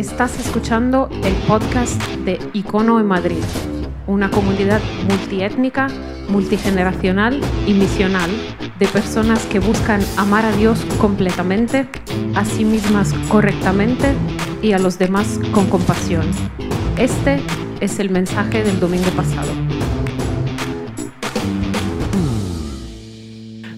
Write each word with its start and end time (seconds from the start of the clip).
Estás 0.00 0.40
escuchando 0.40 1.10
el 1.24 1.34
podcast 1.46 2.02
de 2.24 2.38
Icono 2.54 2.98
en 3.00 3.06
Madrid, 3.06 3.44
una 4.06 4.30
comunidad 4.30 4.80
multiétnica, 5.06 5.88
multigeneracional 6.26 7.38
y 7.66 7.74
misional 7.74 8.30
de 8.78 8.86
personas 8.86 9.44
que 9.44 9.58
buscan 9.58 10.00
amar 10.16 10.46
a 10.46 10.52
Dios 10.52 10.86
completamente, 10.98 11.86
a 12.34 12.46
sí 12.46 12.64
mismas 12.64 13.12
correctamente 13.28 14.14
y 14.62 14.72
a 14.72 14.78
los 14.78 14.98
demás 14.98 15.38
con 15.52 15.66
compasión. 15.66 16.24
Este 16.96 17.38
es 17.80 17.98
el 17.98 18.08
mensaje 18.08 18.64
del 18.64 18.80
domingo 18.80 19.10
pasado. 19.10 19.52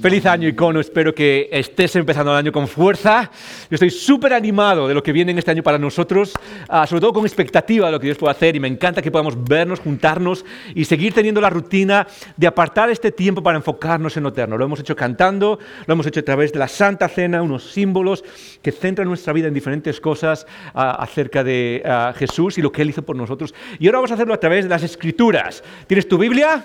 Feliz 0.02 0.26
año, 0.26 0.48
Icono. 0.48 0.80
Espero 0.80 1.14
que 1.14 1.48
estés 1.52 1.94
empezando 1.94 2.32
el 2.32 2.38
año 2.38 2.50
con 2.50 2.66
fuerza. 2.66 3.30
Yo 3.70 3.76
estoy 3.76 3.90
súper 3.90 4.32
animado 4.32 4.88
de 4.88 4.94
lo 4.94 5.02
que 5.04 5.12
viene 5.12 5.30
en 5.30 5.38
este 5.38 5.52
año 5.52 5.62
para 5.62 5.78
nosotros, 5.78 6.32
ah, 6.68 6.88
sobre 6.88 7.02
todo 7.02 7.12
con 7.12 7.24
expectativa 7.24 7.86
de 7.86 7.92
lo 7.92 8.00
que 8.00 8.08
Dios 8.08 8.18
puede 8.18 8.32
hacer 8.32 8.56
y 8.56 8.58
me 8.58 8.66
encanta 8.66 9.00
que 9.00 9.12
podamos 9.12 9.40
vernos, 9.44 9.78
juntarnos 9.78 10.44
y 10.74 10.86
seguir 10.86 11.14
teniendo 11.14 11.40
la 11.40 11.50
rutina 11.50 12.08
de 12.36 12.48
apartar 12.48 12.90
este 12.90 13.12
tiempo 13.12 13.44
para 13.44 13.58
enfocarnos 13.58 14.16
en 14.16 14.24
lo 14.24 14.30
eterno. 14.30 14.58
Lo 14.58 14.64
hemos 14.64 14.80
hecho 14.80 14.96
cantando, 14.96 15.60
lo 15.86 15.94
hemos 15.94 16.04
hecho 16.08 16.18
a 16.18 16.24
través 16.24 16.52
de 16.52 16.58
la 16.58 16.66
Santa 16.66 17.08
Cena, 17.08 17.40
unos 17.40 17.70
símbolos 17.70 18.24
que 18.60 18.72
centran 18.72 19.06
nuestra 19.06 19.32
vida 19.32 19.46
en 19.46 19.54
diferentes 19.54 20.00
cosas 20.00 20.48
ah, 20.74 20.96
acerca 20.98 21.44
de 21.44 21.80
ah, 21.86 22.12
Jesús 22.16 22.58
y 22.58 22.62
lo 22.62 22.72
que 22.72 22.82
Él 22.82 22.90
hizo 22.90 23.02
por 23.02 23.14
nosotros. 23.14 23.54
Y 23.78 23.86
ahora 23.86 23.98
vamos 23.98 24.10
a 24.10 24.14
hacerlo 24.14 24.34
a 24.34 24.40
través 24.40 24.64
de 24.64 24.70
las 24.70 24.82
Escrituras. 24.82 25.62
¿Tienes 25.86 26.08
tu 26.08 26.18
Biblia? 26.18 26.64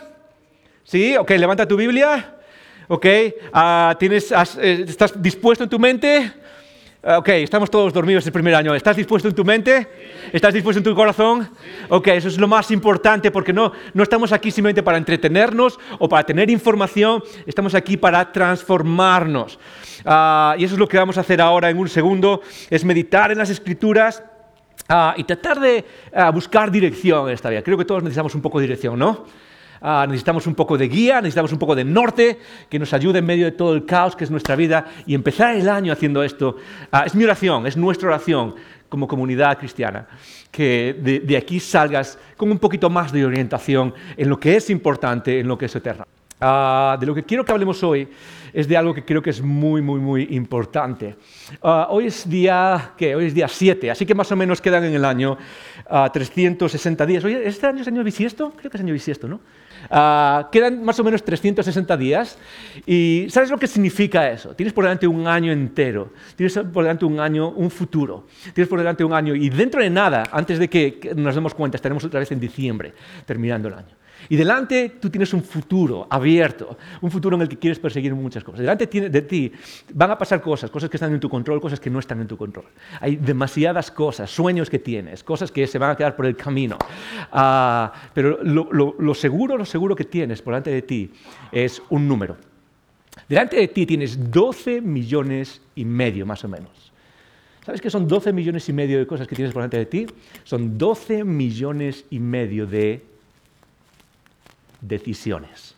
¿Sí? 0.83 1.15
Ok, 1.17 1.29
levanta 1.37 1.67
tu 1.67 1.77
Biblia. 1.77 2.36
¿Ok? 2.89 3.05
Ah, 3.51 3.95
¿tienes, 3.99 4.31
eh, 4.31 4.85
¿Estás 4.87 5.21
dispuesto 5.21 5.65
en 5.65 5.69
tu 5.69 5.77
mente? 5.77 6.31
Ah, 7.03 7.17
ok, 7.17 7.27
estamos 7.29 7.69
todos 7.69 7.91
dormidos 7.91 8.25
el 8.25 8.31
primer 8.31 8.55
año. 8.55 8.73
¿Estás 8.73 8.95
dispuesto 8.95 9.27
en 9.27 9.35
tu 9.35 9.43
mente? 9.43 9.87
¿Estás 10.31 10.53
dispuesto 10.53 10.79
en 10.79 10.85
tu 10.85 10.95
corazón? 10.95 11.49
Ok, 11.89 12.07
eso 12.07 12.29
es 12.29 12.37
lo 12.37 12.47
más 12.47 12.71
importante 12.71 13.29
porque 13.29 13.51
no, 13.51 13.73
no 13.93 14.03
estamos 14.03 14.31
aquí 14.31 14.51
simplemente 14.51 14.83
para 14.83 14.97
entretenernos 14.97 15.77
o 15.99 16.07
para 16.07 16.25
tener 16.25 16.49
información, 16.49 17.21
estamos 17.45 17.75
aquí 17.75 17.97
para 17.97 18.31
transformarnos. 18.31 19.59
Ah, 20.05 20.55
y 20.57 20.63
eso 20.63 20.75
es 20.75 20.79
lo 20.79 20.87
que 20.87 20.97
vamos 20.97 21.17
a 21.17 21.21
hacer 21.21 21.41
ahora 21.41 21.69
en 21.69 21.77
un 21.77 21.89
segundo, 21.89 22.41
es 22.69 22.85
meditar 22.85 23.33
en 23.33 23.37
las 23.37 23.49
escrituras. 23.49 24.23
y 25.17 25.23
tratar 25.25 25.59
de 25.59 25.83
buscar 26.33 26.71
dirección 26.71 27.27
en 27.27 27.33
esta 27.33 27.49
vida. 27.49 27.61
Creo 27.61 27.77
que 27.77 27.83
todos 27.83 28.01
necesitamos 28.01 28.33
un 28.35 28.41
poco 28.41 28.59
de 28.59 28.67
dirección, 28.67 28.97
¿no? 28.97 29.25
Ah, 29.81 30.05
necesitamos 30.07 30.47
un 30.47 30.55
poco 30.55 30.77
de 30.77 30.87
guía, 30.87 31.21
necesitamos 31.21 31.51
un 31.51 31.59
poco 31.59 31.75
de 31.75 31.83
norte 31.83 32.39
que 32.69 32.79
nos 32.79 32.93
ayude 32.93 33.19
en 33.19 33.25
medio 33.25 33.45
de 33.45 33.51
todo 33.51 33.73
el 33.73 33.85
caos 33.85 34.15
que 34.15 34.23
es 34.23 34.31
nuestra 34.31 34.55
vida 34.55 34.85
y 35.05 35.13
empezar 35.13 35.55
el 35.55 35.69
año 35.69 35.93
haciendo 35.93 36.23
esto. 36.23 36.57
Ah, 36.91 37.03
es 37.05 37.15
mi 37.15 37.23
oración, 37.23 37.67
es 37.67 37.77
nuestra 37.77 38.09
oración 38.09 38.55
como 38.89 39.07
comunidad 39.07 39.57
cristiana, 39.57 40.07
que 40.51 41.21
de, 41.25 41.37
aquí 41.37 41.59
salgas 41.59 42.17
con 42.37 42.49
un 42.49 42.59
poquito 42.59 42.89
más 42.89 43.11
de 43.11 43.25
orientación 43.25 43.93
en 44.15 44.29
lo 44.29 44.39
que 44.39 44.55
es 44.55 44.69
importante, 44.69 45.39
en 45.39 45.47
lo 45.47 45.57
que 45.57 45.65
es 45.65 45.75
eterno. 45.75 46.05
Ah, 46.39 46.97
de 46.99 47.05
lo 47.05 47.15
que 47.15 47.23
quiero 47.23 47.43
que 47.43 47.51
hablemos 47.51 47.83
hoy 47.83 48.07
es 48.57 48.67
de 48.67 48.75
algo 48.75 48.91
que 48.91 49.05
creo 49.05 49.21
que 49.21 49.29
es 49.29 49.39
muy, 49.39 49.83
muy, 49.83 49.99
muy 49.99 50.29
importante. 50.31 51.15
hoy 51.61 52.07
es 52.07 52.27
día, 52.27 52.93
¿qué? 52.97 53.15
Hoy 53.15 53.27
es 53.27 53.35
día 53.35 53.47
7, 53.47 53.91
así 53.91 54.03
que 54.03 54.15
más 54.15 54.31
o 54.31 54.35
menos 54.35 54.61
quedan 54.61 54.83
en 54.83 54.95
el 54.95 55.05
año 55.05 55.37
360 56.11 57.05
días. 57.05 57.23
Oye, 57.23 57.47
¿este 57.47 57.67
año 57.67 57.83
es 57.83 57.87
año 57.87 58.03
bisiesto? 58.03 58.51
Creo 58.57 58.71
que 58.71 58.77
es 58.77 58.83
año 58.83 58.93
bisiesto, 58.93 59.27
¿no? 59.27 59.41
Ah, 59.91 60.49
quedan 60.51 60.83
más 60.83 60.99
o 60.99 61.03
menos 61.03 61.23
360 61.23 61.95
días 61.97 62.39
y 62.87 63.27
¿sabes 63.29 63.51
lo 63.51 63.59
que 63.59 63.67
significa 63.67 64.27
eso? 64.27 64.55
Tienes 64.55 64.73
por 64.73 64.85
delante 64.85 65.05
un 65.05 65.27
año 65.27 65.51
entero, 65.51 66.13
tienes 66.35 66.57
por 66.73 66.83
delante 66.83 67.05
un 67.05 67.19
año, 67.19 67.49
un 67.49 67.69
futuro, 67.69 68.25
tienes 68.55 68.67
por 68.67 68.79
delante 68.79 69.03
un 69.03 69.13
año 69.13 69.35
y 69.35 69.49
dentro 69.51 69.83
de 69.83 69.91
nada, 69.91 70.23
antes 70.31 70.57
de 70.57 70.67
que 70.67 71.13
nos 71.15 71.35
demos 71.35 71.53
cuenta, 71.53 71.77
estaremos 71.77 72.03
otra 72.03 72.19
vez 72.19 72.31
en 72.31 72.39
diciembre, 72.39 72.91
terminando 73.27 73.67
el 73.67 73.75
año. 73.75 73.95
Y 74.29 74.35
delante 74.35 74.97
tú 74.99 75.09
tienes 75.09 75.33
un 75.33 75.43
futuro 75.43 76.07
abierto, 76.09 76.77
un 77.01 77.11
futuro 77.11 77.35
en 77.35 77.43
el 77.43 77.49
que 77.49 77.57
quieres 77.57 77.79
perseguir 77.79 78.13
muchas 78.13 78.43
cosas. 78.43 78.59
Delante 78.59 78.87
de 78.87 79.21
ti 79.21 79.51
van 79.93 80.11
a 80.11 80.17
pasar 80.17 80.41
cosas, 80.41 80.69
cosas 80.69 80.89
que 80.89 80.97
están 80.97 81.13
en 81.13 81.19
tu 81.19 81.29
control, 81.29 81.61
cosas 81.61 81.79
que 81.79 81.89
no 81.89 81.99
están 81.99 82.19
en 82.21 82.27
tu 82.27 82.37
control. 82.37 82.65
Hay 82.99 83.15
demasiadas 83.15 83.91
cosas, 83.91 84.29
sueños 84.29 84.69
que 84.69 84.79
tienes, 84.79 85.23
cosas 85.23 85.51
que 85.51 85.67
se 85.67 85.77
van 85.77 85.91
a 85.91 85.95
quedar 85.95 86.15
por 86.15 86.25
el 86.25 86.35
camino. 86.35 86.77
Ah, 87.31 87.93
pero 88.13 88.39
lo, 88.43 89.13
seguro, 89.13 89.57
lo 89.57 89.65
seguro 89.65 89.95
que 89.95 90.05
tienes 90.05 90.41
por 90.41 90.53
delante 90.53 90.71
de 90.71 90.81
ti 90.81 91.11
es 91.51 91.81
un 91.89 92.07
número. 92.07 92.37
Delante 93.27 93.57
de 93.57 93.67
ti 93.67 93.85
tienes 93.85 94.31
12 94.31 94.81
millones 94.81 95.61
y 95.75 95.85
medio, 95.85 96.25
más 96.25 96.43
o 96.43 96.47
menos. 96.47 96.87
¿Sabes 97.65 97.81
qué 97.81 97.89
son 97.89 98.07
12 98.07 98.31
millones 98.31 98.69
y 98.69 98.73
medio 98.73 98.97
de 98.97 99.05
cosas 99.05 99.27
que 99.27 99.35
tienes 99.35 99.53
por 99.53 99.61
delante 99.61 99.77
de 99.77 99.85
ti? 99.85 100.07
Son 100.45 100.77
12 100.77 101.25
millones 101.25 102.05
y 102.09 102.19
medio 102.19 102.65
de 102.65 103.03
decisiones. 104.81 105.75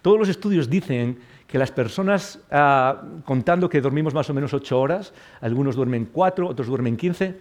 Todos 0.00 0.18
los 0.18 0.28
estudios 0.28 0.68
dicen 0.68 1.18
que 1.46 1.58
las 1.58 1.70
personas, 1.70 2.40
ah, 2.50 3.02
contando 3.24 3.68
que 3.68 3.80
dormimos 3.80 4.14
más 4.14 4.28
o 4.30 4.34
menos 4.34 4.54
ocho 4.54 4.80
horas, 4.80 5.12
algunos 5.40 5.76
duermen 5.76 6.08
cuatro, 6.10 6.48
otros 6.48 6.66
duermen 6.66 6.96
quince, 6.96 7.34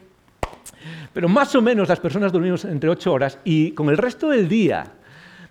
pero 1.13 1.29
más 1.29 1.55
o 1.55 1.61
menos 1.61 1.87
las 1.89 1.99
personas 1.99 2.31
dormimos 2.31 2.65
entre 2.65 2.89
ocho 2.89 3.13
horas 3.13 3.39
y 3.43 3.71
con 3.71 3.89
el 3.89 3.97
resto 3.97 4.29
del 4.29 4.47
día, 4.47 4.91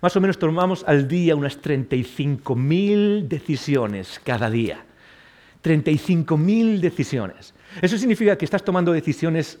más 0.01 0.15
o 0.15 0.21
menos 0.21 0.37
tomamos 0.39 0.83
al 0.87 1.07
día 1.07 1.35
unas 1.35 1.61
35.000 1.61 3.27
decisiones 3.27 4.19
cada 4.23 4.49
día. 4.49 4.83
35.000 5.63 6.79
decisiones. 6.79 7.53
Eso 7.81 7.97
significa 7.97 8.35
que 8.35 8.45
estás 8.45 8.63
tomando 8.63 8.91
decisiones 8.91 9.59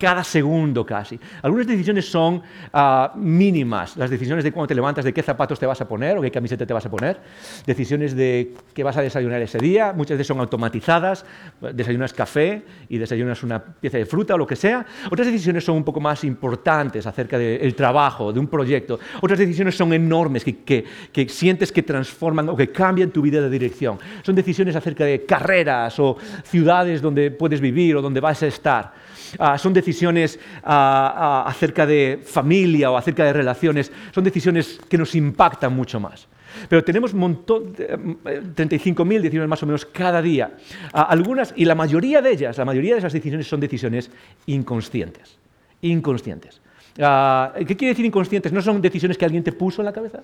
cada 0.00 0.24
segundo 0.24 0.86
casi. 0.86 1.20
Algunas 1.42 1.66
decisiones 1.66 2.10
son 2.10 2.42
ah, 2.72 3.12
mínimas, 3.16 3.98
las 3.98 4.08
decisiones 4.08 4.42
de 4.42 4.50
cuando 4.50 4.68
te 4.68 4.74
levantas, 4.74 5.04
de 5.04 5.12
qué 5.12 5.22
zapatos 5.22 5.60
te 5.60 5.66
vas 5.66 5.78
a 5.82 5.86
poner 5.86 6.16
o 6.16 6.22
qué 6.22 6.30
camiseta 6.30 6.64
te 6.64 6.72
vas 6.72 6.86
a 6.86 6.90
poner, 6.90 7.20
decisiones 7.66 8.16
de 8.16 8.54
qué 8.72 8.82
vas 8.82 8.96
a 8.96 9.02
desayunar 9.02 9.42
ese 9.42 9.58
día, 9.58 9.92
muchas 9.92 10.16
veces 10.16 10.28
son 10.28 10.40
automatizadas, 10.40 11.26
desayunas 11.74 12.14
café 12.14 12.62
y 12.88 12.96
desayunas 12.96 13.42
una 13.42 13.62
pieza 13.62 13.98
de 13.98 14.06
fruta 14.06 14.36
o 14.36 14.38
lo 14.38 14.46
que 14.46 14.56
sea. 14.56 14.86
Otras 15.10 15.26
decisiones 15.26 15.64
son 15.64 15.76
un 15.76 15.84
poco 15.84 16.00
más 16.00 16.24
importantes 16.24 17.06
acerca 17.06 17.36
del 17.36 17.74
trabajo, 17.74 18.32
de 18.32 18.40
un 18.40 18.46
proyecto. 18.46 18.98
Otras 19.20 19.38
decisiones 19.38 19.76
son 19.76 19.92
enormes, 19.92 20.44
que, 20.44 20.84
que 21.12 21.28
sientes 21.28 21.70
que 21.70 21.82
transforman 21.82 22.48
o 22.48 22.56
que 22.56 22.72
cambian 22.72 23.10
tu 23.10 23.20
vida 23.20 23.42
de 23.42 23.50
dirección. 23.50 23.98
Son 24.22 24.34
decisiones 24.34 24.74
acerca 24.74 25.04
de 25.04 25.26
carreras 25.26 25.98
o 25.98 26.16
ciudades 26.42 27.02
donde 27.02 27.30
puedes 27.30 27.60
vivir 27.60 27.96
o 27.96 28.00
donde 28.00 28.20
vas 28.20 28.42
a 28.42 28.46
estar. 28.46 29.09
Ah, 29.38 29.58
son 29.58 29.72
decisiones 29.72 30.38
ah, 30.64 31.44
ah, 31.44 31.44
acerca 31.48 31.86
de 31.86 32.20
familia 32.24 32.90
o 32.90 32.96
acerca 32.96 33.24
de 33.24 33.32
relaciones, 33.32 33.92
son 34.12 34.24
decisiones 34.24 34.80
que 34.88 34.98
nos 34.98 35.14
impactan 35.14 35.74
mucho 35.74 36.00
más. 36.00 36.26
Pero 36.68 36.82
tenemos 36.82 37.14
montón, 37.14 37.74
35.000 37.74 39.12
eh, 39.12 39.20
decisiones 39.20 39.48
más 39.48 39.62
o 39.62 39.66
menos 39.66 39.86
cada 39.86 40.20
día. 40.20 40.52
algunas, 40.92 41.54
y 41.56 41.64
la 41.64 41.76
mayoría 41.76 42.20
de 42.20 42.32
ellas, 42.32 42.58
la 42.58 42.64
mayoría 42.64 42.94
de 42.94 42.98
esas 42.98 43.12
decisiones 43.12 43.46
son 43.46 43.60
decisiones 43.60 44.10
inconscientes. 44.46 45.38
Inconscientes. 45.82 46.60
¿Qué 46.94 47.76
quiere 47.76 47.88
decir 47.88 48.04
inconscientes? 48.04 48.52
¿No 48.52 48.62
son 48.62 48.80
decisiones 48.80 49.16
que 49.16 49.24
alguien 49.24 49.42
te 49.42 49.52
puso 49.52 49.82
en 49.82 49.86
la 49.86 49.92
cabeza? 49.92 50.20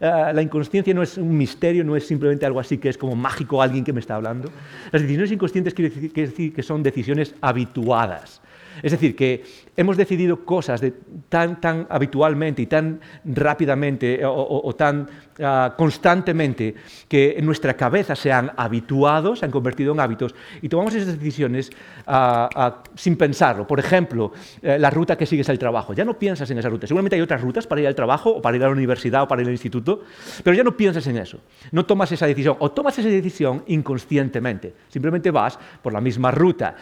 la 0.00 0.42
inconsciencia 0.42 0.92
no 0.92 1.02
es 1.04 1.16
un 1.18 1.36
misterio, 1.36 1.84
no 1.84 1.94
es 1.94 2.04
simplemente 2.04 2.44
algo 2.44 2.58
así 2.58 2.78
que 2.78 2.88
es 2.88 2.98
como 2.98 3.14
mágico 3.14 3.62
alguien 3.62 3.84
que 3.84 3.92
me 3.92 4.00
está 4.00 4.16
hablando. 4.16 4.50
Las 4.90 5.02
decisiones 5.02 5.30
inconscientes 5.30 5.72
quiere 5.72 5.90
decir 6.12 6.52
que 6.52 6.62
son 6.62 6.82
decisiones 6.82 7.34
habituadas. 7.40 8.40
Es 8.82 8.92
decir, 8.92 9.16
que 9.16 9.44
hemos 9.76 9.96
decidido 9.96 10.44
cosas 10.44 10.82
tan, 11.28 11.60
tan 11.60 11.86
habitualmente 11.90 12.62
y 12.62 12.66
tan 12.66 13.00
rápidamente 13.24 14.20
eh, 14.20 14.24
o, 14.24 14.74
tan 14.74 15.08
ah, 15.40 15.74
constantemente 15.76 16.74
que 17.08 17.34
en 17.36 17.46
nuestra 17.46 17.74
cabeza 17.74 18.14
se 18.14 18.32
han 18.32 18.52
habituado, 18.56 19.36
se 19.36 19.44
han 19.44 19.50
convertido 19.50 19.92
en 19.92 20.00
hábitos 20.00 20.34
y 20.62 20.68
tomamos 20.68 20.94
esas 20.94 21.18
decisiones 21.18 21.70
ah, 22.06 22.48
ah, 22.54 22.82
sin 22.94 23.16
pensarlo. 23.16 23.66
Por 23.66 23.80
ejemplo, 23.80 24.32
eh, 24.62 24.78
la 24.78 24.90
ruta 24.90 25.16
que 25.16 25.26
sigues 25.26 25.48
al 25.48 25.58
trabajo. 25.58 25.92
Ya 25.94 26.04
no 26.04 26.18
piensas 26.18 26.50
en 26.50 26.58
esa 26.58 26.68
ruta. 26.68 26.86
Seguramente 26.86 27.16
hay 27.16 27.22
otras 27.22 27.40
rutas 27.40 27.66
para 27.66 27.80
ir 27.80 27.86
al 27.86 27.94
trabajo 27.94 28.30
o 28.30 28.42
para 28.42 28.56
ir 28.56 28.62
a 28.62 28.66
la 28.66 28.72
universidad 28.72 29.22
o 29.22 29.28
para 29.28 29.42
ir 29.42 29.48
al 29.48 29.54
instituto, 29.54 30.02
pero 30.42 30.56
ya 30.56 30.64
no 30.64 30.76
piensas 30.76 31.06
en 31.06 31.18
eso. 31.18 31.40
No 31.72 31.84
tomas 31.86 32.12
esa 32.12 32.26
decisión 32.26 32.56
o 32.58 32.70
tomas 32.70 32.98
esa 32.98 33.08
decisión 33.08 33.64
inconscientemente. 33.66 34.74
Simplemente 34.88 35.30
vas 35.30 35.58
por 35.82 35.92
la 35.92 36.00
misma 36.00 36.30
ruta. 36.30 36.76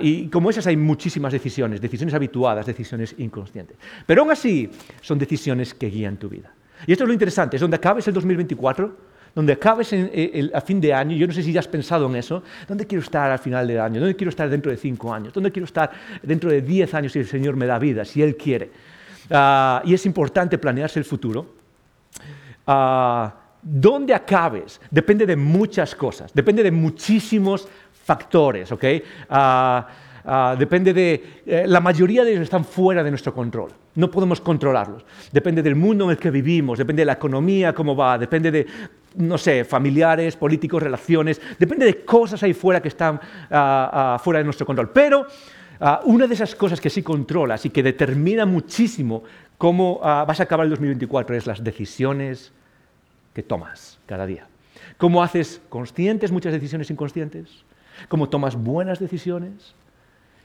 Y 0.00 0.28
como 0.28 0.50
esas 0.50 0.66
hay 0.66 0.76
muchísimas 0.76 1.32
decisiones, 1.32 1.80
decisiones 1.80 2.14
habituadas, 2.14 2.66
decisiones 2.66 3.14
inconscientes. 3.18 3.76
Pero 4.06 4.22
aún 4.22 4.30
así 4.30 4.68
son 5.00 5.18
decisiones 5.18 5.74
que 5.74 5.88
guían 5.88 6.16
tu 6.16 6.28
vida. 6.28 6.52
Y 6.86 6.92
esto 6.92 7.04
es 7.04 7.08
lo 7.08 7.12
interesante, 7.12 7.56
es 7.56 7.60
donde 7.60 7.76
acabes 7.76 8.08
el 8.08 8.14
2024, 8.14 8.96
donde 9.34 9.52
acabes 9.52 9.94
a 10.52 10.60
fin 10.60 10.80
de 10.80 10.92
año, 10.92 11.16
yo 11.16 11.26
no 11.26 11.32
sé 11.32 11.42
si 11.42 11.52
ya 11.52 11.60
has 11.60 11.68
pensado 11.68 12.06
en 12.06 12.16
eso, 12.16 12.42
¿dónde 12.66 12.86
quiero 12.86 13.02
estar 13.02 13.30
al 13.30 13.38
final 13.38 13.66
del 13.66 13.78
año? 13.78 14.00
¿Dónde 14.00 14.16
quiero 14.16 14.30
estar 14.30 14.48
dentro 14.48 14.72
de 14.72 14.76
cinco 14.76 15.14
años? 15.14 15.32
¿Dónde 15.32 15.52
quiero 15.52 15.66
estar 15.66 15.90
dentro 16.22 16.50
de 16.50 16.62
diez 16.62 16.92
años 16.94 17.12
si 17.12 17.20
el 17.20 17.26
Señor 17.26 17.54
me 17.54 17.66
da 17.66 17.78
vida, 17.78 18.04
si 18.04 18.22
Él 18.22 18.36
quiere? 18.36 18.70
Ah, 19.30 19.82
y 19.84 19.94
es 19.94 20.04
importante 20.06 20.58
planearse 20.58 20.98
el 20.98 21.04
futuro. 21.04 21.54
Uh, 22.66 23.28
¿Dónde 23.62 24.14
acabes? 24.14 24.80
Depende 24.90 25.26
de 25.26 25.36
muchas 25.36 25.94
cosas, 25.94 26.32
depende 26.32 26.62
de 26.62 26.70
muchísimos 26.70 27.68
factores, 28.04 28.70
¿ok? 28.72 28.84
Ah, 29.28 29.88
Ah, 30.24 30.54
depende 30.58 30.92
de... 30.92 31.42
Eh, 31.46 31.64
la 31.66 31.80
mayoría 31.80 32.24
de 32.24 32.32
ellos 32.32 32.42
están 32.42 32.64
fuera 32.64 33.02
de 33.02 33.10
nuestro 33.10 33.32
control. 33.34 33.72
No 33.94 34.10
podemos 34.10 34.40
controlarlos. 34.40 35.04
Depende 35.32 35.62
del 35.62 35.74
mundo 35.74 36.04
en 36.04 36.10
el 36.10 36.18
que 36.18 36.30
vivimos, 36.30 36.78
depende 36.78 37.02
de 37.02 37.06
la 37.06 37.14
economía, 37.14 37.74
cómo 37.74 37.96
va, 37.96 38.18
depende 38.18 38.50
de, 38.50 38.66
no 39.16 39.38
sé, 39.38 39.64
familiares, 39.64 40.36
políticos, 40.36 40.82
relaciones, 40.82 41.40
depende 41.58 41.86
de 41.86 42.04
cosas 42.04 42.42
ahí 42.42 42.54
fuera 42.54 42.80
que 42.80 42.88
están 42.88 43.20
ah, 43.50 44.20
fuera 44.22 44.38
de 44.38 44.44
nuestro 44.44 44.66
control. 44.66 44.90
Pero 44.90 45.26
una 46.04 46.26
de 46.26 46.34
esas 46.34 46.54
cosas 46.54 46.78
que 46.78 46.90
sí 46.90 47.02
controlas 47.02 47.64
y 47.64 47.70
que 47.70 47.82
determina 47.82 48.44
muchísimo 48.44 49.24
cómo 49.56 49.98
vas 49.98 50.38
a 50.38 50.42
acabar 50.42 50.64
el 50.64 50.70
2024 50.70 51.34
es 51.34 51.46
las 51.46 51.64
decisiones 51.64 52.52
que 53.32 53.42
tomas 53.42 53.98
cada 54.04 54.26
día. 54.26 54.46
Cómo 54.98 55.22
haces 55.22 55.62
conscientes 55.70 56.32
muchas 56.32 56.52
decisiones 56.52 56.90
inconscientes, 56.90 57.64
cómo 58.08 58.28
tomas 58.28 58.56
buenas 58.56 58.98
decisiones, 58.98 59.74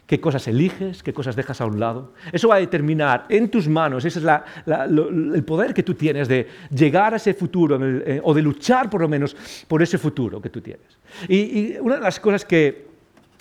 qué 0.08 0.20
cosas 0.20 0.48
eliges, 0.48 1.02
qué 1.02 1.14
cosas 1.14 1.36
dejas 1.36 1.62
a 1.62 1.66
un 1.66 1.80
lado. 1.80 2.14
Eso 2.32 2.48
va 2.48 2.56
a 2.56 2.60
determinar 2.60 3.26
en 3.30 3.50
tus 3.50 3.68
manos, 3.68 4.06
ese 4.06 4.20
es 4.20 4.26
el 4.66 5.44
poder 5.44 5.74
que 5.74 5.84
tú 5.84 5.96
tienes 5.96 6.28
de 6.28 6.48
llegar 6.70 7.14
a 7.14 7.18
ese 7.18 7.34
futuro 7.34 7.80
eh, 7.82 8.22
o 8.24 8.34
de 8.34 8.42
luchar 8.42 8.90
por 8.90 9.02
lo 9.02 9.08
menos 9.08 9.36
por 9.68 9.82
ese 9.82 9.98
futuro 9.98 10.42
que 10.42 10.50
tú 10.50 10.62
tienes. 10.62 10.86
Y, 11.28 11.78
una 11.78 11.96
de 11.96 12.02
las 12.02 12.20
cosas 12.20 12.46
que, 12.46 12.88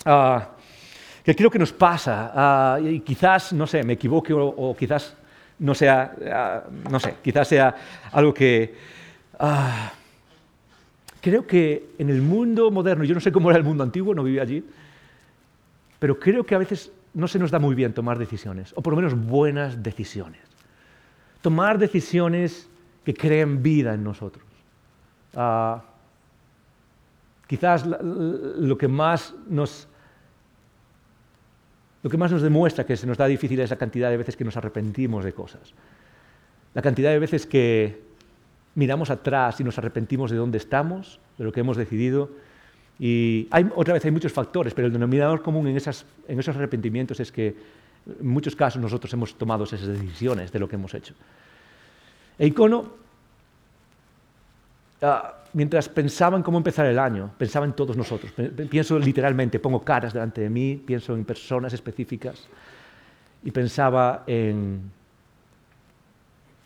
ah, 0.05 0.49
que 1.23 1.35
creo 1.35 1.51
que 1.51 1.59
nos 1.59 1.71
pasa, 1.71 2.31
ah, 2.33 2.79
y 2.81 3.01
quizás, 3.01 3.53
no 3.53 3.67
sé, 3.67 3.83
me 3.83 3.93
equivoque 3.93 4.33
o, 4.33 4.75
quizás 4.77 5.15
no 5.59 5.75
sea, 5.75 6.15
ah, 6.31 6.63
no 6.89 6.99
sé, 6.99 7.15
quizás 7.23 7.47
sea 7.47 7.75
algo 8.11 8.33
que... 8.33 8.95
creo 11.25 11.47
que 11.47 11.89
en 11.97 12.11
el 12.11 12.21
mundo 12.21 12.69
moderno, 12.69 13.03
yo 13.03 13.15
no 13.15 13.19
sé 13.19 13.31
cómo 13.31 13.49
era 13.49 13.57
el 13.57 13.65
mundo 13.65 13.83
antiguo, 13.83 14.13
no 14.13 14.21
vivía 14.21 14.43
allí, 14.43 14.63
pero 15.97 16.19
creo 16.19 16.45
que 16.45 16.53
a 16.53 16.59
veces 16.59 16.91
no 17.15 17.27
se 17.27 17.39
nos 17.39 17.49
da 17.49 17.57
muy 17.57 17.73
bien 17.73 17.93
tomar 17.93 18.19
decisiones, 18.19 18.73
o 18.75 18.83
por 18.83 18.93
lo 18.93 18.97
menos 18.97 19.15
buenas 19.15 19.81
decisiones. 19.81 20.41
Tomar 21.41 21.79
decisiones 21.79 22.69
que 23.03 23.15
creen 23.15 23.63
vida 23.63 23.95
en 23.95 24.03
nosotros. 24.03 24.45
Ah, 25.33 25.83
quizás 27.47 27.87
lo 27.87 28.77
que 28.77 28.87
más 28.87 29.33
nos 29.49 29.87
lo 32.03 32.09
que 32.11 32.17
más 32.17 32.31
nos 32.31 32.43
demuestra 32.43 32.85
que 32.85 32.95
se 32.95 33.07
nos 33.07 33.17
da 33.17 33.25
difícil 33.25 33.59
es 33.61 33.71
la 33.71 33.77
cantidad 33.77 34.11
de 34.11 34.17
veces 34.17 34.37
que 34.37 34.43
nos 34.43 34.57
arrepentimos 34.57 35.25
de 35.25 35.33
cosas. 35.33 35.73
La 36.75 36.83
cantidad 36.83 37.09
de 37.09 37.17
veces 37.17 37.47
que 37.47 38.14
miramos 38.75 39.09
atrás 39.09 39.59
y 39.59 39.63
nos 39.63 39.77
arrepentimos 39.77 40.29
de 40.31 40.37
dónde 40.37 40.57
estamos, 40.57 41.19
de 41.37 41.45
lo 41.45 41.51
que 41.51 41.61
hemos 41.61 41.77
decidido, 41.77 42.29
y 42.99 43.47
hay, 43.51 43.69
otra 43.75 43.93
vez 43.93 44.05
hay 44.05 44.11
muchos 44.11 44.31
factores, 44.31 44.73
pero 44.73 44.87
el 44.87 44.93
denominador 44.93 45.41
común 45.41 45.67
en, 45.67 45.75
esos 45.75 46.05
arrepentimientos 46.55 47.19
es 47.19 47.31
que 47.31 47.55
en 48.19 48.27
muchos 48.27 48.55
casos 48.55 48.81
nosotros 48.81 49.11
hemos 49.13 49.35
tomado 49.37 49.65
esas 49.65 49.85
decisiones 49.85 50.51
de 50.51 50.59
lo 50.59 50.69
que 50.69 50.75
hemos 50.75 50.93
hecho. 50.93 51.13
E 52.37 52.47
icono, 52.47 52.93
ah, 55.01 55.43
mientras 55.53 55.89
pensaba 55.89 56.37
en 56.37 56.43
cómo 56.43 56.57
empezar 56.57 56.85
el 56.85 56.99
año, 56.99 57.31
pensaba 57.37 57.65
en 57.65 57.73
todos 57.73 57.97
nosotros. 57.97 58.31
Pienso 58.69 58.97
literalmente, 58.99 59.59
pongo 59.59 59.83
caras 59.83 60.13
delante 60.13 60.41
de 60.41 60.49
mí, 60.49 60.81
pienso 60.85 61.15
en 61.15 61.25
personas 61.25 61.73
específicas 61.73 62.47
y 63.43 63.51
pensaba 63.51 64.23
en 64.27 64.91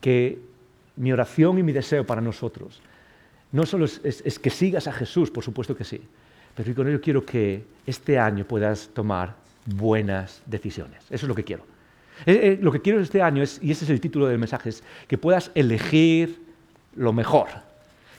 que 0.02 0.49
mi 1.00 1.12
oración 1.12 1.58
y 1.58 1.64
mi 1.64 1.72
deseo 1.72 2.06
para 2.06 2.22
nosotros 2.22 2.80
no 3.52 3.66
solo 3.66 3.86
es, 3.86 4.40
que 4.40 4.50
sigas 4.50 4.88
a 4.88 4.94
Jesús, 4.94 5.32
por 5.32 5.44
supuesto 5.44 5.76
que 5.76 5.84
sí, 5.84 6.02
pero 6.56 6.76
con 6.76 6.88
ello 6.88 7.02
quiero 7.02 7.26
que 7.26 7.64
este 7.86 8.20
año 8.20 8.46
puedas 8.46 8.90
tomar 8.94 9.36
buenas 9.66 10.42
decisiones. 10.46 11.04
Eso 11.10 11.26
es 11.26 11.28
lo 11.28 11.36
que 11.36 11.44
quiero. 11.44 11.64
Eh, 12.26 12.40
eh, 12.44 12.60
lo 12.62 12.72
que 12.72 12.82
quiero 12.82 13.00
este 13.00 13.22
año 13.22 13.42
es, 13.42 13.60
y 13.64 13.72
ese 13.72 13.86
es 13.86 13.92
el 13.92 14.02
título 14.02 14.28
del 14.28 14.38
mensaje, 14.38 14.70
es 14.70 14.84
que 15.08 15.18
puedas 15.18 15.52
elegir 15.56 16.42
lo 16.96 17.14
mejor. 17.14 17.48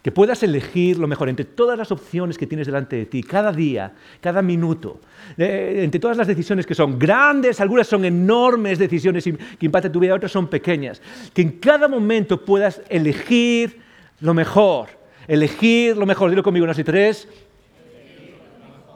Que 0.02 0.10
puedas 0.12 0.42
elegir 0.42 0.98
lo 0.98 1.06
mejor 1.06 1.28
entre 1.28 1.44
todas 1.44 1.76
las 1.76 1.92
opciones 1.92 2.38
que 2.38 2.46
tienes 2.46 2.66
delante 2.66 2.96
de 2.96 3.06
ti, 3.06 3.22
cada 3.22 3.52
día, 3.52 3.92
cada 4.20 4.42
minuto, 4.42 5.00
eh, 5.36 5.80
entre 5.82 6.00
todas 6.00 6.16
las 6.16 6.26
decisiones 6.26 6.66
que 6.66 6.74
son 6.74 6.98
grandes, 6.98 7.60
algunas 7.60 7.86
son 7.86 8.04
enormes 8.04 8.78
decisiones 8.78 9.24
que 9.24 9.66
impactan 9.66 9.92
tu 9.92 10.00
vida, 10.00 10.14
otras 10.14 10.32
son 10.32 10.48
pequeñas. 10.48 11.02
Que 11.34 11.42
en 11.42 11.52
cada 11.58 11.88
momento 11.88 12.44
puedas 12.44 12.80
elegir 12.88 13.80
lo 14.20 14.34
mejor 14.34 15.00
elegir 15.30 15.96
lo 15.96 16.06
mejor. 16.06 16.30
Dilo 16.30 16.42
conmigo, 16.42 16.66
no 16.66 16.74
sé, 16.74 16.82
tres. 16.82 17.28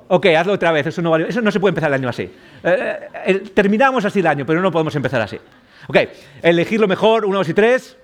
Ok, 0.09 0.27
hazlo 0.27 0.53
otra 0.53 0.73
vez, 0.73 0.87
eso 0.87 1.01
no, 1.01 1.11
vale. 1.11 1.29
eso 1.29 1.41
no 1.41 1.51
se 1.51 1.61
puede 1.61 1.71
empezar 1.71 1.91
el 1.91 1.95
año 1.95 2.09
así. 2.09 2.25
Eh, 2.63 3.01
eh, 3.27 3.43
terminamos 3.55 4.05
así 4.05 4.19
el 4.21 4.27
año, 4.27 4.45
pero 4.45 4.61
no 4.61 4.71
podemos 4.71 4.95
empezar 4.97 5.21
así. 5.23 5.39
Ok, 5.87 5.97
elegir 6.43 6.81
lo 6.81 6.89
mejor, 6.89 7.25
uno, 7.25 7.39
dos 7.39 7.49
y 7.49 7.55
tres. 7.55 7.97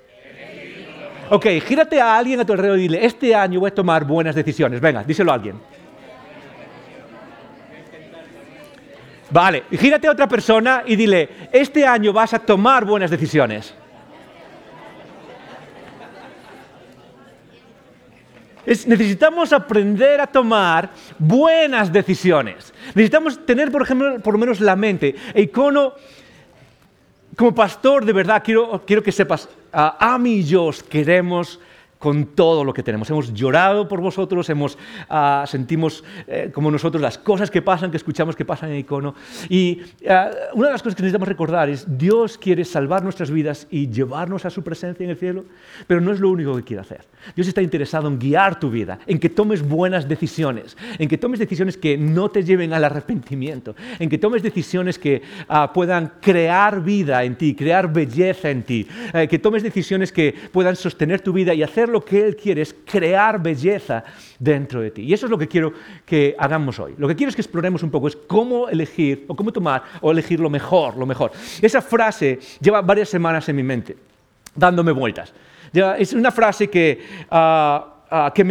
Ok, 1.31 1.47
gírate 1.65 2.01
a 2.01 2.19
alguien 2.19 2.41
a 2.41 2.45
tu 2.45 2.53
alrededor 2.53 2.79
y 2.79 2.83
dile, 2.83 3.07
este 3.07 3.35
año 3.35 3.61
voy 3.61 3.69
a 3.69 3.75
tomar 3.75 4.05
buenas 4.05 4.35
decisiones. 4.35 4.81
Venga, 4.81 5.05
díselo 5.05 5.31
a 5.31 5.35
alguien. 5.35 5.61
Vale, 9.31 9.63
gírate 9.71 10.09
a 10.09 10.11
otra 10.11 10.27
persona 10.27 10.83
y 10.85 10.97
dile, 10.97 11.29
este 11.53 11.87
año 11.87 12.13
vas 12.13 12.35
a 12.35 12.41
tomar 12.41 12.85
buenas 12.85 13.11
decisiones. 13.11 13.75
necesitamos 18.87 19.53
aprender 19.53 20.21
a 20.21 20.27
tomar 20.27 20.91
buenas 21.19 21.93
decisiones. 21.93 22.73
Necesitamos 22.89 23.45
tener, 23.45 23.71
por 23.71 23.83
ejemplo, 23.83 24.21
por 24.21 24.35
lo 24.35 24.39
menos 24.39 24.61
la 24.61 24.77
mente. 24.77 25.15
E 25.35 25.51
como 25.51 25.95
pastor, 27.55 28.05
de 28.05 28.13
verdad, 28.13 28.43
quiero, 28.45 28.83
quiero 28.87 29.03
que 29.03 29.11
sepas, 29.11 29.49
a, 29.73 30.15
y 30.27 30.83
queremos 30.83 31.59
con 32.01 32.35
todo 32.35 32.65
lo 32.65 32.73
que 32.73 32.83
tenemos. 32.83 33.11
Hemos 33.11 33.33
llorado 33.35 33.87
por 33.87 34.01
vosotros, 34.01 34.49
hemos, 34.49 34.79
ah, 35.11 35.45
sentimos 35.47 36.03
eh, 36.27 36.51
como 36.53 36.71
nosotros 36.71 37.01
las 37.01 37.19
cosas 37.19 37.51
que 37.51 37.61
pasan, 37.61 37.91
que 37.91 37.99
escuchamos 37.99 38.35
que 38.35 38.47
pasan 38.47 38.71
en 38.71 38.77
el 38.77 38.81
icono. 38.81 39.15
Y 39.51 39.83
ah, 40.09 40.31
una 40.55 40.69
de 40.69 40.73
las 40.73 40.83
cosas 40.83 40.97
que 40.97 41.03
necesitamos 41.03 41.29
recordar 41.29 41.69
es, 41.69 41.99
Dios 41.99 42.39
quiere 42.39 42.65
salvar 42.65 43.05
nuestras 43.05 43.31
vidas 43.31 43.67
y 43.71 43.91
llevarnos 43.91 44.47
a 44.47 44.51
su 44.51 44.65
presencia 44.65 45.05
en 45.05 45.11
el 45.11 45.19
cielo, 45.19 45.45
pero 45.87 46.01
no 46.01 46.11
es 46.11 46.21
lo 46.21 46.31
único 46.31 46.57
que 46.57 46.65
quiere 46.65 46.81
hacer. 46.81 47.05
Dios 47.37 47.47
está 47.47 47.61
interesado 47.61 48.09
en 48.09 48.19
guiar 48.19 48.59
tu 48.59 48.71
vida, 48.71 48.99
en 49.07 49.19
que 49.19 49.29
tomes 49.29 49.61
buenas 49.61 50.09
decisiones, 50.09 50.79
en 50.99 51.07
que 51.07 51.19
tomes 51.19 51.39
decisiones 51.39 51.77
que 51.77 51.99
no 51.99 52.31
te 52.31 52.43
lleven 52.45 52.73
al 52.73 52.83
arrepentimiento, 52.83 53.77
en 53.99 54.09
que 54.09 54.17
tomes 54.17 54.43
decisiones 54.43 54.99
que 54.99 55.21
ah, 55.49 55.71
puedan 55.71 56.15
crear 56.23 56.83
vida 56.83 57.23
en 57.25 57.37
ti, 57.37 57.55
crear 57.55 57.93
belleza 57.93 58.49
en 58.49 58.63
ti, 58.63 58.89
eh, 59.13 59.29
que 59.29 59.39
tomes 59.39 59.63
decisiones 59.63 60.13
que 60.13 60.35
puedan 60.51 60.77
sostener 60.77 61.21
tu 61.21 61.35
vida 61.35 61.53
y 61.53 61.63
hacer 61.63 61.90
lo 61.91 62.05
que 62.05 62.25
Él 62.25 62.37
quiere 62.37 62.63
es 62.63 62.75
crear 62.85 63.43
belleza 63.43 64.05
dentro 64.39 64.81
de 64.81 64.91
ti. 64.91 65.03
Y 65.03 65.13
eso 65.13 65.27
es 65.27 65.31
lo 65.31 65.39
que 65.39 65.49
quiero 65.49 65.73
que 66.05 66.35
hagamos 66.39 66.79
hoy. 66.79 66.95
Lo 66.97 67.07
que 67.09 67.17
quiero 67.17 67.29
es 67.29 67.37
que 67.37 67.43
exploremos 67.43 67.83
un 67.83 67.91
poco, 67.91 68.09
es 68.09 68.17
cómo 68.17 68.69
elegir, 68.69 69.25
o 69.29 69.37
cómo 69.37 69.53
tomar, 69.53 69.83
o 70.01 70.11
elegir 70.11 70.41
lo 70.41 70.51
mejor, 70.51 70.97
lo 70.97 71.07
mejor. 71.07 71.33
Esa 71.61 71.83
frase 71.83 72.39
lleva 72.61 72.81
varias 72.81 73.09
semanas 73.09 73.49
en 73.49 73.57
mi 73.57 73.63
mente, 73.63 73.97
dándome 74.55 74.93
vueltas. 74.93 75.33
Es 75.73 76.13
una 76.13 76.31
frase 76.31 76.69
que... 76.69 77.01
Ah, 77.31 77.97
Ah, 78.13 78.33
que 78.35 78.43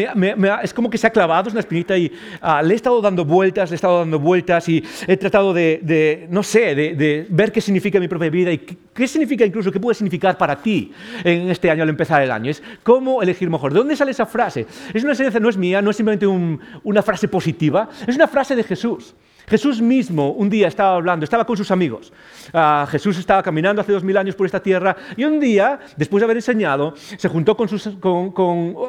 es 0.63 0.73
como 0.73 0.89
que 0.89 0.97
se 0.97 1.05
ha 1.05 1.09
clavado, 1.09 1.49
es 1.49 1.53
una 1.53 1.59
espinita 1.59 1.97
y 1.97 2.09
ah, 2.39 2.61
le 2.61 2.73
he 2.73 2.75
estado 2.77 3.01
dando 3.01 3.25
vueltas, 3.25 3.69
le 3.69 3.73
he 3.73 3.75
estado 3.75 3.99
dando 3.99 4.17
vueltas 4.17 4.69
y 4.69 4.81
he 5.05 5.17
tratado 5.17 5.53
de, 5.53 6.27
no 6.29 6.43
sé, 6.43 6.75
de, 6.75 7.27
ver 7.29 7.51
qué 7.51 7.59
significa 7.59 7.99
mi 7.99 8.07
propia 8.07 8.29
vida 8.29 8.53
y 8.53 8.59
qué, 8.59 9.05
significa 9.05 9.45
incluso, 9.45 9.69
qué 9.69 9.77
puede 9.77 9.95
significar 9.95 10.37
para 10.37 10.55
ti 10.55 10.93
en 11.25 11.49
este 11.49 11.69
año 11.69 11.83
al 11.83 11.89
empezar 11.89 12.21
el 12.21 12.31
año. 12.31 12.49
Es 12.49 12.63
cómo 12.83 13.21
elegir 13.21 13.49
mejor. 13.49 13.73
¿De 13.73 13.79
dónde 13.79 13.97
sale 13.97 14.11
esa 14.11 14.25
frase? 14.25 14.65
Es 14.93 15.03
una 15.03 15.11
enseñanza, 15.11 15.41
no 15.41 15.49
es 15.49 15.57
mía, 15.57 15.81
no 15.81 15.89
es 15.89 15.97
simplemente 15.97 16.25
una 16.25 17.03
frase 17.03 17.27
positiva, 17.27 17.89
es 18.07 18.15
una 18.15 18.29
frase 18.29 18.55
de 18.55 18.63
Jesús. 18.63 19.13
Jesús 19.49 19.81
mismo 19.81 20.31
un 20.31 20.49
día 20.49 20.67
estaba 20.67 20.95
hablando, 20.95 21.23
estaba 21.23 21.45
con 21.45 21.57
sus 21.57 21.71
amigos. 21.71 22.13
Ah, 22.53 22.87
Jesús 22.89 23.17
estaba 23.17 23.41
caminando 23.43 23.81
hace 23.81 23.91
dos 23.91 24.03
mil 24.03 24.15
años 24.17 24.35
por 24.35 24.45
esta 24.45 24.61
tierra 24.61 24.95
y 25.17 25.23
un 25.23 25.39
día, 25.39 25.79
después 25.97 26.21
de 26.21 26.25
haber 26.25 26.37
enseñado, 26.37 26.93
se 26.95 27.27
juntó 27.27 27.57
con, 27.57 27.67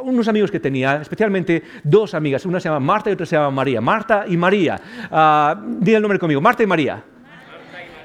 unos 0.04 0.28
amigos 0.28 0.50
que 0.50 0.60
tenía, 0.60 1.00
especialmente 1.00 1.62
dos 1.82 2.14
amigas. 2.14 2.44
Una 2.46 2.60
se 2.60 2.68
llama 2.68 2.80
Marta 2.80 3.10
y 3.10 3.14
otra 3.14 3.26
se 3.26 3.36
llama 3.36 3.50
María. 3.50 3.80
Marta 3.80 4.24
y 4.28 4.36
María. 4.36 4.80
Uh, 5.10 5.84
el 5.84 6.02
nombre 6.02 6.18
conmigo, 6.18 6.40
Marta 6.40 6.62
y 6.62 6.66
María. 6.66 7.02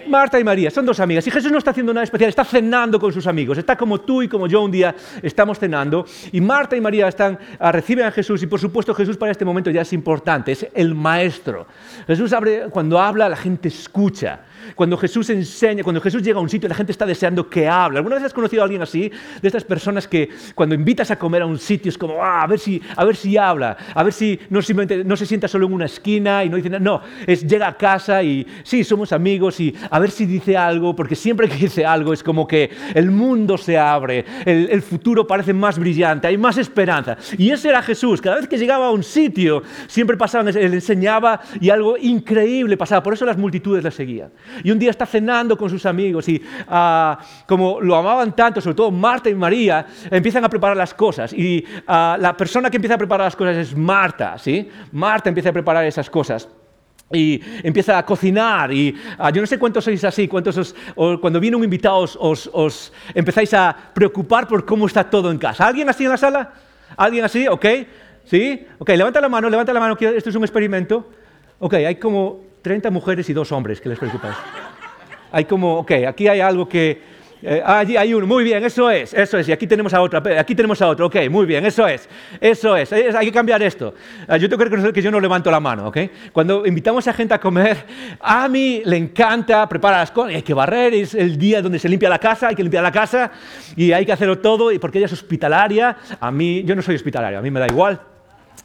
Marta 0.08 0.40
y 0.40 0.44
María, 0.44 0.72
son 0.72 0.86
dos 0.86 1.00
amigas. 1.00 1.26
Y 1.28 1.32
Jesús 1.32 1.52
no 1.52 1.58
está 1.58 1.72
haciendo 1.72 1.94
nada 1.94 2.04
especial, 2.04 2.30
está 2.30 2.44
cenando 2.44 3.00
con 3.00 3.12
sus 3.12 3.28
amigos. 3.28 3.58
Está 3.58 3.76
como 3.76 4.02
tú 4.02 4.22
y 4.22 4.28
como 4.28 4.48
yo 4.48 4.62
un 4.62 4.72
día 4.72 4.96
estamos 5.22 5.60
cenando. 5.60 6.06
Y 6.32 6.42
Marta 6.42 6.76
y 6.76 6.82
María 6.82 7.08
están, 7.08 7.38
ah, 7.60 7.72
reciben 7.72 8.06
a 8.06 8.12
Jesús. 8.12 8.42
Y 8.44 8.48
por 8.48 8.60
supuesto 8.60 8.94
Jesús 8.94 9.18
para 9.18 9.32
este 9.32 9.46
momento 9.46 9.70
ya 9.70 9.82
es 9.82 9.94
importante, 9.94 10.52
es 10.52 10.68
el 10.74 10.96
maestro. 10.96 11.68
Jesús 12.08 12.34
abre, 12.34 12.70
cuando 12.70 13.00
habla 13.00 13.30
la 13.30 13.38
gente 13.38 13.68
escucha. 13.68 14.42
Cuando 14.74 14.98
Jesús 14.98 15.30
enseña, 15.30 15.84
cuando 15.84 16.02
Jesús 16.02 16.24
llega 16.24 16.40
a 16.40 16.42
un 16.42 16.50
sitio, 16.50 16.68
la 16.68 16.76
gente 16.76 16.92
está 16.92 17.06
deseando 17.06 17.50
que 17.50 17.68
hable. 17.68 18.00
¿Alguna 18.00 18.16
vez 18.16 18.26
has 18.26 18.34
conocido 18.34 18.64
a 18.64 18.66
alguien 18.66 18.82
así? 18.82 19.12
De 19.42 19.48
estas 19.48 19.64
personas 19.64 20.08
que 20.08 20.30
cuando 20.56 20.74
invitas 20.74 21.12
a 21.12 21.20
comer 21.20 21.44
a 21.44 21.46
un 21.46 21.60
sitio 21.60 21.90
es 21.90 21.98
como, 21.98 22.24
ah, 22.24 22.42
a, 22.42 22.48
ver 22.48 22.60
si, 22.60 22.82
a 22.96 23.06
ver 23.06 23.16
si 23.16 23.38
habla, 23.38 23.78
a 23.94 24.04
ver 24.04 24.14
si 24.14 24.40
no, 24.50 24.62
no 25.06 25.18
se 25.18 25.26
sienta 25.26 25.48
solo 25.48 25.68
en 25.68 25.74
una 25.74 25.86
esquina 25.86 26.44
y 26.44 26.50
no 26.50 26.58
dice 26.58 26.70
nada. 26.70 26.84
No, 26.84 27.02
es 27.28 27.46
llega 27.46 27.68
a 27.68 27.78
casa 27.78 28.24
y 28.24 28.46
sí, 28.64 28.84
somos 28.84 29.12
amigos 29.12 29.60
y 29.60 29.76
a 29.96 30.00
ver 30.00 30.12
si 30.12 30.26
dice 30.26 30.58
algo, 30.58 30.94
porque 30.94 31.16
siempre 31.16 31.48
que 31.48 31.56
dice 31.56 31.86
algo 31.86 32.12
es 32.12 32.22
como 32.22 32.46
que 32.46 32.70
el 32.94 33.12
mundo 33.12 33.58
se 33.58 33.78
abre, 33.78 34.26
el, 34.46 34.82
futuro 34.82 35.26
parece 35.26 35.54
más 35.54 35.80
brillante, 35.80 36.28
hay 36.28 36.38
más 36.38 36.58
esperanza. 36.58 37.16
Y 37.38 37.50
ese 37.50 37.70
era 37.70 37.82
Jesús. 37.82 38.20
Cada 38.20 38.36
vez 38.36 38.50
que 38.50 38.58
llegaba 38.58 38.88
a 38.88 38.92
un 38.92 39.04
sitio, 39.04 39.64
siempre 39.88 40.18
pasaba, 40.18 40.50
él 40.50 40.74
enseñaba 40.74 41.40
y 41.62 41.70
algo 41.70 41.98
increíble 41.98 42.76
pasaba. 42.76 43.02
Por 43.02 43.14
eso 43.14 43.24
las 43.24 43.38
multitudes 43.38 43.86
le 43.86 43.92
seguían. 43.92 44.32
Y 44.66 44.72
un 44.72 44.80
día 44.80 44.90
está 44.90 45.06
cenando 45.06 45.56
con 45.58 45.70
sus 45.70 45.86
amigos 45.86 46.28
y 46.28 46.44
ah, 46.68 47.18
como 47.48 47.80
lo 47.80 47.96
amaban 47.96 48.36
tanto, 48.36 48.60
sobre 48.60 48.76
todo 48.76 48.92
Marta 48.92 49.30
y 49.30 49.36
María, 49.36 49.86
empiezan 50.12 50.44
a 50.44 50.50
preparar 50.50 50.76
las 50.76 50.94
cosas. 50.94 51.32
Y 51.32 51.64
ah, 51.88 52.18
la 52.20 52.36
persona 52.36 52.70
que 52.70 52.76
empieza 52.76 52.96
a 52.96 52.98
preparar 52.98 53.28
las 53.28 53.36
cosas 53.38 53.56
es 53.56 53.74
Marta, 53.74 54.38
¿sí? 54.38 54.70
Marta 54.92 55.30
empieza 55.30 55.52
a 55.52 55.54
preparar 55.54 55.86
esas 55.86 56.10
cosas 56.10 56.50
y 57.12 57.40
empieza 57.64 57.98
a 57.98 58.06
cocinar 58.06 58.72
y 58.74 58.96
ah, 59.18 59.30
yo 59.30 59.42
no 59.42 59.48
sé 59.48 59.60
cuántos 59.60 59.84
sois 59.84 60.04
así, 60.04 60.28
cuántos 60.28 60.76
cuando 61.22 61.40
viene 61.40 61.56
un 61.56 61.64
invitado 61.64 62.08
os, 62.20 62.92
empezáis 63.14 63.54
a 63.54 63.76
preocupar 63.94 64.48
por 64.48 64.66
cómo 64.66 64.88
está 64.88 65.08
todo 65.10 65.32
en 65.32 65.38
casa. 65.38 65.68
¿Alguien 65.68 65.88
así 65.90 66.04
en 66.04 66.10
la 66.10 66.18
sala? 66.18 66.54
¿Alguien 66.98 67.26
así? 67.26 67.48
¿Ok? 67.48 67.66
¿Sí? 68.26 68.66
Ok, 68.80 68.90
levanta 68.90 69.22
la 69.22 69.30
mano, 69.30 69.50
levanta 69.50 69.72
la 69.72 69.80
mano, 69.80 69.96
esto 70.00 70.30
es 70.30 70.36
un 70.36 70.44
experimento. 70.44 71.12
Ok, 71.60 71.76
hay 71.76 71.96
como 71.96 72.42
30 72.64 72.90
mujeres 72.90 73.30
y 73.30 73.34
dos 73.34 73.52
hombres 73.52 73.80
que 73.80 73.90
les 73.90 74.00
preocupáis. 74.00 74.36
Hay 75.32 75.46
como, 75.46 75.80
ok, 75.80 75.92
aquí 76.08 76.28
hay 76.28 76.40
algo 76.40 76.68
que 76.68 77.15
eh, 77.42 77.62
allí 77.66 77.98
hay 77.98 78.14
uno, 78.14 78.26
muy 78.26 78.44
bien, 78.44 78.64
eso 78.64 78.90
es, 78.90 79.14
eso 79.14 79.38
es. 79.38 79.48
Y 79.50 79.52
aquí 79.52 79.68
tenemos 79.68 79.94
a 79.94 80.02
otra, 80.02 80.24
aquí 80.40 80.56
tenemos 80.56 80.82
a 80.82 80.88
otro, 80.88 81.08
ok, 81.08 81.16
muy 81.30 81.46
bien, 81.46 81.66
eso 81.66 81.88
es, 81.88 82.10
eso 82.40 82.76
es. 82.76 82.92
Hay 82.92 83.26
que 83.26 83.32
cambiar 83.32 83.62
esto. 83.62 83.94
Ah, 84.28 84.38
yo 84.38 84.50
tengo 84.50 84.60
que 84.60 84.66
reconocer 84.66 84.94
que 84.94 85.02
yo 85.02 85.12
no 85.12 85.20
levanto 85.20 85.52
la 85.52 85.60
mano, 85.60 85.88
ok. 85.88 85.98
Cuando 86.32 86.66
invitamos 86.66 87.08
a 87.08 87.14
gente 87.14 87.34
a 87.34 87.40
comer, 87.40 87.78
a 88.20 88.48
mí 88.48 88.82
le 88.86 88.98
encanta 88.98 89.68
preparar 89.68 90.00
las 90.00 90.12
cosas, 90.12 90.36
hay 90.36 90.42
que 90.42 90.54
barrer, 90.54 90.94
es 90.94 91.14
el 91.14 91.38
día 91.38 91.62
donde 91.62 91.80
se 91.80 91.90
limpia 91.90 92.10
la 92.10 92.20
casa, 92.20 92.48
hay 92.48 92.56
que 92.56 92.64
limpiar 92.64 92.84
la 92.84 92.92
casa 92.92 93.32
y 93.76 93.92
hay 93.92 94.06
que 94.06 94.12
hacerlo 94.12 94.40
todo, 94.40 94.72
y 94.72 94.80
porque 94.80 94.98
ella 94.98 95.08
es 95.08 95.14
hospitalaria, 95.14 95.98
a 96.20 96.32
mí, 96.32 96.64
yo 96.64 96.76
no 96.76 96.82
soy 96.82 96.96
hospitalario, 96.96 97.40
a 97.40 97.42
mí 97.42 97.52
me 97.52 97.60
da 97.60 97.68
igual. 97.68 98.00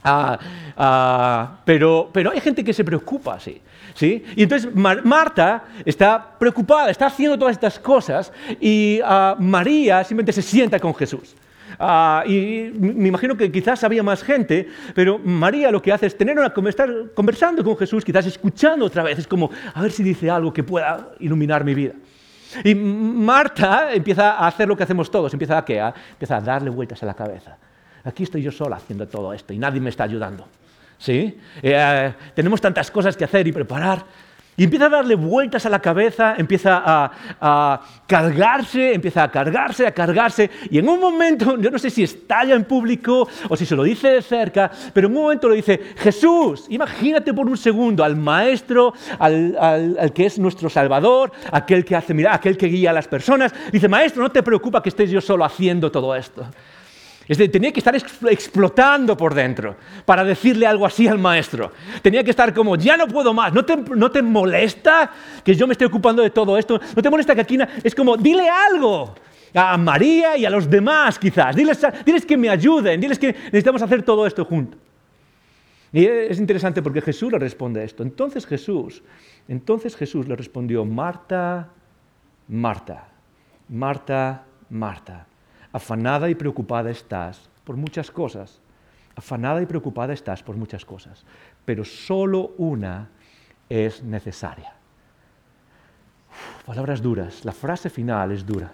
Ah, 0.03 0.39
ah, 0.77 1.59
pero, 1.65 2.09
pero 2.13 2.31
hay 2.31 2.41
gente 2.41 2.65
que 2.65 2.73
se 2.73 2.85
preocupa 2.85 3.35
así. 3.35 3.61
¿Sí? 3.95 4.25
Y 4.37 4.43
entonces 4.43 4.71
Marta 4.75 5.65
está 5.85 6.39
preocupada, 6.39 6.91
está 6.91 7.07
haciendo 7.07 7.39
todas 7.39 7.53
estas 7.53 7.79
cosas 7.79 8.33
y 8.61 9.01
ah, 9.05 9.37
María 9.39 10.05
simplemente 10.05 10.33
se 10.33 10.43
sienta 10.43 10.79
con 10.79 10.95
Jesús. 10.95 11.35
y 12.27 12.71
me 12.75 13.09
imagino 13.09 13.37
que 13.37 13.51
quizás 13.51 13.83
había 13.85 14.03
más 14.03 14.23
gente, 14.23 14.69
pero 14.95 15.19
María 15.19 15.71
lo 15.71 15.81
que 15.81 15.93
hace 15.93 16.07
es 16.07 16.17
tener 16.17 16.39
una, 16.39 16.53
estar 16.69 16.91
conversando 17.15 17.65
con 17.65 17.77
Jesús, 17.77 18.05
quizás 18.05 18.27
escuchando 18.27 18.85
otra 18.85 19.03
vez, 19.03 19.19
es 19.19 19.27
como 19.27 19.51
a 19.75 19.83
ver 19.83 19.93
si 19.93 20.03
dice 20.03 20.31
algo 20.31 20.53
que 20.53 20.63
pueda 20.63 21.11
iluminar 21.21 21.65
mi 21.65 21.75
vida. 21.75 21.95
Y 22.65 22.75
Marta 22.75 23.93
empieza 23.95 24.33
a 24.33 24.49
hacer 24.49 24.67
lo 24.67 24.77
que 24.77 24.83
hacemos 24.83 25.11
todos, 25.11 25.33
empieza 25.33 25.59
a, 25.59 25.65
¿qué? 25.65 25.79
empieza 26.11 26.37
a 26.37 26.41
darle 26.41 26.71
vueltas 26.71 27.03
a 27.03 27.07
la 27.07 27.15
cabeza. 27.15 27.57
Aquí 28.05 28.23
estoy 28.23 28.43
yo 28.43 28.51
sola 28.51 28.77
haciendo 28.77 29.07
todo 29.07 29.33
esto 29.33 29.53
y 29.53 29.59
nadie 29.59 29.81
me 29.81 29.91
está 29.91 30.05
ayudando. 30.05 30.47
¿Sí? 31.01 31.35
Eh, 31.63 32.13
tenemos 32.35 32.61
tantas 32.61 32.91
cosas 32.91 33.17
que 33.17 33.25
hacer 33.25 33.49
y 33.49 33.53
preparar. 33.53 34.05
Y 34.55 34.65
empieza 34.65 34.87
a 34.87 34.89
darle 34.91 35.15
vueltas 35.15 35.65
a 35.65 35.71
la 35.71 35.79
cabeza, 35.79 36.35
empieza 36.37 36.83
a, 36.85 37.81
cargarse, 38.07 38.93
empieza 38.93 39.23
a 39.23 39.31
cargarse, 39.31 39.87
a 39.87 39.93
cargarse. 39.93 40.51
Y 40.71 40.79
en 40.79 40.87
un 40.87 41.01
momento, 41.01 41.57
yo 41.59 41.71
no 41.71 41.79
sé 41.79 41.89
si 41.89 42.03
estalla 42.03 42.55
en 42.55 42.65
público 42.65 43.27
o 43.49 43.57
si 43.57 43.65
se 43.65 43.75
lo 43.75 43.83
dice 43.83 44.09
de 44.09 44.21
cerca, 44.21 44.71
pero 44.93 45.07
en 45.07 45.17
un 45.17 45.23
momento 45.23 45.49
lo 45.49 45.55
dice, 45.55 45.81
Jesús, 45.97 46.67
imagínate 46.69 47.33
por 47.33 47.47
un 47.47 47.57
segundo 47.57 48.05
al 48.05 48.17
maestro, 48.17 48.93
al, 49.19 49.57
al 49.59 50.13
que 50.13 50.27
es 50.27 50.39
nuestro 50.39 50.69
Salvador, 50.69 51.33
aquel 51.51 51.83
que 51.83 51.97
hace, 51.97 52.13
mira, 52.13 52.35
aquel 52.35 52.59
que 52.59 52.67
guía 52.67 52.91
a 52.91 52.93
las 52.93 53.09
personas. 53.09 53.55
Dice, 53.73 53.89
maestro, 53.89 54.23
no 54.23 54.31
te 54.31 54.43
preocupa 54.43 54.83
que 54.83 54.91
estés 54.91 55.11
yo 55.11 55.23
solo 55.23 55.47
haciendo 55.47 55.91
todo 55.91 56.15
esto. 56.15 56.47
Es 57.31 57.39
tenía 57.53 57.71
que 57.71 57.79
estar 57.79 57.95
explotando 57.95 59.17
por 59.17 59.35
dentro 59.35 59.77
para 60.05 60.25
decirle 60.25 60.67
algo 60.67 60.85
así 60.85 61.07
al 61.07 61.21
maestro. 61.21 61.71
Tenía 62.03 62.25
que 62.25 62.31
estar 62.31 62.53
como, 62.53 62.75
ya 62.75 62.97
no 62.97 63.07
puedo 63.07 63.33
más. 63.33 63.53
¿No 63.53 63.65
te, 63.65 63.77
¿No 63.77 64.11
te 64.11 64.21
molesta 64.21 65.13
que 65.45 65.55
yo 65.55 65.69
me 65.69 65.75
esté 65.75 65.87
ocupando 65.87 66.25
de 66.25 66.31
todo 66.31 66.59
esto? 66.59 66.81
¿No 66.97 67.01
te 67.01 67.09
molesta 67.09 67.37
que 67.37 67.43
aquí... 67.43 67.57
Es 67.85 67.95
como, 67.95 68.17
dile 68.17 68.49
algo 68.49 69.15
a 69.55 69.77
María 69.77 70.37
y 70.37 70.45
a 70.45 70.51
los 70.51 70.69
demás 70.69 71.21
quizás. 71.21 71.55
Diles, 71.55 71.81
diles 72.05 72.27
que 72.27 72.37
me 72.37 72.49
ayuden, 72.49 73.01
diles 73.01 73.17
que 73.17 73.29
necesitamos 73.29 73.81
hacer 73.83 74.03
todo 74.03 74.27
esto 74.27 74.45
juntos. 74.45 74.81
Y 75.93 76.07
es 76.07 76.41
interesante 76.41 76.83
porque 76.83 77.01
Jesús 77.01 77.31
le 77.31 77.39
responde 77.39 77.81
a 77.81 77.85
esto. 77.85 78.03
Entonces 78.03 78.45
Jesús, 78.45 79.05
entonces 79.47 79.95
Jesús 79.95 80.27
le 80.27 80.35
respondió, 80.35 80.85
Marta, 80.85 81.69
Marta, 82.49 83.07
Marta, 83.69 84.47
Marta. 84.69 85.29
Afanada 85.73 86.29
y 86.29 86.35
preocupada 86.35 86.91
estás 86.91 87.49
por 87.65 87.77
muchas 87.77 88.11
cosas. 88.11 88.61
Afanada 89.15 89.63
y 89.63 89.67
preocupada 89.67 90.13
estás 90.13 90.43
por 90.43 90.57
muchas 90.57 90.85
cosas. 90.85 91.25
Pero 91.65 91.85
solo 91.85 92.55
una 92.59 93.09
es 93.69 94.03
necesaria. 94.03 94.75
palabras 96.67 97.01
duras. 97.01 97.45
La 97.45 97.53
frase 97.53 97.91
final 97.91 98.33
es 98.33 98.45
dura. 98.45 98.73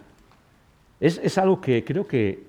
Es, 0.98 1.36
algo 1.36 1.60
que 1.60 1.84
creo 1.84 2.06
que 2.06 2.46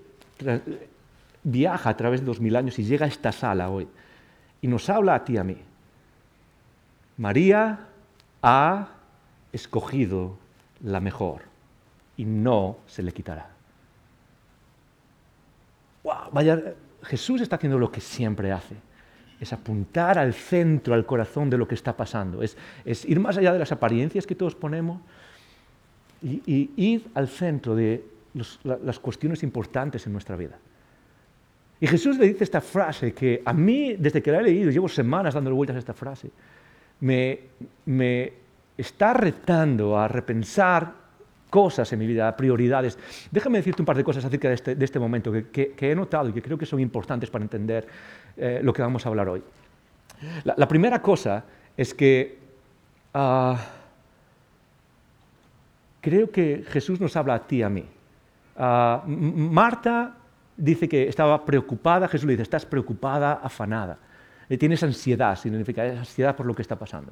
viaja 1.44 1.89
a 1.89 1.98
través 1.98 2.22
de 2.22 2.25
dos 2.25 2.39
mil 2.39 2.56
años 2.56 2.80
y 2.80 2.86
llega 2.86 3.06
a 3.06 3.10
esta 3.10 3.34
sala 3.34 3.70
hoy. 3.70 3.88
Y 4.62 4.68
nos 4.68 4.89
habla 4.89 5.16
a 5.16 5.25
ti 5.25 5.34
y 5.34 5.38
a 5.38 5.44
mí. 5.44 5.58
María 7.18 7.80
ha 8.42 8.88
escogido 9.51 10.38
la 10.82 11.01
mejor 11.01 11.42
y 12.16 12.24
no 12.24 12.77
se 12.86 13.04
le 13.04 13.12
quitará 13.12 13.57
vaya, 16.32 16.76
Jesús 17.04 17.42
está 17.42 17.56
haciendo 17.56 17.80
lo 17.80 17.92
que 17.92 18.02
siempre 18.02 18.52
hace. 18.52 18.76
Es 19.40 19.54
apuntar 19.54 20.18
al 20.18 20.34
centro, 20.34 20.94
al 20.94 21.06
corazón 21.06 21.50
de 21.50 21.58
lo 21.58 21.68
que 21.68 21.76
está 21.76 21.96
pasando. 21.96 22.42
Es, 22.42 22.58
ir 23.06 23.20
más 23.20 23.38
allá 23.38 23.54
de 23.54 23.60
las 23.60 23.72
apariencias 23.72 24.26
que 24.26 24.36
todos 24.36 24.56
ponemos 24.56 25.00
y, 26.24 26.72
ir 26.76 27.08
al 27.14 27.28
centro 27.28 27.76
de 27.76 28.04
las 28.64 29.00
cuestiones 29.00 29.44
importantes 29.44 30.06
en 30.08 30.14
nuestra 30.14 30.36
vida. 30.36 30.58
Y 31.80 31.86
Jesús 31.86 32.18
le 32.18 32.28
dice 32.28 32.44
esta 32.44 32.62
frase 32.62 33.14
que 33.14 33.44
a 33.46 33.54
mí, 33.54 33.96
desde 33.98 34.22
que 34.22 34.32
la 34.32 34.40
he 34.40 34.44
leído, 34.44 34.72
llevo 34.72 34.90
semanas 34.90 35.36
dándole 35.36 35.56
vueltas 35.56 35.76
a 35.76 35.80
esta 35.80 35.94
frase, 35.94 36.32
me, 37.00 37.40
me 37.86 38.34
está 38.76 39.14
retando 39.14 39.98
a 39.98 40.08
repensar 40.08 41.07
cosas 41.50 41.92
en 41.94 42.00
mi 42.00 42.08
vida, 42.08 42.36
prioridades. 42.36 42.98
Déjame 43.32 43.60
decirte 43.60 43.82
un 43.82 43.86
par 43.86 43.98
de 43.98 44.04
cosas 44.04 44.25
acerca 44.25 44.50
de 44.50 44.56
este, 44.56 44.77
este 44.80 45.00
momento 45.00 45.32
que, 45.32 45.75
he 45.80 45.96
notado 45.96 46.30
y 46.30 46.34
que 46.34 46.42
creo 46.42 46.58
que 46.58 46.66
son 46.66 46.80
importantes 46.80 47.30
para 47.30 47.44
entender 47.44 47.88
eh, 48.36 48.60
lo 48.62 48.74
que 48.74 48.82
vamos 48.82 49.06
a 49.06 49.10
hablar 49.10 49.30
hoy. 49.30 49.44
La, 50.44 50.68
primera 50.68 51.01
cosa 51.01 51.44
es 51.75 51.94
que 51.94 52.39
ah, 53.13 53.58
creo 56.01 56.32
que 56.32 56.66
Jesús 56.68 57.00
nos 57.00 57.16
habla 57.16 57.36
a 57.36 57.48
ti 57.48 57.58
y 57.58 57.63
a 57.63 57.70
mí. 57.70 57.86
Ah, 58.58 59.04
Marta 59.06 60.16
dice 60.56 60.89
que 60.89 61.08
estaba 61.08 61.46
preocupada, 61.46 62.08
Jesús 62.08 62.25
le 62.25 62.34
dice, 62.34 62.44
estás 62.44 62.66
preocupada, 62.66 63.39
afanada. 63.44 64.00
Tienes 64.58 64.82
ansiedad, 64.82 65.36
significa 65.36 65.84
ansiedad 65.84 66.36
por 66.36 66.46
lo 66.46 66.56
que 66.56 66.62
está 66.62 66.77
pasando. 66.77 67.12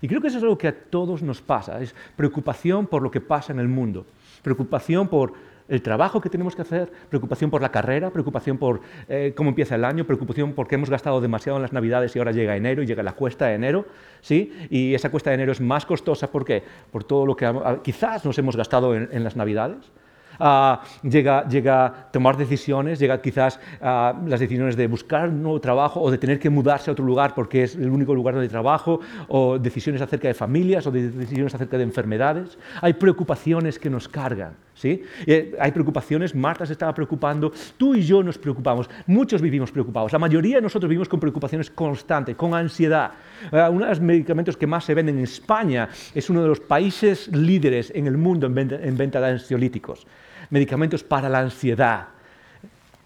Y 0.00 0.08
creo 0.08 0.20
que 0.20 0.28
eso 0.28 0.38
es 0.38 0.42
algo 0.42 0.58
que 0.58 0.68
a 0.68 0.74
todos 0.74 1.22
nos 1.22 1.40
pasa, 1.40 1.80
es 1.80 1.94
preocupación 2.16 2.86
por 2.86 3.02
lo 3.02 3.10
que 3.10 3.20
pasa 3.20 3.52
en 3.52 3.60
el 3.60 3.68
mundo, 3.68 4.06
preocupación 4.42 5.08
por 5.08 5.34
el 5.68 5.82
trabajo 5.82 6.20
que 6.20 6.30
tenemos 6.30 6.54
que 6.54 6.62
hacer, 6.62 6.90
preocupación 7.08 7.50
por 7.50 7.60
la 7.60 7.70
carrera, 7.70 8.10
preocupación 8.10 8.58
por 8.58 8.80
eh, 9.08 9.32
cómo 9.36 9.50
empieza 9.50 9.74
el 9.74 9.84
año, 9.84 10.04
preocupación 10.04 10.52
porque 10.52 10.76
hemos 10.76 10.90
gastado 10.90 11.20
demasiado 11.20 11.58
en 11.58 11.62
las 11.62 11.72
navidades 11.72 12.14
y 12.14 12.18
ahora 12.18 12.32
llega 12.32 12.56
enero 12.56 12.82
y 12.82 12.86
llega 12.86 13.02
la 13.02 13.12
cuesta 13.12 13.46
de 13.46 13.54
enero, 13.54 13.86
¿sí? 14.20 14.52
Y 14.70 14.94
esa 14.94 15.10
cuesta 15.10 15.30
de 15.30 15.34
enero 15.34 15.52
es 15.52 15.60
más 15.60 15.84
costosa, 15.84 16.30
¿por 16.30 16.44
qué? 16.44 16.62
Por 16.90 17.04
todo 17.04 17.26
lo 17.26 17.36
que 17.36 17.52
quizás 17.82 18.24
nos 18.24 18.38
hemos 18.38 18.56
gastado 18.56 18.94
en, 18.94 19.24
las 19.24 19.36
navidades. 19.36 19.90
Ah, 20.38 20.82
llega, 21.02 21.46
llega 21.48 21.86
a 21.86 22.10
tomar 22.10 22.36
decisiones, 22.36 22.98
llega 22.98 23.20
quizás 23.20 23.60
a 23.80 24.14
las 24.26 24.40
decisiones 24.40 24.76
de 24.76 24.86
buscar 24.86 25.28
un 25.28 25.42
nuevo 25.42 25.60
trabajo 25.60 26.00
o 26.00 26.10
de 26.10 26.18
tener 26.18 26.38
que 26.38 26.50
mudarse 26.50 26.90
a 26.90 26.92
otro 26.92 27.04
lugar 27.04 27.34
porque 27.34 27.62
es 27.62 27.74
el 27.74 27.88
único 27.88 28.14
lugar 28.14 28.34
donde 28.34 28.48
trabajo, 28.48 29.00
o 29.28 29.58
decisiones 29.58 30.02
acerca 30.02 30.28
de 30.28 30.34
familias 30.34 30.86
o 30.86 30.90
de 30.90 31.10
decisiones 31.10 31.54
acerca 31.54 31.76
de 31.78 31.84
enfermedades. 31.84 32.58
Hay 32.80 32.94
preocupaciones 32.94 33.78
que 33.78 33.90
nos 33.90 34.08
cargan. 34.08 34.54
¿sí? 34.74 35.02
Eh, 35.26 35.56
hay 35.58 35.72
preocupaciones, 35.72 36.34
Marta 36.34 36.66
se 36.66 36.72
estaba 36.72 36.94
preocupando, 36.94 37.52
tú 37.76 37.94
y 37.94 38.02
yo 38.02 38.22
nos 38.22 38.38
preocupamos, 38.38 38.88
muchos 39.06 39.40
vivimos 39.40 39.72
preocupados, 39.72 40.12
la 40.12 40.18
mayoría 40.18 40.56
de 40.56 40.62
nosotros 40.62 40.88
vivimos 40.88 41.08
con 41.08 41.18
preocupaciones 41.18 41.70
constantes, 41.70 42.36
con 42.36 42.54
ansiedad. 42.54 43.12
Uh, 43.52 43.70
uno 43.70 43.84
de 43.84 43.90
los 43.90 44.00
medicamentos 44.00 44.56
que 44.56 44.66
más 44.66 44.84
se 44.84 44.94
venden 44.94 45.18
en 45.18 45.24
España 45.24 45.88
es 46.14 46.30
uno 46.30 46.42
de 46.42 46.48
los 46.48 46.60
países 46.60 47.28
líderes 47.28 47.90
en 47.94 48.06
el 48.06 48.16
mundo 48.16 48.46
en 48.46 48.96
venta 48.96 49.20
de 49.20 49.26
ansiolíticos 49.26 50.06
medicamentos 50.50 51.02
para 51.02 51.28
la 51.28 51.40
ansiedad. 51.40 52.08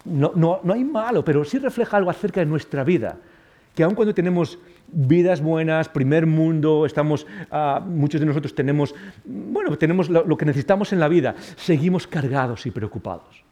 No, 0.05 0.31
no, 0.35 0.59
no 0.63 0.73
hay 0.73 0.83
malo, 0.83 1.23
pero 1.23 1.43
sí 1.45 1.59
refleja 1.59 1.97
algo 1.97 2.09
acerca 2.09 2.39
de 2.39 2.45
nuestra 2.45 2.83
vida, 2.83 3.17
que 3.75 3.83
aun 3.83 3.95
cuando 3.95 4.13
tenemos 4.13 4.57
vidas 4.87 5.41
buenas, 5.41 5.89
primer 5.89 6.25
mundo, 6.25 6.85
estamos, 6.85 7.25
uh, 7.51 7.81
muchos 7.81 8.19
de 8.19 8.27
nosotros 8.27 8.53
tenemos, 8.53 8.93
bueno, 9.23 9.77
tenemos 9.77 10.09
lo, 10.09 10.25
lo, 10.25 10.37
que 10.37 10.45
necesitamos 10.45 10.91
en 10.91 10.99
la 10.99 11.07
vida, 11.07 11.35
seguimos 11.55 12.07
cargados 12.07 12.65
y 12.65 12.71
preocupados. 12.71 13.43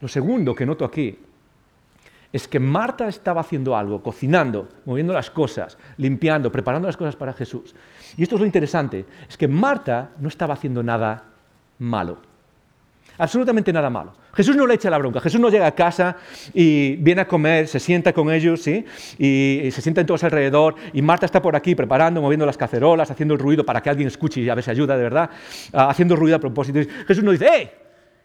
Lo 0.00 0.08
segundo 0.08 0.54
que 0.54 0.64
noto 0.64 0.84
aquí 0.84 1.18
es 2.32 2.46
que 2.46 2.60
Marta 2.60 3.08
estaba 3.08 3.40
haciendo 3.40 3.76
algo, 3.76 4.02
cocinando, 4.02 4.68
moviendo 4.84 5.12
las 5.12 5.30
cosas, 5.30 5.76
limpiando, 5.96 6.52
preparando 6.52 6.86
las 6.86 6.96
cosas 6.96 7.16
para 7.16 7.32
Jesús. 7.32 7.74
Y 8.16 8.22
esto 8.22 8.36
es 8.36 8.40
lo 8.40 8.46
interesante, 8.46 9.04
es 9.28 9.36
que 9.36 9.48
Marta 9.48 10.10
no 10.20 10.28
estaba 10.28 10.54
haciendo 10.54 10.82
nada 10.82 11.24
malo. 11.80 12.18
Absolutamente 13.18 13.72
nada 13.72 13.90
malo. 13.90 14.14
Jesús 14.32 14.56
no 14.56 14.66
le 14.66 14.74
echa 14.74 14.88
la 14.88 14.96
bronca. 14.96 15.20
Jesús 15.20 15.40
no 15.40 15.50
llega 15.50 15.66
a 15.66 15.74
casa 15.74 16.16
y 16.54 16.96
viene 16.96 17.22
a 17.22 17.26
comer, 17.26 17.66
se 17.66 17.80
sienta 17.80 18.12
con 18.12 18.30
ellos, 18.30 18.62
¿sí? 18.62 18.84
Y, 19.18 19.60
y, 19.64 19.70
se 19.72 19.82
sientan 19.82 20.06
todos 20.06 20.24
alrededor. 20.24 20.76
Y 20.92 21.02
Marta 21.02 21.26
está 21.26 21.42
por 21.42 21.54
aquí 21.54 21.74
preparando, 21.74 22.22
moviendo 22.22 22.46
las 22.46 22.56
cacerolas, 22.56 23.10
haciendo 23.10 23.34
el 23.34 23.40
ruido 23.40 23.64
para 23.64 23.82
que 23.82 23.90
alguien 23.90 24.08
escuche 24.08 24.40
y 24.40 24.48
a 24.48 24.54
ver 24.54 24.64
si 24.64 24.70
ayuda 24.70 24.96
de 24.96 25.02
verdad. 25.02 25.30
Uh, 25.72 25.80
haciendo 25.80 26.16
ruido 26.16 26.36
a 26.36 26.38
propósito. 26.38 26.78
Jesús 27.06 27.24
no 27.24 27.32
dice, 27.32 27.46
¡eh! 27.46 27.72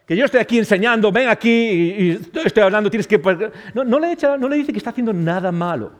Que 0.06 0.16
yo 0.16 0.24
estoy 0.24 0.40
aquí 0.40 0.56
enseñando, 0.56 1.10
ven 1.10 1.28
aquí 1.28 1.50
y, 1.50 2.30
estoy 2.44 2.62
hablando, 2.62 2.88
tienes 2.88 3.08
que. 3.08 3.18
No, 3.74 3.82
no, 3.82 3.98
le 3.98 4.12
echa, 4.12 4.38
no 4.38 4.48
le 4.48 4.56
dice 4.56 4.72
que 4.72 4.78
está 4.78 4.90
haciendo 4.90 5.12
nada 5.12 5.50
malo. 5.50 5.90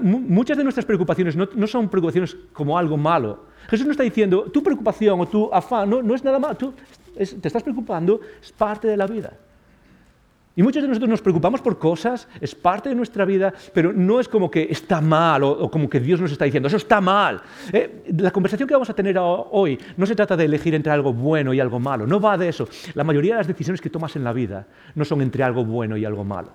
Muchas 0.00 0.56
de 0.56 0.62
nuestras 0.62 0.86
preocupaciones 0.86 1.34
no, 1.34 1.66
son 1.66 1.88
preocupaciones 1.88 2.36
como 2.52 2.78
algo 2.78 2.96
malo. 2.96 3.51
Jesús 3.68 3.86
no 3.86 3.92
está 3.92 4.02
diciendo, 4.02 4.44
tu 4.52 4.62
preocupación 4.62 5.20
o 5.20 5.26
tu 5.26 5.52
afán 5.52 5.88
no, 5.88 6.02
no 6.02 6.14
es 6.14 6.24
nada 6.24 6.38
malo, 6.38 6.56
tú 6.56 6.74
te 7.14 7.48
estás 7.48 7.62
preocupando, 7.62 8.20
es 8.40 8.52
parte 8.52 8.88
de 8.88 8.96
la 8.96 9.06
vida. 9.06 9.32
Y 10.54 10.62
muchos 10.62 10.82
de 10.82 10.88
nosotros 10.88 11.08
nos 11.08 11.22
preocupamos 11.22 11.62
por 11.62 11.78
cosas, 11.78 12.28
es 12.38 12.54
parte 12.54 12.90
de 12.90 12.94
nuestra 12.94 13.24
vida, 13.24 13.54
pero 13.72 13.90
no 13.90 14.20
es 14.20 14.28
como 14.28 14.50
que 14.50 14.68
está 14.70 15.00
mal 15.00 15.42
o, 15.44 15.50
o 15.50 15.70
como 15.70 15.88
que 15.88 15.98
Dios 15.98 16.20
nos 16.20 16.30
está 16.30 16.44
diciendo, 16.44 16.66
eso 16.66 16.76
está 16.76 17.00
mal. 17.00 17.40
Eh, 17.72 18.04
la 18.18 18.30
conversación 18.30 18.68
que 18.68 18.74
vamos 18.74 18.90
a 18.90 18.94
tener 18.94 19.16
hoy 19.18 19.78
no 19.96 20.04
se 20.04 20.14
trata 20.14 20.36
de 20.36 20.44
elegir 20.44 20.74
entre 20.74 20.92
algo 20.92 21.12
bueno 21.14 21.54
y 21.54 21.60
algo 21.60 21.80
malo, 21.80 22.06
no 22.06 22.20
va 22.20 22.36
de 22.36 22.48
eso. 22.48 22.68
La 22.92 23.02
mayoría 23.02 23.34
de 23.34 23.38
las 23.38 23.46
decisiones 23.46 23.80
que 23.80 23.88
tomas 23.88 24.14
en 24.16 24.24
la 24.24 24.34
vida 24.34 24.66
no 24.94 25.06
son 25.06 25.22
entre 25.22 25.42
algo 25.42 25.64
bueno 25.64 25.96
y 25.96 26.04
algo 26.04 26.22
malo. 26.22 26.50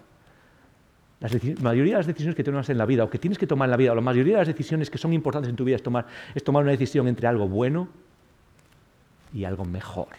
La 1.20 1.30
mayoría 1.62 1.94
de 1.94 2.00
las 2.00 2.08
decisiones 2.08 2.36
que 2.36 2.44
tomas 2.44 2.70
en 2.70 2.78
la 2.78 2.86
vida 2.86 3.04
o 3.04 3.10
que 3.10 3.18
tienes 3.18 3.40
que 3.40 3.48
tomar 3.48 3.68
en 3.68 3.72
la 3.72 3.78
vida, 3.78 3.92
o 3.92 3.96
la 3.96 4.02
mayoría 4.02 4.34
de 4.34 4.40
las 4.42 4.48
decisiones 4.48 4.90
que 4.90 5.00
son 5.00 5.14
importantes 5.14 5.50
en 5.50 5.56
tu 5.56 5.64
vida 5.64 5.76
es 5.76 5.84
tomar, 5.84 6.06
es 6.36 6.44
tomar 6.44 6.62
una 6.62 6.72
decisión 6.72 7.08
entre 7.08 7.28
algo 7.28 7.48
bueno 7.48 7.88
y 9.34 9.44
algo 9.44 9.66
mejor. 9.66 10.10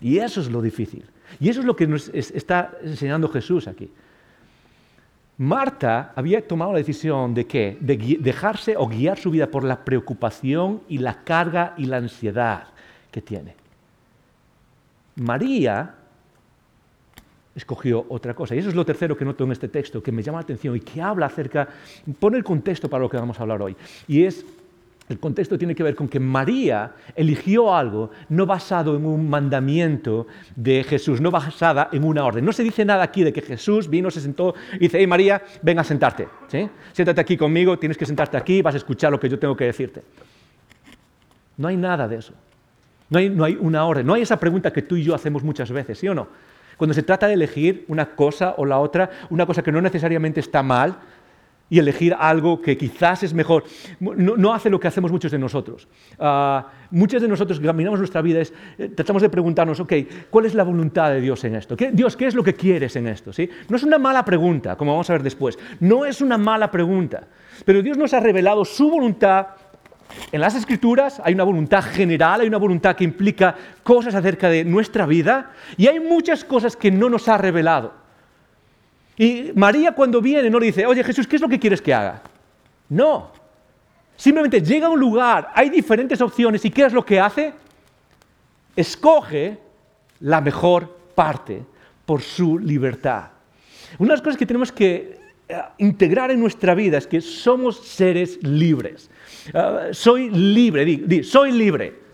Y 0.00 0.18
eso 0.18 0.40
es 0.40 0.50
lo 0.50 0.62
difícil. 0.62 1.04
Y 1.40 1.48
eso 1.50 1.60
es 1.60 1.66
lo 1.66 1.76
que 1.76 1.86
nos 1.86 2.08
está 2.08 2.72
enseñando 2.82 3.28
Jesús 3.28 3.68
aquí. 3.68 3.90
Marta 5.38 6.12
había 6.16 6.46
tomado 6.46 6.72
la 6.72 6.78
decisión 6.78 7.34
de 7.34 7.46
qué? 7.46 7.76
De 7.80 8.18
dejarse 8.20 8.76
o 8.76 8.86
guiar 8.88 9.18
su 9.18 9.30
vida 9.30 9.50
por 9.50 9.64
la 9.64 9.84
preocupación 9.84 10.80
y 10.88 10.98
la 10.98 11.22
carga 11.24 11.74
y 11.76 11.84
la 11.84 11.98
ansiedad 11.98 12.68
que 13.10 13.20
tiene. 13.20 13.54
María 15.16 15.94
escogió 17.56 18.04
otra 18.10 18.34
cosa. 18.34 18.54
Y 18.54 18.58
eso 18.58 18.68
es 18.68 18.74
lo 18.74 18.84
tercero 18.84 19.16
que 19.16 19.24
noto 19.24 19.44
en 19.44 19.52
este 19.52 19.68
texto, 19.68 20.02
que 20.02 20.12
me 20.12 20.22
llama 20.22 20.38
la 20.38 20.42
atención 20.42 20.76
y 20.76 20.80
que 20.80 21.00
habla 21.00 21.26
acerca, 21.26 21.66
pone 22.20 22.36
el 22.36 22.44
contexto 22.44 22.88
para 22.88 23.02
lo 23.02 23.08
que 23.08 23.16
vamos 23.16 23.38
a 23.38 23.42
hablar 23.42 23.62
hoy. 23.62 23.74
Y 24.06 24.24
es, 24.24 24.44
el 25.08 25.18
contexto 25.18 25.56
tiene 25.56 25.74
que 25.74 25.82
ver 25.82 25.94
con 25.94 26.06
que 26.06 26.20
María 26.20 26.92
eligió 27.14 27.74
algo 27.74 28.10
no 28.28 28.44
basado 28.44 28.94
en 28.94 29.06
un 29.06 29.30
mandamiento 29.30 30.26
de 30.54 30.84
Jesús, 30.84 31.20
no 31.20 31.30
basada 31.30 31.88
en 31.92 32.04
una 32.04 32.26
orden. 32.26 32.44
No 32.44 32.52
se 32.52 32.62
dice 32.62 32.84
nada 32.84 33.02
aquí 33.02 33.24
de 33.24 33.32
que 33.32 33.40
Jesús 33.40 33.88
vino, 33.88 34.10
se 34.10 34.20
sentó 34.20 34.54
y 34.74 34.80
dice, 34.80 34.98
hey 34.98 35.06
María, 35.06 35.42
ven 35.62 35.78
a 35.78 35.84
sentarte. 35.84 36.28
¿sí? 36.48 36.68
Siéntate 36.92 37.22
aquí 37.22 37.38
conmigo, 37.38 37.78
tienes 37.78 37.96
que 37.96 38.04
sentarte 38.04 38.36
aquí, 38.36 38.60
vas 38.60 38.74
a 38.74 38.78
escuchar 38.78 39.10
lo 39.10 39.18
que 39.18 39.30
yo 39.30 39.38
tengo 39.38 39.56
que 39.56 39.64
decirte. 39.64 40.02
No 41.56 41.68
hay 41.68 41.76
nada 41.78 42.06
de 42.06 42.16
eso. 42.16 42.34
No 43.08 43.18
hay, 43.18 43.30
no 43.30 43.44
hay 43.44 43.56
una 43.58 43.86
orden. 43.86 44.06
No 44.06 44.12
hay 44.12 44.22
esa 44.22 44.38
pregunta 44.38 44.72
que 44.72 44.82
tú 44.82 44.96
y 44.96 45.04
yo 45.04 45.14
hacemos 45.14 45.42
muchas 45.42 45.70
veces, 45.70 45.98
¿sí 45.98 46.08
o 46.08 46.14
no? 46.14 46.28
Cuando 46.76 46.94
se 46.94 47.02
trata 47.02 47.26
de 47.26 47.34
elegir 47.34 47.84
una 47.88 48.14
cosa 48.14 48.54
o 48.58 48.64
la 48.64 48.78
otra, 48.78 49.10
una 49.30 49.46
cosa 49.46 49.62
que 49.62 49.72
no 49.72 49.80
necesariamente 49.80 50.40
está 50.40 50.62
mal, 50.62 50.98
y 51.68 51.78
elegir 51.78 52.14
algo 52.18 52.60
que 52.62 52.76
quizás 52.76 53.22
es 53.22 53.34
mejor, 53.34 53.64
no, 53.98 54.54
hace 54.54 54.70
lo 54.70 54.78
que 54.78 54.86
hacemos 54.86 55.10
muchos 55.10 55.32
de 55.32 55.38
nosotros. 55.38 55.88
Uh, 56.18 56.62
muchos 56.90 57.20
de 57.20 57.28
nosotros 57.28 57.58
que 57.58 57.66
caminamos 57.66 57.98
nuestra 57.98 58.22
vida 58.22 58.40
es, 58.40 58.52
eh, 58.78 58.88
tratamos 58.88 59.22
de 59.22 59.28
preguntarnos, 59.28 59.80
ok, 59.80 59.92
¿cuál 60.30 60.46
es 60.46 60.54
la 60.54 60.62
voluntad 60.62 61.10
de 61.10 61.20
Dios 61.20 61.42
en 61.44 61.56
esto? 61.56 61.76
¿Qué, 61.76 61.90
Dios, 61.90 62.16
¿qué 62.16 62.26
es 62.26 62.34
lo 62.34 62.44
que 62.44 62.54
quieres 62.54 62.94
en 62.96 63.08
esto? 63.08 63.32
¿Sí? 63.32 63.48
No 63.68 63.76
es 63.76 63.82
una 63.82 63.98
mala 63.98 64.24
pregunta, 64.24 64.76
como 64.76 64.92
vamos 64.92 65.10
a 65.10 65.14
ver 65.14 65.22
después, 65.22 65.58
no 65.80 66.06
es 66.06 66.20
una 66.20 66.38
mala 66.38 66.70
pregunta, 66.70 67.26
pero 67.64 67.82
Dios 67.82 67.96
nos 67.96 68.14
ha 68.14 68.20
revelado 68.20 68.64
su 68.64 68.88
voluntad 68.88 69.48
en 70.32 70.40
las 70.40 70.54
escrituras 70.54 71.20
hay 71.24 71.34
una 71.34 71.44
voluntad 71.44 71.82
general, 71.82 72.40
hay 72.40 72.48
una 72.48 72.58
voluntad 72.58 72.96
que 72.96 73.04
implica 73.04 73.54
cosas 73.82 74.14
acerca 74.14 74.48
de 74.48 74.64
nuestra 74.64 75.06
vida 75.06 75.52
y 75.76 75.86
hay 75.86 76.00
muchas 76.00 76.44
cosas 76.44 76.76
que 76.76 76.90
no 76.90 77.08
nos 77.08 77.28
ha 77.28 77.38
revelado. 77.38 77.92
Y 79.16 79.52
María 79.54 79.92
cuando 79.92 80.20
viene 80.20 80.50
no 80.50 80.58
le 80.58 80.66
dice, 80.66 80.86
oye 80.86 81.02
Jesús, 81.04 81.26
¿qué 81.26 81.36
es 81.36 81.42
lo 81.42 81.48
que 81.48 81.58
quieres 81.58 81.80
que 81.80 81.94
haga? 81.94 82.22
No. 82.88 83.30
Simplemente 84.16 84.62
llega 84.62 84.86
a 84.86 84.90
un 84.90 85.00
lugar, 85.00 85.50
hay 85.54 85.70
diferentes 85.70 86.20
opciones 86.20 86.64
y 86.64 86.70
¿qué 86.70 86.84
es 86.84 86.92
lo 86.92 87.04
que 87.04 87.20
hace? 87.20 87.52
Escoge 88.74 89.58
la 90.20 90.40
mejor 90.40 90.98
parte 91.14 91.64
por 92.04 92.22
su 92.22 92.58
libertad. 92.58 93.28
Una 93.98 94.08
de 94.08 94.14
las 94.14 94.22
cosas 94.22 94.38
que 94.38 94.46
tenemos 94.46 94.72
que 94.72 95.25
integrar 95.78 96.30
en 96.30 96.40
nuestra 96.40 96.74
vida 96.74 96.98
es 96.98 97.06
que 97.06 97.20
somos 97.20 97.78
seres 97.78 98.38
libres. 98.42 99.10
Uh, 99.54 99.92
soy 99.92 100.30
libre, 100.30 100.84
di, 100.84 101.22
soy 101.22 101.52
libre. 101.52 102.06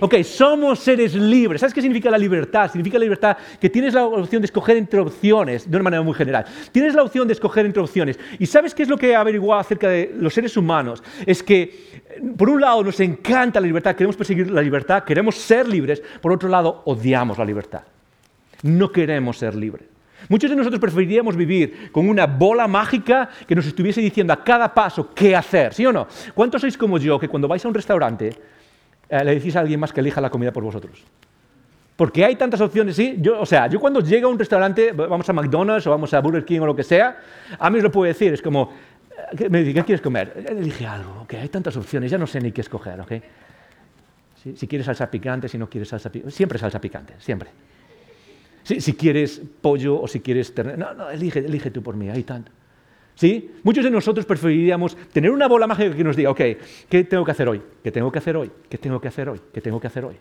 Ok, 0.00 0.22
somos 0.22 0.78
seres 0.78 1.12
libres. 1.14 1.60
¿Sabes 1.60 1.74
qué 1.74 1.82
significa 1.82 2.08
la 2.08 2.18
libertad? 2.18 2.70
Significa 2.70 2.98
la 2.98 3.04
libertad 3.04 3.36
que 3.60 3.68
tienes 3.68 3.94
la 3.94 4.06
opción 4.06 4.40
de 4.40 4.46
escoger 4.46 4.76
entre 4.76 5.00
opciones, 5.00 5.68
de 5.68 5.76
una 5.76 5.82
manera 5.82 6.02
muy 6.02 6.14
general. 6.14 6.44
Tienes 6.70 6.94
la 6.94 7.02
opción 7.02 7.26
de 7.26 7.32
escoger 7.32 7.66
entre 7.66 7.82
opciones. 7.82 8.16
¿Y 8.38 8.46
sabes 8.46 8.76
qué 8.76 8.84
es 8.84 8.88
lo 8.88 8.96
que 8.96 9.10
he 9.10 9.16
averiguado 9.16 9.60
acerca 9.60 9.88
de 9.88 10.14
los 10.16 10.32
seres 10.32 10.56
humanos? 10.56 11.02
Es 11.26 11.42
que, 11.42 12.00
por 12.36 12.48
un 12.48 12.60
lado, 12.60 12.84
nos 12.84 13.00
encanta 13.00 13.60
la 13.60 13.66
libertad, 13.66 13.96
queremos 13.96 14.16
perseguir 14.16 14.48
la 14.52 14.62
libertad, 14.62 15.02
queremos 15.02 15.34
ser 15.34 15.66
libres. 15.66 16.00
Por 16.22 16.30
otro 16.30 16.48
lado, 16.48 16.82
odiamos 16.84 17.36
la 17.36 17.44
libertad. 17.44 17.82
No 18.62 18.92
queremos 18.92 19.38
ser 19.38 19.56
libres. 19.56 19.97
Muchos 20.28 20.50
de 20.50 20.56
nosotros 20.56 20.80
preferiríamos 20.80 21.36
vivir 21.36 21.90
con 21.90 22.08
una 22.08 22.26
bola 22.26 22.68
mágica 22.68 23.28
que 23.46 23.54
nos 23.54 23.66
estuviese 23.66 24.00
diciendo 24.00 24.32
a 24.32 24.44
cada 24.44 24.72
paso 24.72 25.14
qué 25.14 25.34
hacer, 25.34 25.72
¿sí 25.72 25.86
o 25.86 25.92
no? 25.92 26.06
¿Cuántos 26.34 26.60
sois 26.60 26.76
como 26.76 26.98
yo 26.98 27.18
que 27.18 27.28
cuando 27.28 27.48
vais 27.48 27.64
a 27.64 27.68
un 27.68 27.74
restaurante 27.74 28.36
eh, 29.08 29.24
le 29.24 29.34
decís 29.34 29.56
a 29.56 29.60
alguien 29.60 29.80
más 29.80 29.92
que 29.92 30.00
elija 30.00 30.20
la 30.20 30.30
comida 30.30 30.52
por 30.52 30.62
vosotros? 30.62 31.02
Porque 31.96 32.24
hay 32.24 32.36
tantas 32.36 32.60
opciones, 32.60 32.94
¿sí? 32.94 33.16
Yo, 33.20 33.40
o 33.40 33.46
sea, 33.46 33.66
yo 33.66 33.80
cuando 33.80 34.00
llego 34.00 34.28
a 34.28 34.30
un 34.30 34.38
restaurante, 34.38 34.92
vamos 34.92 35.28
a 35.28 35.32
McDonald's 35.32 35.86
o 35.86 35.90
vamos 35.90 36.14
a 36.14 36.20
Burger 36.20 36.44
King 36.44 36.60
o 36.60 36.66
lo 36.66 36.76
que 36.76 36.84
sea, 36.84 37.18
a 37.58 37.70
mí 37.70 37.78
os 37.78 37.82
lo 37.82 37.90
puedo 37.90 38.06
decir, 38.06 38.32
es 38.32 38.42
como, 38.42 38.72
eh, 39.36 39.48
me 39.48 39.60
dice, 39.60 39.74
¿qué 39.74 39.82
quieres 39.82 40.00
comer? 40.00 40.44
Elige 40.48 40.86
algo, 40.86 41.22
ok, 41.22 41.34
hay 41.34 41.48
tantas 41.48 41.76
opciones, 41.76 42.10
ya 42.10 42.18
no 42.18 42.26
sé 42.26 42.40
ni 42.40 42.52
qué 42.52 42.60
escoger, 42.60 43.00
ok. 43.00 43.12
Si 44.54 44.68
quieres 44.68 44.86
salsa 44.86 45.10
picante, 45.10 45.48
si 45.48 45.58
no 45.58 45.68
quieres 45.68 45.88
salsa 45.88 46.10
picante, 46.10 46.30
siempre 46.34 46.58
salsa 46.58 46.80
picante, 46.80 47.14
siempre. 47.18 47.50
Si, 48.68 48.92
quieres 48.92 49.40
pollo 49.62 49.98
o 49.98 50.06
si 50.06 50.20
quieres 50.20 50.54
ternera. 50.54 50.92
No, 50.92 51.08
elige, 51.08 51.38
elige 51.38 51.70
tú 51.70 51.82
por 51.82 51.96
mí, 51.96 52.10
hay 52.10 52.22
tanto. 52.22 52.52
¿Sí? 53.14 53.50
Muchos 53.62 53.82
de 53.82 53.90
nosotros 53.90 54.26
preferiríamos 54.26 54.94
tener 55.10 55.30
una 55.30 55.48
bola 55.48 55.66
mágica 55.66 55.96
que 55.96 56.04
nos 56.04 56.16
diga, 56.16 56.30
ok, 56.30 56.40
¿qué 56.88 57.04
tengo 57.04 57.24
que 57.24 57.30
hacer 57.30 57.48
hoy? 57.48 57.62
¿Qué 57.82 57.90
tengo 57.90 58.12
que 58.12 58.18
hacer 58.18 58.36
hoy? 58.36 58.50
¿Qué 58.68 58.76
tengo 58.76 59.00
que 59.00 59.08
hacer 59.08 59.28
hoy? 59.30 59.40
¿Qué 59.54 59.60
tengo 59.62 59.80
que 59.80 59.86
hacer 59.86 60.04
hoy? 60.04 60.16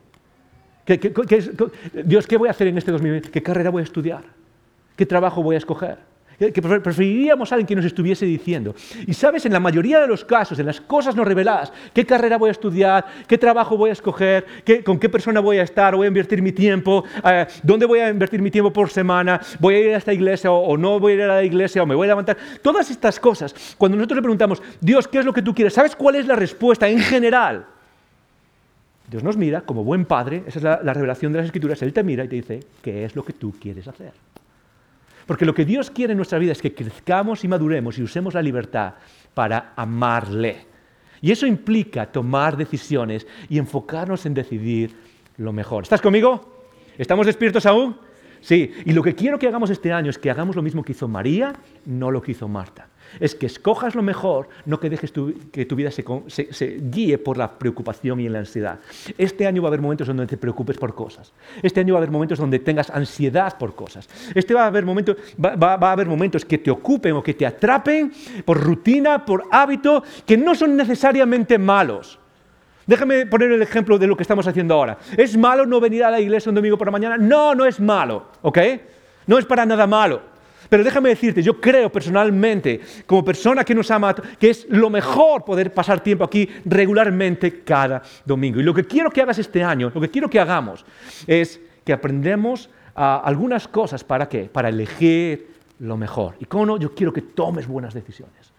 ¿Qué, 0.85 0.97
qué, 0.97 1.11
qué, 1.11 1.43
Dios, 2.05 2.25
¿qué 2.25 2.37
voy 2.37 2.47
a 2.47 2.51
hacer 2.51 2.67
en 2.67 2.77
este 2.77 2.93
2020? 2.93 3.29
¿Qué 3.29 3.43
carrera 3.43 3.69
voy 3.69 3.81
a 3.81 3.83
estudiar? 3.83 4.23
¿Qué 4.95 5.05
trabajo 5.05 5.43
voy 5.43 5.55
a 5.55 5.57
escoger? 5.57 5.97
Que 6.37 6.61
preferiríamos 6.61 7.51
a 7.51 7.55
alguien 7.55 7.67
que 7.67 7.75
nos 7.75 7.85
estuviese 7.85 8.25
diciendo. 8.25 8.75
Y 9.07 9.13
sabes, 9.13 9.45
en 9.45 9.53
la 9.53 9.59
mayoría 9.59 9.99
de 9.99 10.07
los 10.07 10.23
casos, 10.23 10.59
en 10.59 10.67
las 10.67 10.79
cosas 10.79 11.15
no 11.15 11.23
reveladas, 11.23 11.73
qué 11.93 12.05
carrera 12.05 12.37
voy 12.37 12.49
a 12.49 12.51
estudiar, 12.51 13.05
qué 13.27 13.37
trabajo 13.37 13.75
voy 13.75 13.89
a 13.89 13.93
escoger, 13.93 14.45
con 14.85 14.99
qué 14.99 15.09
persona 15.09 15.39
voy 15.39 15.57
a 15.57 15.63
estar, 15.63 15.95
voy 15.95 16.05
a 16.05 16.07
invertir 16.09 16.43
mi 16.43 16.51
tiempo, 16.51 17.03
eh, 17.23 17.47
dónde 17.63 17.87
voy 17.87 17.99
a 17.99 18.09
invertir 18.09 18.41
mi 18.41 18.51
tiempo 18.51 18.71
por 18.71 18.91
semana, 18.91 19.41
voy 19.59 19.75
a 19.75 19.79
ir 19.79 19.93
a 19.95 19.97
esta 19.97 20.13
iglesia 20.13 20.51
o, 20.51 20.77
no 20.77 20.99
voy 20.99 21.13
a 21.13 21.15
ir 21.15 21.21
a 21.23 21.27
la 21.27 21.43
iglesia 21.43 21.81
o 21.81 21.87
me 21.87 21.95
voy 21.95 22.05
a 22.05 22.09
levantar. 22.09 22.37
Todas 22.61 22.91
estas 22.91 23.19
cosas, 23.19 23.75
cuando 23.77 23.97
nosotros 23.97 24.17
le 24.17 24.21
preguntamos, 24.21 24.61
Dios, 24.79 25.07
¿qué 25.07 25.19
es 25.19 25.25
lo 25.25 25.33
que 25.33 25.41
tú 25.41 25.55
quieres? 25.55 25.73
¿Sabes 25.73 25.95
cuál 25.95 26.15
es 26.15 26.27
la 26.27 26.35
respuesta 26.35 26.87
en 26.87 26.99
general? 26.99 27.65
Dios 29.09 29.23
nos 29.23 29.37
mira 29.37 29.61
como 29.61 29.83
buen 29.83 30.05
padre, 30.05 30.43
esa 30.45 30.59
es 30.59 30.63
la 30.85 30.93
revelación 30.93 31.31
de 31.31 31.39
las 31.39 31.45
escrituras, 31.47 31.81
Él 31.81 31.93
te 31.93 32.03
mira 32.03 32.25
y 32.25 32.27
te 32.27 32.35
dice, 32.35 32.59
¿qué 32.83 33.05
es 33.05 33.15
lo 33.15 33.23
que 33.23 33.33
tú 33.33 33.55
quieres 33.59 33.87
hacer? 33.87 34.11
Porque 35.27 35.45
lo 35.45 35.53
que 35.53 35.65
Dios 35.65 35.91
quiere 35.91 36.13
en 36.13 36.17
nuestra 36.17 36.39
vida 36.39 36.53
es 36.53 36.61
que 36.61 36.73
crezcamos 36.73 37.43
y 37.43 37.47
maduremos 37.47 37.99
y 37.99 38.03
usemos 38.03 38.33
la 38.33 38.41
libertad 38.41 38.95
para 39.33 39.73
amarle. 39.75 40.65
Y 41.21 41.31
eso 41.31 41.45
implica 41.45 42.05
tomar 42.11 42.55
decisiones 42.55 43.27
y 43.49 43.57
enfocarnos 43.57 44.25
en 44.25 44.33
decidir 44.33 44.95
lo 45.37 45.51
mejor. 45.51 45.83
¿Estás 45.83 46.01
conmigo? 46.01 46.65
¿Estamos 46.97 47.25
despiertos 47.25 47.65
aún? 47.65 48.06
Sí, 48.41 48.71
y 48.85 48.93
lo 48.93 49.03
que 49.03 49.15
quiero 49.15 49.39
que 49.39 49.47
hagamos 49.47 49.69
este 49.69 49.91
año 49.91 50.09
es 50.09 50.17
que 50.17 50.29
hagamos 50.29 50.55
lo 50.55 50.61
mismo 50.61 50.83
que 50.83 50.93
hizo 50.93 51.07
María, 51.07 51.53
no 51.85 52.11
lo 52.11 52.21
que 52.21 52.31
hizo 52.31 52.47
Marta 52.47 52.87
es 53.19 53.35
que 53.35 53.45
escojas 53.45 53.95
lo 53.95 54.03
mejor, 54.03 54.49
no 54.65 54.79
que 54.79 54.89
dejes 54.89 55.11
que 55.51 55.65
tu 55.65 55.75
vida 55.75 55.91
se, 55.91 56.03
guíe 56.91 57.17
por 57.17 57.37
la 57.37 57.57
preocupación 57.57 58.19
y 58.19 58.29
la 58.29 58.39
ansiedad. 58.39 58.79
Este 59.17 59.47
año 59.47 59.61
va 59.61 59.67
a 59.67 59.69
haber 59.69 59.81
momentos 59.81 60.07
donde 60.07 60.27
te 60.27 60.37
preocupes 60.37 60.77
por 60.77 60.93
cosas. 60.93 61.33
Este 61.61 61.79
año 61.79 61.93
va 61.93 61.99
a 61.99 62.01
haber 62.01 62.11
momentos 62.11 62.39
donde 62.39 62.59
tengas 62.59 62.89
ansiedad 62.89 63.57
por 63.57 63.75
cosas. 63.75 64.07
Este 64.35 64.53
va 64.53 64.63
a 64.63 64.67
haber 64.67 64.85
momentos, 64.85 65.17
va 65.41 65.73
a 65.73 65.91
haber 65.91 66.07
momentos 66.07 66.45
que 66.45 66.57
te 66.57 66.71
ocupen 66.71 67.13
o 67.13 67.23
que 67.23 67.33
te 67.33 67.45
atrapen 67.45 68.11
por 68.45 68.61
rutina, 68.61 69.25
por 69.25 69.43
hábito, 69.51 70.03
que 70.25 70.37
no 70.37 70.55
son 70.55 70.75
necesariamente 70.75 71.57
malos. 71.57 72.19
Déjame 72.87 73.25
poner 73.25 73.51
el 73.51 73.61
ejemplo 73.61 73.97
de 73.97 74.07
lo 74.07 74.15
que 74.15 74.23
estamos 74.23 74.47
haciendo 74.47 74.73
ahora. 74.73 74.97
¿Es 75.17 75.37
malo 75.37 75.65
no 75.65 75.81
venir 75.81 76.05
a 76.05 76.09
la 76.09 76.21
iglesia 76.21 76.49
un 76.49 76.55
domingo 76.55 76.77
por 76.77 76.87
la 76.87 76.91
mañana? 76.91 77.17
No, 77.17 77.53
no 77.53 77.65
es 77.65 77.81
malo, 77.81 78.27
¿ok? 78.41 78.59
No 79.27 79.37
es 79.37 79.45
para 79.45 79.65
nada 79.65 79.85
malo. 79.85 80.21
Pero 80.69 80.83
déjame 80.83 81.09
decirte, 81.09 81.43
yo 81.43 81.59
creo 81.59 81.91
personalmente, 81.91 82.79
como 83.05 83.23
persona 83.23 83.63
que 83.63 83.75
nos 83.75 83.91
ama, 83.91 84.15
que 84.15 84.49
es 84.49 84.65
lo 84.69 84.89
mejor 84.89 85.43
poder 85.43 85.73
pasar 85.73 85.99
tiempo 86.01 86.23
aquí 86.23 86.47
regularmente 86.65 87.61
cada 87.63 88.01
domingo. 88.25 88.59
Y 88.59 88.63
lo 88.63 88.73
que 88.73 88.85
quiero 88.85 89.09
que 89.09 89.21
hagas 89.21 89.37
este 89.37 89.63
año, 89.63 89.91
lo 89.93 90.01
que 90.01 90.09
quiero 90.09 90.29
que 90.29 90.39
hagamos, 90.39 90.85
es 91.25 91.59
que 91.83 91.93
aprendemos 91.93 92.69
ah, 92.95 93.21
algunas 93.23 93.67
cosas 93.67 94.03
para 94.03 94.27
qué? 94.27 94.43
Para 94.45 94.69
elegir 94.69 95.51
lo 95.79 95.97
mejor. 95.97 96.35
Y 96.39 96.45
cómo 96.45 96.65
no, 96.65 96.77
yo 96.77 96.93
quiero 96.93 97.13
que 97.13 97.21
tomes 97.21 97.67
buenas 97.67 97.93
decisiones. 97.93 98.51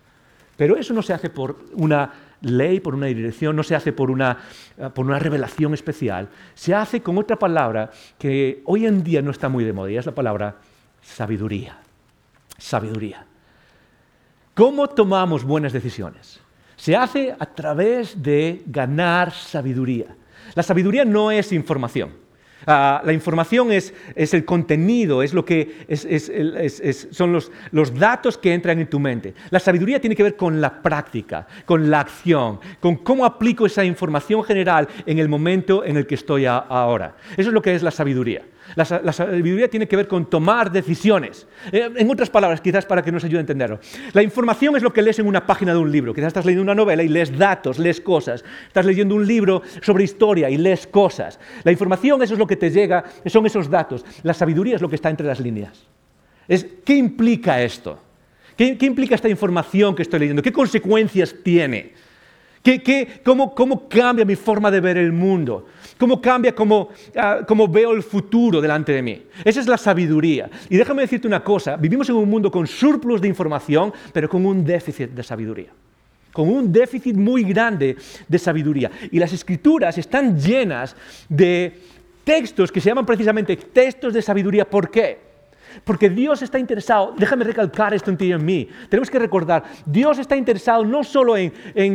Pero 0.56 0.76
eso 0.76 0.92
no 0.92 1.02
se 1.02 1.12
hace 1.12 1.30
por 1.30 1.56
una 1.74 2.10
ley, 2.42 2.80
por 2.80 2.94
una 2.94 3.06
dirección, 3.06 3.56
no 3.56 3.62
se 3.62 3.74
hace 3.74 3.92
por 3.92 4.10
una, 4.10 4.38
por 4.94 5.06
una 5.06 5.18
revelación 5.18 5.74
especial. 5.74 6.28
Se 6.54 6.74
hace 6.74 7.02
con 7.02 7.18
otra 7.18 7.36
palabra 7.36 7.90
que 8.18 8.62
hoy 8.64 8.86
en 8.86 9.02
día 9.02 9.22
no 9.22 9.30
está 9.30 9.48
muy 9.48 9.64
de 9.64 9.72
moda, 9.72 9.90
y 9.90 9.96
es 9.96 10.06
la 10.06 10.14
palabra 10.14 10.56
sabiduría 11.02 11.78
sabiduría. 12.58 13.24
¿Cómo 14.54 14.88
tomamos 14.88 15.44
buenas 15.44 15.72
decisiones? 15.72 16.40
Se 16.76 16.96
hace 16.96 17.34
a 17.38 17.46
través 17.46 18.20
de 18.20 18.62
ganar 18.66 19.32
sabiduría. 19.32 20.16
La 20.54 20.62
sabiduría 20.62 21.04
no 21.04 21.30
es 21.30 21.52
información. 21.52 22.12
Ah, 22.70 23.00
la 23.02 23.14
información 23.14 23.72
es, 23.72 23.94
el 24.14 24.44
contenido, 24.44 25.22
es 25.22 25.32
lo 25.32 25.42
que 25.42 25.86
son 27.12 27.32
los, 27.32 27.50
los, 27.70 27.94
datos 27.94 28.36
que 28.36 28.52
entran 28.52 28.78
en 28.78 28.90
tu 28.90 29.00
mente. 29.00 29.32
La 29.48 29.58
sabiduría 29.58 30.02
tiene 30.02 30.14
que 30.14 30.22
ver 30.22 30.36
con 30.36 30.60
la 30.60 30.82
práctica, 30.82 31.46
con 31.64 31.90
la 31.90 32.00
acción, 32.00 32.60
con 32.78 32.96
cómo 32.96 33.24
aplico 33.24 33.64
esa 33.64 33.86
información 33.86 34.44
general 34.44 34.86
en 35.06 35.18
el 35.18 35.30
momento 35.30 35.82
en 35.82 35.96
el 35.96 36.06
que 36.06 36.16
estoy 36.16 36.44
ahora. 36.44 37.16
Eso 37.38 37.48
es 37.48 37.54
lo 37.54 37.62
que 37.62 37.74
es 37.74 37.82
la 37.82 37.90
sabiduría. 37.90 38.42
La, 38.74 38.84
sabiduría 38.84 39.68
tiene 39.68 39.88
que 39.88 39.96
ver 39.96 40.08
con 40.08 40.28
tomar 40.28 40.70
decisiones. 40.70 41.46
Eh, 41.72 41.90
en 41.96 42.10
otras 42.10 42.30
palabras, 42.30 42.60
quizás 42.60 42.84
para 42.84 43.02
que 43.02 43.10
nos 43.10 43.24
ayude 43.24 43.38
a 43.38 43.40
entenderlo. 43.40 43.80
La 44.12 44.22
información 44.22 44.76
es 44.76 44.82
lo 44.82 44.92
que 44.92 45.02
lees 45.02 45.18
en 45.18 45.26
una 45.26 45.46
página 45.46 45.72
de 45.72 45.78
un 45.78 45.90
libro. 45.90 46.14
Quizás 46.14 46.28
estás 46.28 46.44
leyendo 46.44 46.62
una 46.62 46.74
novela 46.74 47.02
y 47.02 47.08
lees 47.08 47.36
datos, 47.36 47.78
lees 47.78 48.00
cosas. 48.00 48.44
Estás 48.66 48.86
leyendo 48.86 49.14
un 49.14 49.26
libro 49.26 49.62
sobre 49.82 50.04
historia 50.04 50.50
y 50.50 50.56
lees 50.56 50.86
cosas. 50.86 51.38
La 51.64 51.72
información, 51.72 52.22
eso 52.22 52.34
es 52.34 52.38
lo 52.38 52.46
que 52.46 52.56
te 52.56 52.70
llega, 52.70 53.04
son 53.26 53.46
esos 53.46 53.70
datos. 53.70 54.04
La 54.22 54.34
sabiduría 54.34 54.76
es 54.76 54.82
lo 54.82 54.88
que 54.88 54.96
está 54.96 55.10
entre 55.10 55.26
las 55.26 55.40
líneas. 55.40 55.86
Es, 56.46 56.66
¿Qué 56.84 56.94
implica 56.94 57.62
esto? 57.62 57.98
¿Qué, 58.56 58.76
¿Qué 58.76 58.86
implica 58.86 59.14
esta 59.14 59.28
información 59.28 59.94
que 59.94 60.02
estoy 60.02 60.20
leyendo? 60.20 60.42
¿Qué 60.42 60.52
consecuencias 60.52 61.34
tiene? 61.42 61.92
Cómo, 63.24 63.88
cambia 63.88 64.24
mi 64.24 64.36
forma 64.36 64.70
de 64.70 64.80
ver 64.80 64.96
el 64.98 65.12
mundo? 65.12 65.66
¿Cómo 65.98 66.20
cambia 66.20 66.54
ah, 67.16 67.40
cómo, 67.46 67.68
veo 67.68 67.92
el 67.92 68.02
futuro 68.02 68.60
delante 68.60 68.92
de 68.92 69.02
mí? 69.02 69.22
Esa 69.44 69.60
es 69.60 69.66
la 69.66 69.76
sabiduría. 69.76 70.50
Y 70.68 70.76
déjame 70.76 71.02
decirte 71.02 71.26
una 71.26 71.42
cosa, 71.42 71.76
vivimos 71.76 72.08
en 72.08 72.16
un 72.16 72.28
mundo 72.28 72.50
con 72.50 72.66
surplus 72.66 73.20
de 73.20 73.28
información, 73.28 73.92
pero 74.12 74.28
con 74.28 74.44
un 74.46 74.64
déficit 74.64 75.10
de 75.10 75.22
sabiduría. 75.22 75.70
Con 76.32 76.48
un 76.48 76.72
déficit 76.72 77.16
muy 77.16 77.42
grande 77.42 77.96
de 78.28 78.38
sabiduría. 78.38 78.90
Y 79.10 79.18
las 79.18 79.32
escrituras 79.32 79.98
están 79.98 80.38
llenas 80.38 80.94
de 81.28 81.80
textos 82.22 82.70
que 82.70 82.80
se 82.80 82.90
llaman 82.90 83.06
precisamente 83.06 83.56
textos 83.56 84.12
de 84.12 84.22
sabiduría. 84.22 84.68
¿Por 84.68 84.90
qué? 84.90 85.27
Porque 85.84 86.10
Dios 86.10 86.42
está 86.42 86.58
interesado, 86.58 87.14
déjame 87.16 87.44
recalcar 87.44 87.94
esto 87.94 88.10
en 88.10 88.16
ti 88.16 88.26
y 88.26 88.32
en 88.32 88.44
mí, 88.44 88.68
tenemos 88.88 89.10
que 89.10 89.18
recordar, 89.18 89.64
Dios 89.86 90.18
está 90.18 90.36
interesado 90.36 90.84
no 90.84 91.04
solo 91.04 91.36
en, 91.36 91.52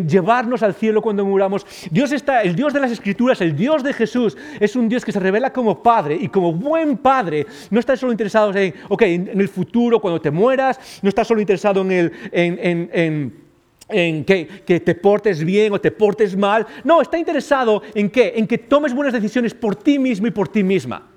llevarnos 0.08 0.64
al 0.64 0.74
cielo 0.74 1.02
cuando 1.02 1.26
muramos, 1.26 1.66
Dios 1.92 2.12
está, 2.12 2.42
el 2.42 2.56
Dios 2.56 2.74
de 2.74 2.80
las 2.80 2.92
Escrituras, 2.92 3.42
el 3.42 3.56
Dios 3.56 3.84
de 3.84 3.94
Jesús, 3.94 4.38
es 4.60 4.76
un 4.76 4.90
Dios 4.90 5.06
que 5.06 5.12
se 5.12 5.20
revela 5.20 5.52
como 5.52 5.82
Padre 5.82 6.18
y 6.20 6.28
como 6.28 6.54
buen 6.54 6.98
Padre, 6.98 7.46
no 7.70 7.80
está 7.80 7.96
solo 7.96 8.12
interesado 8.12 8.54
en, 8.56 8.74
en, 9.00 9.42
el 9.42 9.50
futuro, 9.50 10.00
cuando 10.00 10.22
te 10.22 10.32
mueras, 10.32 11.00
no 11.02 11.10
está 11.10 11.24
solo 11.24 11.42
interesado 11.42 11.82
en, 11.82 11.92
el, 11.92 12.12
en 13.90 14.26
que, 14.26 14.48
que, 14.66 14.80
te 14.80 14.96
portes 14.96 15.44
bien 15.44 15.74
o 15.74 15.80
te 15.80 15.92
portes 15.92 16.36
mal. 16.36 16.66
No, 16.84 17.02
está 17.02 17.18
interesado 17.18 17.82
en 17.94 18.10
qué? 18.10 18.34
En 18.36 18.48
que 18.48 18.58
tomes 18.58 18.94
buenas 18.94 19.14
decisiones 19.14 19.54
por 19.54 19.76
ti 19.76 20.00
mismo 20.00 20.28
y 20.28 20.32
por 20.32 20.48
ti 20.48 20.64
misma 20.64 21.13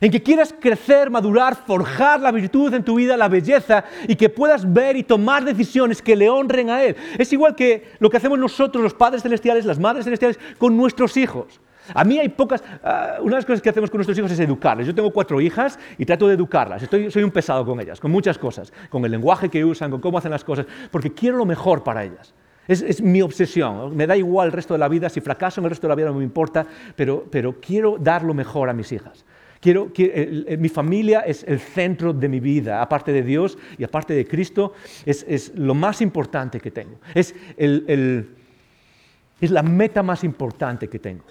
en 0.00 0.10
que 0.10 0.22
quieras 0.22 0.54
crecer, 0.58 1.10
madurar, 1.10 1.56
forjar 1.66 2.20
la 2.20 2.32
virtud 2.32 2.74
en 2.74 2.82
tu 2.82 2.96
vida, 2.96 3.16
la 3.16 3.28
belleza, 3.28 3.84
y 4.08 4.16
que 4.16 4.28
puedas 4.28 4.70
ver 4.70 4.96
y 4.96 5.02
tomar 5.02 5.44
decisiones 5.44 6.02
que 6.02 6.16
le 6.16 6.28
honren 6.28 6.70
a 6.70 6.82
Él. 6.82 6.96
Es 7.18 7.32
igual 7.32 7.54
que 7.54 7.92
lo 7.98 8.10
que 8.10 8.16
hacemos 8.16 8.38
nosotros, 8.38 8.82
los 8.82 8.94
padres 8.94 9.22
celestiales, 9.22 9.64
las 9.64 9.78
madres 9.78 10.04
celestiales, 10.04 10.38
con 10.58 10.76
nuestros 10.76 11.16
hijos. 11.16 11.60
A 11.92 12.02
mí 12.04 12.18
hay 12.18 12.30
pocas, 12.30 12.64
ah, 12.82 13.16
una 13.20 13.32
de 13.32 13.36
las 13.36 13.44
cosas 13.44 13.60
que 13.60 13.68
hacemos 13.68 13.90
con 13.90 13.98
nuestros 13.98 14.16
hijos 14.16 14.30
es 14.30 14.40
educarles. 14.40 14.86
Yo 14.86 14.94
tengo 14.94 15.10
cuatro 15.10 15.40
hijas 15.40 15.78
y 15.98 16.06
trato 16.06 16.26
de 16.26 16.34
educarlas. 16.34 16.82
Soy 17.10 17.22
un 17.22 17.30
pesado 17.30 17.66
con 17.66 17.78
ellas, 17.80 18.00
con 18.00 18.10
muchas 18.10 18.38
cosas, 18.38 18.72
con 18.88 19.04
el 19.04 19.10
lenguaje 19.10 19.50
que 19.50 19.64
usan, 19.64 19.90
con 19.90 20.00
cómo 20.00 20.16
hacen 20.16 20.30
las 20.30 20.44
cosas, 20.44 20.66
porque 20.90 21.12
quiero 21.12 21.36
lo 21.36 21.44
mejor 21.44 21.84
para 21.84 22.04
ellas. 22.04 22.34
Es, 22.66 23.02
mi 23.02 23.20
obsesión. 23.20 23.94
Me 23.94 24.06
da 24.06 24.16
igual 24.16 24.46
el 24.46 24.52
resto 24.52 24.72
de 24.72 24.78
la 24.78 24.88
vida, 24.88 25.10
si 25.10 25.20
fracaso 25.20 25.60
en 25.60 25.66
el 25.66 25.70
resto 25.70 25.86
de 25.86 25.90
la 25.90 25.94
vida 25.96 26.08
no 26.08 26.14
me 26.14 26.24
importa, 26.24 26.66
pero 26.96 27.56
quiero 27.60 27.98
dar 28.00 28.22
lo 28.22 28.32
mejor 28.32 28.70
a 28.70 28.72
mis 28.72 28.90
hijas. 28.90 29.26
Quiero, 29.64 29.90
que 29.94 30.58
mi 30.60 30.68
familia 30.68 31.20
es 31.20 31.42
el 31.44 31.58
centro 31.58 32.12
de 32.12 32.28
mi 32.28 32.38
vida, 32.38 32.82
aparte 32.82 33.14
de 33.14 33.22
Dios 33.22 33.56
y 33.78 33.84
aparte 33.84 34.12
de 34.12 34.26
Cristo, 34.26 34.74
es, 35.06 35.52
lo 35.56 35.72
más 35.72 36.02
importante 36.02 36.60
que 36.60 36.70
tengo. 36.70 36.98
Es, 37.14 37.34
es 37.56 39.50
la 39.50 39.62
meta 39.62 40.02
más 40.02 40.22
importante 40.22 40.86
que 40.88 40.98
tengo. 40.98 41.24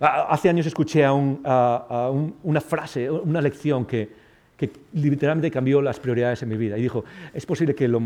Hace 0.00 0.50
años 0.50 0.66
escuché 0.66 1.02
a 1.02 1.14
una 1.14 2.60
frase, 2.60 3.10
una 3.10 3.40
lección 3.40 3.86
que, 3.86 4.12
que, 4.54 4.70
literalmente 4.92 5.50
cambió 5.50 5.80
las 5.80 5.98
prioridades 5.98 6.42
en 6.42 6.50
mi 6.50 6.58
vida. 6.58 6.76
Y 6.76 6.82
dijo, 6.82 7.06
es 7.32 7.46
posible 7.46 7.74
que 7.74 7.88
lo, 7.88 8.02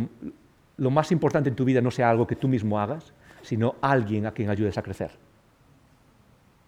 lo 0.77 0.91
más 0.93 1.11
importante 1.11 1.49
en 1.49 1.57
tu 1.57 1.65
vida 1.65 1.81
no 1.81 1.91
sea 1.91 2.09
algo 2.09 2.25
que 2.25 2.37
tú 2.37 2.47
mismo 2.47 2.79
hagas, 2.79 3.13
sino 3.43 3.75
alguien 3.81 4.27
a 4.27 4.31
quien 4.31 4.49
ayudes 4.49 4.79
a 4.79 4.83
crecer. 4.83 5.11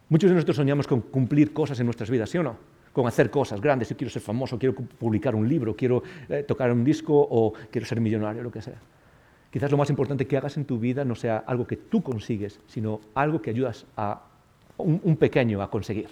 Muchos 0.08 0.30
de 0.30 0.34
nosotros 0.34 0.56
soñamos 0.56 0.88
con 0.88 1.00
cumplir 1.00 1.52
cosas 1.52 1.78
en 1.78 1.86
nuestras 1.86 2.10
vidas, 2.10 2.28
¿sí 2.28 2.38
o 2.38 2.42
no? 2.42 2.73
Con 2.94 3.08
hacer 3.08 3.28
cosas 3.28 3.60
grandes. 3.60 3.90
Yo 3.90 3.96
quiero 3.96 4.10
ser 4.10 4.22
famoso, 4.22 4.56
quiero 4.56 4.74
publicar 4.74 5.34
un 5.34 5.46
libro, 5.46 5.74
quiero 5.74 6.02
eh, 6.28 6.44
tocar 6.44 6.72
un 6.72 6.84
disco 6.84 7.12
o 7.12 7.52
quiero 7.70 7.86
ser 7.86 8.00
millonario, 8.00 8.42
lo 8.42 8.52
que 8.52 8.62
sea. 8.62 8.80
Quizás 9.50 9.70
lo 9.70 9.76
más 9.76 9.90
importante 9.90 10.26
que 10.26 10.36
hagas 10.36 10.56
en 10.56 10.64
tu 10.64 10.78
vida 10.78 11.04
no 11.04 11.16
sea 11.16 11.38
algo 11.38 11.66
que 11.66 11.76
tú 11.76 12.02
consigues, 12.02 12.60
sino 12.68 13.00
algo 13.14 13.42
que 13.42 13.50
ayudas 13.50 13.84
a 13.96 14.22
un, 14.78 15.16
pequeño 15.16 15.60
a 15.60 15.70
conseguir. 15.70 16.08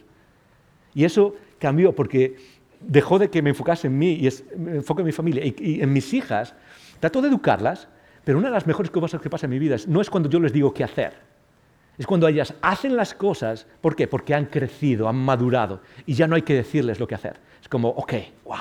Y 0.93 1.05
eso 1.05 1.37
cambió 1.59 1.95
porque 1.95 2.37
dejó 2.81 3.19
de 3.19 3.31
que 3.31 3.43
me 3.43 3.51
enfocase 3.51 3.87
en 3.87 3.97
mí 3.97 4.15
y 4.15 4.29
me 4.59 4.77
enfoque 4.77 5.03
en 5.03 5.07
mi 5.07 5.13
familia 5.13 5.45
y, 5.45 5.81
en 5.81 5.93
mis 5.93 6.13
hijas. 6.13 6.55
Trato 6.99 7.23
de 7.23 7.29
educarlas, 7.29 7.89
pero 8.25 8.39
una 8.39 8.49
de 8.49 8.55
las 8.55 8.67
mejores 8.67 8.91
cosas 8.91 9.21
que 9.21 9.31
pasa 9.31 9.47
en 9.47 9.51
mi 9.51 9.61
vida 9.61 9.77
no 9.87 10.01
es 10.01 10.11
cuando 10.11 10.29
yo 10.29 10.41
les 10.41 10.53
digo 10.53 10.75
qué 10.75 10.83
hacer 10.83 11.32
es 11.99 12.07
cuando 12.07 12.27
ellas 12.27 12.55
hacen 12.63 12.97
las 12.97 13.15
cosas, 13.15 13.67
¿por 13.81 13.95
qué? 13.95 14.07
Porque 14.07 14.35
han 14.35 14.47
crecido, 14.47 15.09
han 15.09 15.17
madurado 15.17 15.83
y 16.07 16.15
ya 16.15 16.27
no 16.27 16.35
hay 16.35 16.43
que 16.43 16.55
decirles 16.55 16.99
lo 16.99 17.07
que 17.07 17.15
hacer. 17.15 17.39
Es 17.61 17.69
como, 17.69 17.89
ok, 17.89 18.13
wow, 18.45 18.57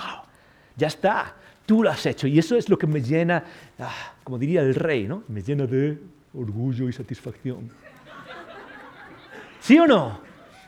ya 0.76 0.88
está. 0.88 1.36
tú 1.66 1.84
lo 1.84 1.90
has 1.90 2.06
hecho. 2.06 2.28
Y 2.28 2.38
eso 2.38 2.56
es 2.58 2.70
lo 2.70 2.78
que 2.78 2.88
me 2.88 3.02
llena, 3.02 3.44
ah, 3.80 4.14
como 4.24 4.38
diría 4.38 4.62
el 4.62 4.76
rey, 4.76 5.08
¿no? 5.08 5.24
Me 5.28 5.42
llena 5.42 5.66
de 5.66 5.98
orgullo 6.34 6.90
y 6.90 6.94
satisfacción. 6.94 7.70
¿Sí 9.60 9.80
o 9.80 9.88
no? 9.88 10.20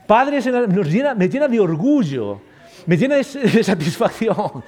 Padres 0.07 0.45
nos 0.45 0.87
llena, 0.87 1.15
me 1.15 1.27
llena 1.27 1.47
de 1.47 1.59
orgullo, 1.59 2.41
me 2.85 2.95
llena 2.95 3.15
de 3.15 3.23
satisfacción 3.63 4.63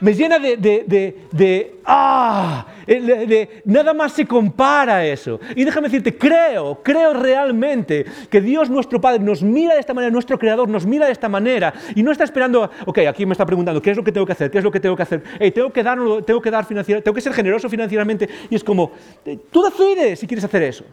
me 0.00 0.14
llena 0.14 0.38
de, 0.38 0.56
de, 0.56 1.76
ah, 1.84 2.66
de, 2.86 3.62
nada 3.64 3.92
más 3.94 4.12
se 4.12 4.26
compara 4.26 4.96
a 4.96 5.06
eso. 5.06 5.40
Y 5.54 5.64
déjame 5.64 5.88
decirte, 5.88 6.16
creo, 6.16 6.80
creo 6.82 7.14
realmente 7.14 8.04
que 8.30 8.40
Dios 8.40 8.70
nuestro 8.70 9.00
Padre 9.00 9.20
nos 9.20 9.42
mira 9.42 9.74
de 9.74 9.80
esta 9.80 9.94
manera, 9.94 10.10
nuestro 10.10 10.38
Creador 10.38 10.68
nos 10.68 10.86
mira 10.86 11.06
de 11.06 11.12
esta 11.12 11.28
manera 11.28 11.72
y 11.94 12.02
no 12.02 12.12
está 12.12 12.24
esperando, 12.24 12.70
ok, 12.86 12.98
aquí 13.08 13.26
me 13.26 13.32
está 13.32 13.46
preguntando, 13.46 13.82
¿qué 13.82 13.90
es 13.90 13.96
lo 13.96 14.04
que 14.04 14.12
tengo 14.12 14.26
que 14.26 14.32
hacer? 14.32 14.50
¿Qué 14.50 14.58
es 14.58 14.64
lo 14.64 14.70
que 14.70 14.80
tengo 14.80 14.96
que 14.96 15.02
hacer? 15.02 15.22
tengo 15.52 15.70
que 15.70 15.82
dar, 15.82 15.98
tengo 16.24 16.40
que 16.40 16.50
dar 16.50 16.64
financieramente, 16.64 17.04
tengo 17.04 17.14
que 17.14 17.20
ser 17.20 17.32
generoso 17.32 17.68
financieramente 17.68 18.28
y 18.50 18.54
es 18.54 18.64
como, 18.64 18.92
eh, 19.24 19.38
tú 19.50 19.62
decides 19.62 20.20
si 20.20 20.26
quieres 20.26 20.44
hacer 20.44 20.62
eso. 20.62 20.84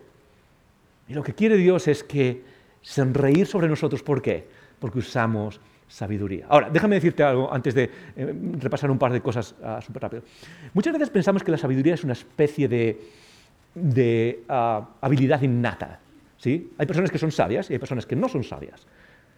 Y 1.08 1.14
lo 1.14 1.24
que 1.24 1.34
quiere 1.34 1.56
Dios 1.58 1.88
es 1.88 2.04
que 2.04 2.42
sonreír 2.82 3.46
sobre 3.48 3.68
nosotros, 3.68 4.02
¿por 4.02 4.22
qué? 4.22 4.48
Porque 4.80 5.00
usamos 5.00 5.60
sabiduría. 5.88 6.46
Ahora, 6.50 6.70
déjame 6.70 6.96
decirte 6.96 7.24
algo 7.24 7.52
antes 7.54 7.74
de 7.74 7.90
eh, 8.16 8.34
repasar 8.60 8.90
un 8.90 8.98
par 8.98 9.12
de 9.12 9.22
cosas 9.22 9.56
uh, 9.62 9.82
súper 9.82 10.02
rápido. 10.04 10.24
Muchas 10.74 10.94
veces 10.94 11.10
pensamos 11.10 11.44
que 11.44 11.52
la 11.52 11.58
sabiduría 11.58 11.94
es 11.94 12.04
una 12.04 12.14
especie 12.14 12.68
de, 12.68 14.44
ah, 14.50 14.88
habilidad 15.02 15.42
innata. 15.42 16.00
¿sí? 16.38 16.72
Hay 16.78 16.86
personas 16.86 17.12
que 17.12 17.18
son 17.18 17.32
sabias 17.32 17.70
y 17.70 17.74
hay 17.74 17.80
personas 17.80 18.06
que 18.06 18.16
no 18.16 18.28
son 18.30 18.44
sabias. 18.44 18.86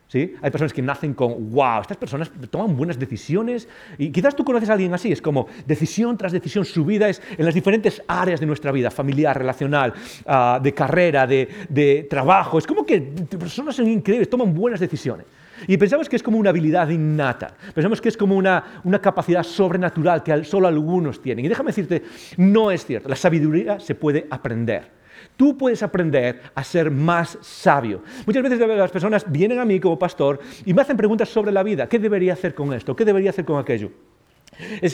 ¿Sí? 0.07 0.35
Hay 0.41 0.51
personas 0.51 0.71
que 0.71 0.81
nacen 0.81 1.13
con, 1.13 1.51
wow, 1.51 1.81
estas 1.81 1.97
personas 1.97 2.31
toman 2.49 2.77
buenas 2.77 2.97
decisiones 2.97 3.67
y 3.97 4.09
quizás 4.09 4.37
tú 4.37 4.45
conoces 4.45 4.69
a 4.69 4.73
alguien 4.73 4.93
así, 4.93 5.11
es 5.11 5.21
como 5.21 5.47
decisión 5.65 6.17
tras 6.17 6.31
decisión, 6.31 6.63
su 6.63 6.85
vida 6.85 7.09
es 7.09 7.21
en 7.37 7.43
las 7.43 7.53
diferentes 7.53 8.01
áreas 8.07 8.39
de 8.39 8.45
nuestra 8.45 8.71
vida, 8.71 8.89
familiar, 8.89 9.37
relacional, 9.37 9.91
ah, 10.25 10.61
de 10.63 10.73
carrera, 10.73 11.27
de, 11.27 11.49
de, 11.67 12.07
trabajo, 12.09 12.57
es 12.57 12.65
como 12.65 12.85
que 12.85 13.01
personas 13.01 13.75
son 13.75 13.89
increíbles, 13.89 14.29
toman 14.29 14.53
buenas 14.53 14.79
decisiones. 14.79 15.25
Y 15.65 15.77
pensamos 15.77 16.07
que 16.07 16.15
es 16.15 16.23
como 16.23 16.37
una 16.37 16.51
habilidad 16.51 16.89
innata, 16.89 17.55
pensamos 17.73 18.01
que 18.01 18.09
es 18.09 18.17
como 18.17 18.35
una, 18.35 18.63
capacidad 19.01 19.43
sobrenatural 19.43 20.23
que 20.23 20.43
solo 20.43 20.67
algunos 20.67 21.21
tienen. 21.21 21.45
Y 21.45 21.47
déjame 21.47 21.69
decirte, 21.69 22.03
no 22.37 22.71
es 22.71 22.85
cierto, 22.85 23.09
la 23.09 23.15
sabiduría 23.15 23.79
se 23.79 23.95
puede 23.95 24.27
aprender. 24.29 24.97
Tú 25.35 25.57
puedes 25.57 25.81
aprender 25.83 26.41
a 26.53 26.63
ser 26.63 26.91
más 26.91 27.37
sabio. 27.41 28.03
Muchas 28.25 28.43
veces 28.43 28.59
las 28.59 28.91
personas 28.91 29.25
vienen 29.31 29.59
a 29.59 29.65
mí 29.65 29.79
como 29.79 29.97
pastor 29.97 30.39
y 30.65 30.73
me 30.73 30.81
hacen 30.81 30.97
preguntas 30.97 31.29
sobre 31.29 31.51
la 31.51 31.63
vida. 31.63 31.87
¿Qué 31.87 31.99
debería 31.99 32.33
hacer 32.33 32.53
con 32.53 32.73
esto? 32.73 32.95
¿Qué 32.95 33.05
debería 33.05 33.29
hacer 33.29 33.45
con 33.45 33.59
aquello? 33.59 33.91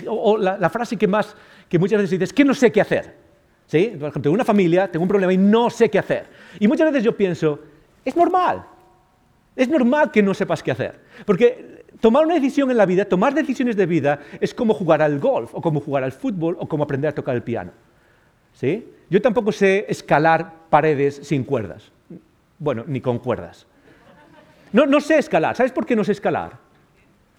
o, 0.07 0.37
la, 0.37 0.69
frase 0.69 0.97
que, 0.97 1.07
más, 1.07 1.35
que 1.69 1.79
muchas 1.79 1.97
veces 1.97 2.11
dices 2.11 2.29
es 2.29 2.33
que 2.33 2.43
no 2.43 2.53
sé 2.53 2.71
qué 2.71 2.81
hacer. 2.81 3.23
¿Sí? 3.67 3.87
Por 3.87 4.09
ejemplo, 4.09 4.23
tengo 4.23 4.33
una 4.35 4.45
familia, 4.45 4.91
tengo 4.91 5.03
un 5.03 5.09
problema 5.09 5.31
y 5.31 5.37
no 5.37 5.69
sé 5.69 5.89
qué 5.89 5.99
hacer. 5.99 6.25
Y 6.59 6.67
muchas 6.67 6.91
veces 6.91 7.03
yo 7.03 7.15
pienso, 7.15 7.59
es 8.03 8.15
normal. 8.15 8.65
Es 9.55 9.69
normal 9.69 10.11
que 10.11 10.23
no 10.23 10.33
sepas 10.33 10.63
qué 10.63 10.71
hacer, 10.71 10.99
porque 11.25 11.85
tomar 11.99 12.25
una 12.25 12.35
decisión 12.35 12.69
en 12.71 12.77
la 12.77 12.85
vida, 12.85 13.05
tomar 13.05 13.33
decisiones 13.33 13.75
de 13.75 13.85
vida, 13.85 14.19
es 14.41 14.53
como 14.53 14.73
jugar 14.73 15.01
al 15.01 15.19
golf, 15.19 15.53
o 15.53 15.61
como 15.61 15.79
jugar 15.79 16.03
al 16.03 16.11
fútbol, 16.11 16.57
o 16.59 16.67
como 16.67 16.83
aprender 16.83 17.09
a 17.09 17.15
tocar 17.15 17.35
el 17.35 17.43
piano. 17.43 17.71
¿Sí? 18.53 18.87
Yo 19.09 19.21
tampoco 19.21 19.51
sé 19.51 19.85
escalar 19.87 20.53
paredes 20.69 21.21
sin 21.23 21.43
cuerdas. 21.43 21.91
Bueno, 22.59 22.83
ni 22.87 23.01
con 23.01 23.19
cuerdas. 23.19 23.65
No, 24.71 24.85
no 24.85 24.99
sé 24.99 25.17
escalar. 25.17 25.55
¿Sabes 25.55 25.71
por 25.71 25.85
qué 25.85 25.95
no 25.95 26.03
sé 26.03 26.11
escalar? 26.11 26.57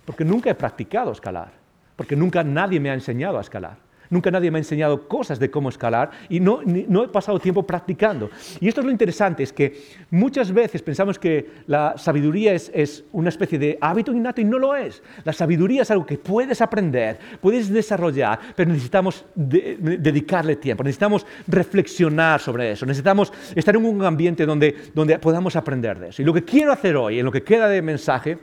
Porque 0.05 0.25
nunca 0.25 0.51
he 0.51 0.55
practicado 0.55 1.13
escalar. 1.13 1.53
Porque 1.97 2.17
nunca 2.17 2.43
nadie 2.45 2.81
me 2.81 2.91
ha 2.91 2.95
enseñado 2.95 3.39
a 3.39 3.41
escalar. 3.41 3.77
Nunca 4.11 4.31
nadie 4.31 4.51
me 4.51 4.59
ha 4.59 4.61
enseñado 4.61 5.09
cosas 5.09 5.39
de 5.39 5.51
cómo 5.51 5.69
escalar 5.69 6.11
y 6.29 6.41
no, 6.41 6.61
he 6.63 7.09
pasado 7.09 7.39
tiempo 7.39 7.63
practicando. 7.63 8.31
Y 8.61 8.69
esto 8.69 8.81
es 8.81 8.87
lo 8.87 8.93
interesante, 8.93 9.43
es 9.43 9.53
que 9.53 9.83
muchas 10.11 10.53
veces 10.53 10.83
pensamos 10.83 11.19
que 11.19 11.51
la 11.67 11.97
sabiduría 11.97 12.53
es, 12.53 13.05
una 13.13 13.29
especie 13.29 13.59
de 13.59 13.79
hábito 13.81 14.13
innato 14.13 14.41
y 14.41 14.45
no 14.45 14.59
lo 14.59 14.75
es. 14.77 15.03
La 15.25 15.33
sabiduría 15.33 15.83
es 15.83 15.91
algo 15.91 16.07
que 16.07 16.19
puedes 16.19 16.61
aprender, 16.61 17.19
puedes 17.41 17.69
desarrollar, 17.71 18.39
pero 18.55 18.71
necesitamos 18.71 19.25
dedicarle 19.35 20.57
tiempo, 20.57 20.83
necesitamos 20.83 21.27
reflexionar 21.47 22.41
sobre 22.41 22.73
eso, 22.73 22.87
necesitamos 22.87 23.33
estar 23.55 23.75
en 23.77 23.85
un 23.85 24.05
ambiente 24.05 24.47
donde, 24.47 24.75
donde 24.95 25.19
podamos 25.19 25.57
aprender 25.57 25.99
de 25.99 26.09
eso. 26.09 26.23
Y 26.23 26.25
lo 26.25 26.33
que 26.33 26.45
quiero 26.45 26.73
hacer 26.73 26.97
hoy, 26.97 27.19
en 27.19 27.25
lo 27.25 27.33
que 27.33 27.43
queda 27.43 27.69
de 27.69 27.83
mensaje, 27.83 28.39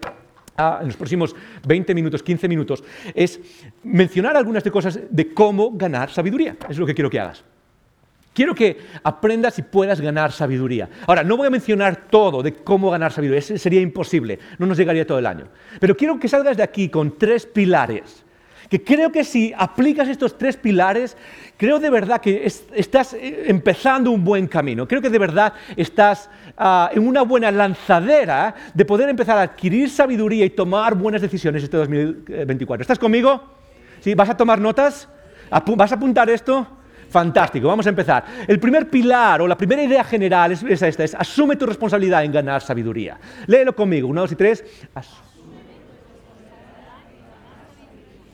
en 0.57 0.87
los 0.87 0.97
próximos 0.97 1.35
20 1.67 1.93
minutos, 1.95 2.23
15 2.23 2.47
minutos, 2.47 2.83
es 3.13 3.39
mencionar 3.83 4.37
algunas 4.37 4.63
de 4.63 4.71
cosas 4.71 4.99
de 5.09 5.33
cómo 5.33 5.71
ganar 5.71 6.09
sabiduría. 6.09 6.55
Es 6.69 6.77
lo 6.77 6.85
que 6.85 6.93
quiero 6.93 7.09
que 7.09 7.19
hagas. 7.19 7.43
Quiero 8.33 8.55
que 8.55 8.77
aprendas 9.03 9.59
y 9.59 9.61
puedas 9.61 9.99
ganar 9.99 10.31
sabiduría. 10.31 10.89
Ahora, 11.05 11.23
no 11.23 11.35
voy 11.35 11.47
a 11.47 11.49
mencionar 11.49 12.07
todo 12.09 12.41
de 12.41 12.53
cómo 12.53 12.89
ganar 12.89 13.11
sabiduría, 13.11 13.39
eso 13.39 13.57
sería 13.57 13.81
imposible, 13.81 14.39
no 14.57 14.65
nos 14.65 14.77
llegaría 14.77 15.05
todo 15.05 15.19
el 15.19 15.25
año. 15.25 15.49
Pero 15.79 15.97
quiero 15.97 16.17
que 16.17 16.29
salgas 16.29 16.55
de 16.55 16.63
aquí 16.63 16.87
con 16.87 17.17
tres 17.17 17.45
pilares 17.45 18.23
que 18.71 18.81
creo 18.81 19.11
que 19.11 19.25
si 19.25 19.53
aplicas 19.57 20.07
estos 20.07 20.37
tres 20.37 20.55
pilares, 20.55 21.17
creo 21.57 21.77
de 21.77 21.89
verdad 21.89 22.21
que 22.21 22.45
estás 22.45 23.13
eh, 23.13 23.43
empezando 23.47 24.11
un 24.11 24.23
buen 24.23 24.47
camino. 24.47 24.87
Creo 24.87 25.01
que 25.01 25.09
de 25.09 25.19
verdad 25.19 25.51
estás 25.75 26.29
ah, 26.57 26.89
en 26.93 27.05
una 27.05 27.23
buena 27.23 27.51
lanzadera 27.51 28.55
de 28.73 28.85
poder 28.85 29.09
empezar 29.09 29.37
a 29.37 29.41
adquirir 29.41 29.89
sabiduría 29.89 30.45
y 30.45 30.51
tomar 30.51 30.95
buenas 30.95 31.21
decisiones 31.21 31.63
este 31.63 31.75
2024. 31.75 32.81
¿Estás 32.81 32.97
conmigo? 32.97 33.43
¿Sí? 33.99 34.15
¿Vas 34.15 34.29
a 34.29 34.37
tomar 34.37 34.61
notas? 34.61 35.09
¿Vas 35.75 35.91
a 35.91 35.95
apuntar 35.95 36.29
esto? 36.29 36.65
Fantástico, 37.09 37.67
vamos 37.67 37.85
a 37.87 37.89
empezar. 37.89 38.23
El 38.47 38.57
primer 38.57 38.89
pilar 38.89 39.41
o 39.41 39.49
la 39.49 39.57
primera 39.57 39.83
idea 39.83 40.05
general 40.05 40.53
es, 40.53 40.63
esta, 40.63 41.03
es 41.03 41.13
asume 41.13 41.57
tu 41.57 41.65
responsabilidad 41.65 42.23
en 42.23 42.31
ganar 42.31 42.61
sabiduría. 42.61 43.19
Léelo 43.47 43.75
conmigo, 43.75 44.07
uno, 44.07 44.21
dos 44.21 44.31
y 44.31 44.35
tres. 44.37 44.63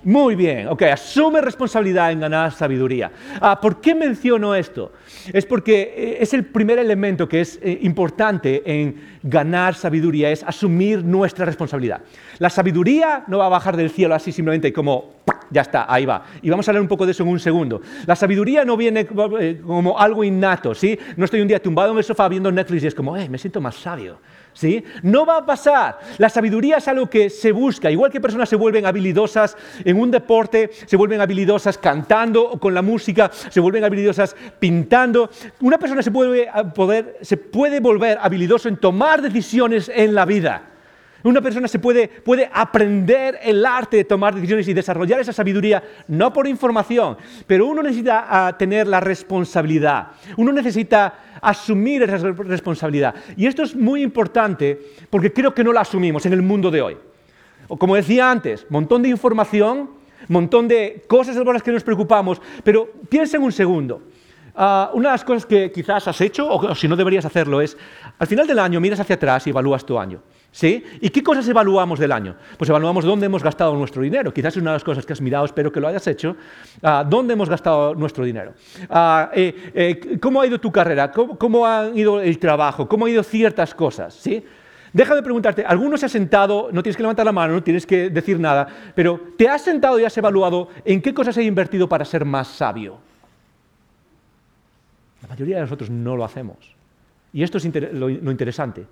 Muy 0.04 0.36
bien, 0.36 0.68
ok, 0.68 0.84
asume 0.84 1.42
responsabilidad 1.42 2.12
en 2.12 2.20
ganar 2.20 2.52
sabiduría. 2.54 3.12
Ah, 3.42 3.60
¿Por 3.60 3.82
qué 3.82 3.96
menciono 3.96 4.54
esto? 4.54 4.94
Es 5.34 5.46
porque 5.46 5.94
eh, 5.98 6.18
es 6.22 6.34
el 6.34 6.46
primer 6.46 6.78
elemento 6.78 7.28
que 7.28 7.42
es 7.42 7.60
eh, 7.62 7.80
importante 7.82 8.62
en 8.66 8.96
ganar 9.24 9.74
sabiduría, 9.74 10.30
es 10.30 10.44
asumir 10.44 11.04
nuestra 11.04 11.46
responsabilidad. 11.46 12.02
La 12.38 12.50
sabiduría 12.50 13.24
no 13.28 13.40
va 13.40 13.48
a 13.48 13.50
bajar 13.50 13.76
del 13.76 13.90
cielo 13.90 14.14
así 14.14 14.32
simplemente 14.32 14.72
como, 14.72 15.16
ya 15.50 15.62
está, 15.62 15.92
ahí 15.92 16.06
va. 16.06 16.24
Y 16.42 16.50
vamos 16.50 16.68
a 16.68 16.72
hablar 16.72 16.82
un 16.82 16.88
poco 16.88 17.06
de 17.06 17.12
eso 17.12 17.24
en 17.24 17.30
un 17.30 17.40
segundo. 17.40 17.82
La 18.06 18.16
sabiduría 18.16 18.64
no 18.64 18.78
viene 18.78 19.08
eh, 19.40 19.62
como 19.66 19.98
algo 19.98 20.24
innato, 20.24 20.76
¿sí? 20.76 20.98
No 21.16 21.26
estoy 21.26 21.42
un 21.42 21.48
día 21.48 21.62
tumbado 21.62 21.92
en 21.92 21.98
el 21.98 22.04
sofá 22.04 22.30
viendo 22.30 22.52
Netflix 22.52 22.84
y 22.84 22.88
es 22.88 22.96
como, 22.96 23.18
eh, 23.18 23.28
me 23.28 23.38
siento 23.38 23.60
más 23.60 23.76
sabio. 23.76 24.20
No 25.04 25.26
va 25.26 25.38
a 25.38 25.46
pasar. 25.46 26.00
La 26.18 26.30
sabiduría 26.30 26.78
es 26.78 26.88
algo 26.88 27.10
que 27.10 27.30
se 27.30 27.52
busca. 27.52 27.92
Igual 27.92 28.12
que 28.12 28.22
personas 28.22 28.50
se 28.50 28.56
vuelven 28.56 28.86
habilidosas 28.86 29.58
en 29.84 30.00
un 30.00 30.12
deporte, 30.12 30.70
se 30.86 30.98
vuelven 30.98 31.22
habilidosas 31.22 31.78
cantando 31.78 32.44
o 32.52 32.60
con 32.60 32.74
la 32.74 32.82
música, 32.82 33.30
se 33.32 33.60
vuelven 33.60 33.84
habilidosas 33.84 34.36
pintando. 34.60 35.30
Una 35.62 35.78
persona 35.78 36.02
se 36.02 36.12
puede, 36.12 36.50
poder, 36.74 37.18
se 37.22 37.38
puede 37.38 37.80
volver 37.80 38.18
habilidoso 38.22 38.70
en 38.70 38.78
tomar 38.78 39.22
decisiones 39.22 39.92
en 39.94 40.16
la 40.16 40.26
vida. 40.26 40.77
Una 41.28 41.42
persona 41.42 41.68
se 41.68 41.78
puede, 41.78 42.08
puede, 42.08 42.50
aprender 42.54 43.38
el 43.44 43.66
arte 43.66 43.98
de 43.98 44.04
tomar 44.06 44.34
decisiones 44.34 44.66
y 44.70 44.74
desarrollar 44.74 45.20
esa 45.20 45.34
sabiduría, 45.34 45.84
no 46.08 46.32
por 46.32 46.48
información, 46.48 47.18
pero 47.46 47.66
uno 47.66 47.84
necesita 47.84 48.28
ah, 48.30 48.58
tener 48.58 48.88
la 48.88 49.02
responsabilidad. 49.02 50.08
Uno 50.38 50.54
necesita 50.54 51.16
asumir 51.42 52.04
esa 52.04 52.32
responsabilidad. 52.32 53.14
Y 53.36 53.46
esto 53.46 53.64
es 53.64 53.76
muy 53.76 54.04
importante 54.04 54.80
porque 55.10 55.34
creo 55.34 55.54
que 55.54 55.66
no 55.66 55.74
la 55.74 55.82
asumimos 55.82 56.26
en 56.26 56.32
el 56.32 56.42
mundo 56.42 56.72
de 56.72 56.82
hoy. 56.82 56.98
O 57.68 57.76
como 57.76 57.98
decía 57.98 58.32
antes, 58.32 58.66
montón 58.70 59.02
de 59.02 59.10
información, 59.10 59.90
montón 60.30 60.70
de 60.70 61.04
cosas 61.10 61.36
de 61.36 61.44
las 61.44 61.62
que 61.62 61.74
nos 61.74 61.84
preocupamos, 61.84 62.42
pero 62.64 62.90
piensa 63.10 63.36
en 63.36 63.44
un 63.44 63.52
segundo. 63.52 64.02
Ah, 64.60 64.90
una 64.94 65.10
de 65.10 65.14
las 65.14 65.24
cosas 65.24 65.46
que 65.46 65.72
quizás 65.72 66.08
has 66.08 66.20
hecho, 66.20 66.50
o 66.50 66.74
si 66.74 66.88
no 66.88 66.96
deberías 66.96 67.24
hacerlo, 67.26 67.62
es 67.62 67.78
al 68.18 68.26
final 68.26 68.48
del 68.48 68.58
año 68.58 68.80
miras 68.80 69.00
hacia 69.00 69.16
atrás 69.16 69.46
y 69.46 69.52
evalúas 69.52 69.86
tu 69.86 70.00
año. 70.00 70.20
¿Sí? 70.52 70.84
¿Y 71.02 71.12
qué 71.12 71.22
cosas 71.22 71.48
evaluamos 71.48 72.00
del 72.00 72.12
año? 72.12 72.36
Pues 72.58 72.68
evaluamos 72.68 73.06
dónde 73.06 73.28
hemos 73.28 73.44
gastado 73.44 73.76
nuestro 73.76 74.02
dinero. 74.02 74.34
Quizás 74.34 74.56
es 74.56 74.62
una 74.62 74.72
de 74.72 74.76
las 74.78 74.84
cosas 74.84 75.06
que 75.06 75.14
has 75.14 75.22
mirado, 75.22 75.46
espero 75.46 75.72
que 75.72 75.80
lo 75.80 75.88
hayas 75.88 76.08
hecho. 76.08 76.36
Ah, 76.82 77.06
¿Dónde 77.08 77.34
hemos 77.34 77.48
gastado 77.48 77.94
nuestro 77.94 78.26
dinero? 78.26 78.54
Ah, 78.90 79.30
eh, 79.36 79.72
eh, 79.76 80.18
¿Cómo 80.20 80.42
ha 80.42 80.48
ido 80.48 80.60
tu 80.60 80.72
carrera? 80.72 81.12
¿Cómo, 81.12 81.68
ha 81.68 81.90
ido 81.94 82.20
el 82.20 82.40
trabajo? 82.40 82.88
¿Cómo 82.88 83.06
han 83.06 83.12
ido 83.12 83.22
ciertas 83.22 83.76
cosas? 83.76 84.16
¿Sí? 84.16 84.44
Déjame 84.92 85.22
preguntarte, 85.22 85.64
¿alguno 85.64 85.98
se 85.98 86.08
ha 86.08 86.10
sentado, 86.10 86.70
no 86.72 86.82
tienes 86.82 86.98
que 86.98 87.04
levantar 87.04 87.28
la 87.28 87.32
mano, 87.32 87.54
no 87.54 87.62
tienes 87.62 87.86
que 87.86 88.10
decir 88.10 88.40
nada, 88.40 88.68
pero 88.96 89.20
¿te 89.38 89.48
has 89.48 89.62
sentado 89.62 90.00
y 90.00 90.06
has 90.06 90.18
evaluado 90.18 90.70
en 90.84 91.04
qué 91.04 91.14
cosas 91.14 91.38
he 91.38 91.44
invertido 91.44 91.88
para 91.88 92.04
ser 92.04 92.26
más 92.26 92.48
sabio? 92.48 93.07
La 95.28 95.34
mayoría 95.34 95.58
de 95.58 95.62
nosotros 95.64 95.90
no 95.90 96.16
lo 96.16 96.24
hacemos. 96.24 96.76
Y 97.34 97.44
esto 97.44 97.58
es 97.58 97.94
lo, 97.94 98.10
interesante, 98.10 98.88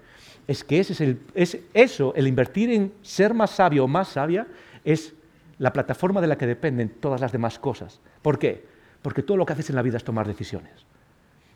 es 0.48 0.64
que 0.64 0.80
ese 0.80 1.18
es, 1.34 1.58
eso, 1.74 2.14
el 2.16 2.28
invertir 2.28 2.70
en 2.70 2.94
ser 3.02 3.34
más 3.34 3.52
sabio 3.52 3.86
o 3.86 3.88
más 3.88 4.10
sabia, 4.10 4.46
es 4.84 5.14
la 5.58 5.72
plataforma 5.72 6.22
de 6.22 6.28
la 6.28 6.38
que 6.38 6.46
dependen 6.46 6.90
todas 7.00 7.22
las 7.22 7.32
demás 7.32 7.58
cosas. 7.58 8.02
¿Por 8.22 8.38
qué? 8.38 8.64
Porque 9.02 9.24
todo 9.24 9.38
lo 9.38 9.46
que 9.46 9.54
haces 9.54 9.70
en 9.70 9.76
la 9.76 9.82
vida 9.82 9.98
es 9.98 10.04
tomar 10.04 10.28
decisiones. 10.28 10.86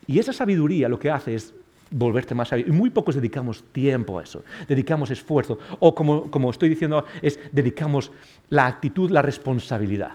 Y 0.08 0.20
esa 0.20 0.34
sabiduría 0.34 0.88
lo 0.88 0.98
que 0.98 1.12
hace 1.12 1.36
es 1.36 1.54
volverte 1.92 2.34
más 2.34 2.48
sabio. 2.48 2.66
Y 2.68 2.72
muy 2.72 2.90
pocos 2.90 3.16
dedicamos 3.16 3.64
tiempo 3.72 4.18
a 4.18 4.24
eso, 4.24 4.44
dedicamos 4.68 5.12
esfuerzo. 5.12 5.60
O 5.80 5.94
como, 5.94 6.32
como 6.32 6.50
estoy 6.50 6.70
diciendo, 6.70 7.06
es 7.22 7.40
dedicamos 7.52 8.12
la 8.50 8.68
actitud, 8.68 9.12
la 9.12 9.22
responsabilidad. 9.22 10.14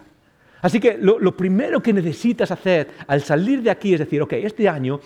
Así 0.65 0.81
que 0.81 0.97
lo, 0.99 1.19
lo 1.19 1.37
primero 1.37 1.83
que 1.83 1.93
necesitas 1.93 2.51
hacer 2.51 2.89
al 3.07 3.21
salir 3.21 3.61
de 3.61 3.71
aquí 3.71 3.93
es 3.93 4.01
decir, 4.01 4.23
ok, 4.23 4.33
este 4.33 4.67
año 4.67 4.99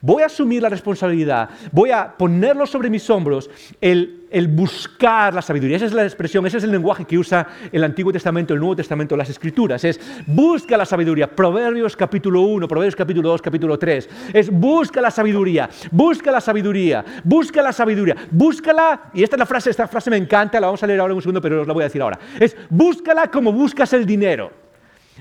voy 0.00 0.22
a 0.22 0.26
asumir 0.26 0.62
la 0.62 0.68
responsabilidad, 0.68 1.48
voy 1.72 1.90
a 1.90 2.16
ponerlo 2.16 2.66
sobre 2.66 2.90
mis 2.90 3.08
hombros, 3.10 3.50
el, 3.80 4.22
buscar 4.50 5.32
la 5.32 5.40
sabiduría. 5.40 5.76
Esa 5.76 5.86
es 5.86 5.94
la 5.94 6.04
expresión, 6.04 6.46
ese 6.46 6.58
es 6.58 6.64
el 6.64 6.70
lenguaje 6.70 7.06
que 7.06 7.16
usa 7.16 7.46
el 7.72 7.82
Antiguo 7.82 8.12
Testamento, 8.12 8.52
el 8.52 8.60
Nuevo 8.60 8.76
Testamento, 8.76 9.16
las 9.16 9.30
Escrituras. 9.30 9.82
Es 9.84 9.98
busca 10.26 10.76
la 10.76 10.84
sabiduría. 10.84 11.26
Proverbios 11.26 11.96
capítulo 11.96 12.42
1, 12.42 12.68
Proverbios 12.68 12.96
capítulo 12.96 13.30
2, 13.30 13.40
capítulo 13.40 13.78
3. 13.78 14.08
Es 14.34 14.50
busca 14.50 15.00
la 15.00 15.10
sabiduría, 15.10 15.70
busca 15.90 16.30
la 16.30 16.40
sabiduría, 16.40 17.04
busca 17.24 17.62
la 17.62 17.72
sabiduría, 17.72 18.14
búscala. 18.30 19.10
Y 19.14 19.22
esta 19.22 19.36
es 19.36 19.40
la 19.40 19.46
frase, 19.46 19.70
esta 19.70 19.88
frase 19.88 20.10
me 20.10 20.18
encanta, 20.18 20.60
la 20.60 20.66
vamos 20.66 20.82
a 20.82 20.86
leer 20.86 21.00
ahora 21.00 21.12
en 21.12 21.16
un 21.16 21.22
segundo, 21.22 21.40
pero 21.40 21.62
os 21.62 21.66
la 21.66 21.72
voy 21.72 21.82
a 21.82 21.86
decir 21.86 22.02
ahora. 22.02 22.18
Es 22.38 22.56
búscala 22.68 23.30
como 23.30 23.52
buscas 23.52 23.92
el 23.94 24.04
dinero. 24.04 24.65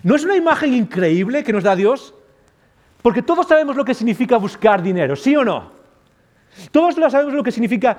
¿No 0.04 0.16
es 0.16 0.24
una 0.24 0.36
imagen 0.36 0.74
increíble 0.74 1.44
que 1.44 1.54
nos 1.54 1.64
da 1.64 1.76
Dios? 1.76 2.14
Porque 3.02 3.22
todos 3.22 3.48
sabemos 3.48 3.76
lo 3.76 3.86
que 3.86 3.94
significa 3.94 4.38
buscar 4.38 4.82
dinero, 4.82 5.16
¿sí 5.16 5.36
o 5.36 5.44
no? 5.44 5.76
Todos 6.72 6.96
sabemos 7.12 7.34
lo 7.34 7.44
que 7.44 7.52
significa 7.52 7.98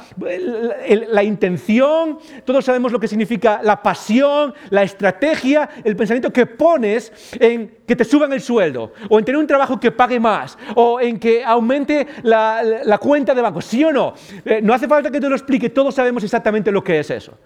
la 1.11 1.23
intención, 1.23 2.19
todos 2.45 2.65
sabemos 2.65 2.91
lo 2.91 2.99
que 2.99 3.07
significa 3.07 3.61
la 3.63 3.83
pasión, 3.83 4.55
la 4.71 4.83
estrategia, 4.83 5.69
el 5.85 5.95
pensamiento 5.95 6.33
que 6.33 6.47
pones 6.47 7.13
en 7.39 7.79
que 7.87 7.95
te 7.95 8.05
suban 8.05 8.33
el 8.33 8.41
sueldo, 8.41 8.95
o 9.11 9.19
en 9.19 9.25
tener 9.25 9.39
un 9.39 9.47
trabajo 9.47 9.79
que 9.79 9.93
pague 9.93 10.19
más, 10.19 10.57
o 10.75 11.01
en 11.01 11.19
que 11.19 11.45
aumente 11.45 12.07
la, 12.23 12.99
cuenta 12.99 13.35
de 13.35 13.43
banco, 13.43 13.61
¿sí 13.61 13.85
o 13.85 13.93
no? 13.93 14.15
Eh, 14.45 14.61
no 14.63 14.73
hace 14.73 14.89
falta 14.89 15.11
que 15.11 15.21
te 15.21 15.29
lo 15.29 15.37
explique, 15.37 15.69
todos 15.69 15.95
sabemos 15.95 16.25
exactamente 16.25 16.73
lo 16.73 16.83
que 16.83 16.99
es 16.99 17.11
eso. 17.11 17.39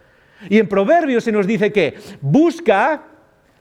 Y 0.48 0.58
en 0.58 0.68
Proverbios 0.68 1.24
se 1.24 1.32
nos 1.32 1.46
dice 1.46 1.72
que 1.72 1.94
busca 2.20 3.02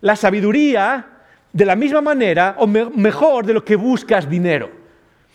la 0.02 0.16
sabiduría 0.16 1.06
de 1.52 1.66
la 1.66 1.76
misma 1.76 2.02
manera 2.02 2.56
o 2.60 2.68
mejor 2.68 3.46
de 3.46 3.54
lo 3.54 3.64
que 3.64 3.76
buscas 3.76 4.30
dinero. 4.30 4.70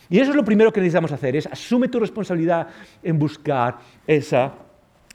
Y 0.09 0.19
eso 0.19 0.31
es 0.31 0.35
lo 0.35 0.45
primero 0.45 0.71
que 0.71 0.79
necesitamos 0.79 1.11
hacer, 1.11 1.35
es 1.35 1.47
asume 1.47 1.87
tu 1.87 1.99
responsabilidad 1.99 2.67
en 3.01 3.17
buscar 3.17 3.77
esa 4.05 4.53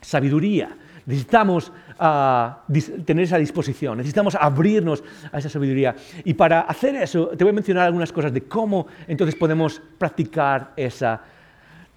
sabiduría. 0.01 0.75
Necesitamos 1.05 1.71
ah, 1.97 2.63
tener 3.05 3.23
esa 3.23 3.37
disposición, 3.37 3.97
necesitamos 3.97 4.35
abrirnos 4.35 5.03
a 5.31 5.39
esa 5.39 5.49
sabiduría. 5.49 5.95
Y 6.23 6.33
para 6.33 6.61
hacer 6.61 6.95
eso, 6.95 7.27
te 7.29 7.43
voy 7.43 7.51
a 7.51 7.53
mencionar 7.53 7.85
algunas 7.85 8.11
cosas 8.11 8.33
de 8.33 8.43
cómo 8.43 8.87
entonces 9.07 9.35
podemos 9.35 9.81
practicar 9.97 10.73
esa 10.75 11.21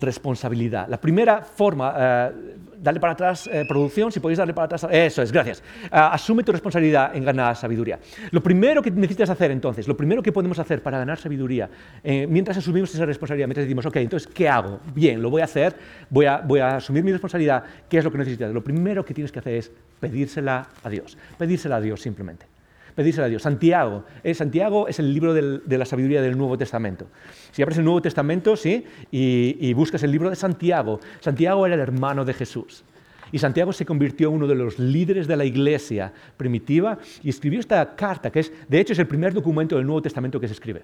responsabilidad. 0.05 0.89
La 0.89 1.01
primera 1.01 1.43
forma, 1.43 1.95
eh, 1.97 2.33
dale 2.79 3.01
para 3.01 3.15
atrás, 3.15 3.49
eh, 3.53 3.65
producción, 3.69 4.13
si 4.13 4.21
podéis 4.21 4.39
darle 4.39 4.55
para 4.55 4.67
atrás, 4.67 4.87
eso 4.91 5.23
es, 5.23 5.33
gracias. 5.33 5.63
Ah, 5.91 6.13
asume 6.13 6.43
tu 6.43 6.53
responsabilidad 6.53 7.17
en 7.17 7.25
ganar 7.25 7.57
sabiduría. 7.57 7.99
Lo 8.31 8.43
primero 8.43 8.83
que 8.83 8.91
necesitas 8.91 9.31
hacer 9.31 9.51
entonces, 9.51 9.89
lo 9.89 9.97
primero 9.97 10.23
que 10.23 10.33
podemos 10.33 10.59
hacer 10.59 10.83
para 10.83 10.99
ganar 10.99 11.19
sabiduría, 11.19 11.69
eh, 12.03 12.27
mientras 12.29 12.57
asumimos 12.57 12.95
esa 12.95 13.07
responsabilidad, 13.07 13.49
mientras 13.49 13.67
decimos, 13.67 13.87
ok, 13.87 13.97
entonces, 13.97 14.31
¿qué 14.33 14.49
hago? 14.49 14.81
Bien, 14.95 15.21
lo 15.23 15.31
voy 15.31 15.41
a 15.41 15.45
hacer, 15.45 15.75
voy 16.11 16.27
a, 16.27 16.39
voy 16.39 16.61
a 16.61 16.77
asumir 16.77 17.03
mi 17.03 17.13
responsabilidad, 17.13 17.65
¿qué 17.89 17.99
es 17.99 18.05
lo 18.05 18.13
que 18.13 18.19
necesitas? 18.19 18.53
Lo 18.53 18.63
primero 18.63 19.05
que 19.05 19.15
tienes 19.15 19.33
que 19.33 19.39
hacer 19.39 19.55
es 19.55 19.73
pedírsela 20.01 20.69
a 20.83 20.89
Dios, 20.91 21.17
pedírsela 21.39 21.77
a 21.77 21.81
Dios 21.81 22.01
simplemente 22.01 22.54
pedírsela 22.95 23.27
a 23.27 23.29
Dios. 23.29 23.43
Santiago, 23.43 24.05
eh, 24.23 24.35
Santiago 24.35 24.89
es 24.89 24.99
el 24.99 25.13
libro 25.13 25.35
de 25.35 25.79
la 25.79 25.85
sabiduría 25.85 26.23
del 26.23 26.37
Nuevo 26.39 26.57
Testamento. 26.57 27.07
Si 27.51 27.63
abres 27.63 27.79
el 27.79 27.85
Nuevo 27.85 28.03
Testamento 28.03 28.57
¿sí? 28.57 28.85
y, 29.11 29.73
buscas 29.75 30.03
el 30.03 30.11
libro 30.11 30.31
de 30.31 30.37
Santiago, 30.37 31.01
Santiago 31.21 31.67
era 31.67 31.75
el 31.75 31.81
hermano 31.81 32.25
de 32.25 32.35
Jesús. 32.35 32.85
Y 33.33 33.39
Santiago 33.39 33.73
se 33.73 33.85
convirtió 33.85 34.29
en 34.29 34.37
uno 34.37 34.47
de 34.47 34.55
los 34.55 34.79
líderes 34.79 35.27
de 35.27 35.37
la 35.37 35.45
iglesia 35.45 36.13
primitiva 36.37 36.99
y 37.23 37.31
escribió 37.31 37.59
esta 37.59 37.97
carta, 37.97 38.31
que 38.31 38.41
es, 38.41 38.53
de 38.69 38.81
hecho, 38.81 38.93
es 38.93 38.99
el 38.99 39.09
primer 39.09 39.35
documento 39.35 39.77
del 39.77 39.87
Nuevo 39.87 40.03
Testamento 40.03 40.39
que 40.39 40.47
se 40.47 40.55
escribe 40.55 40.83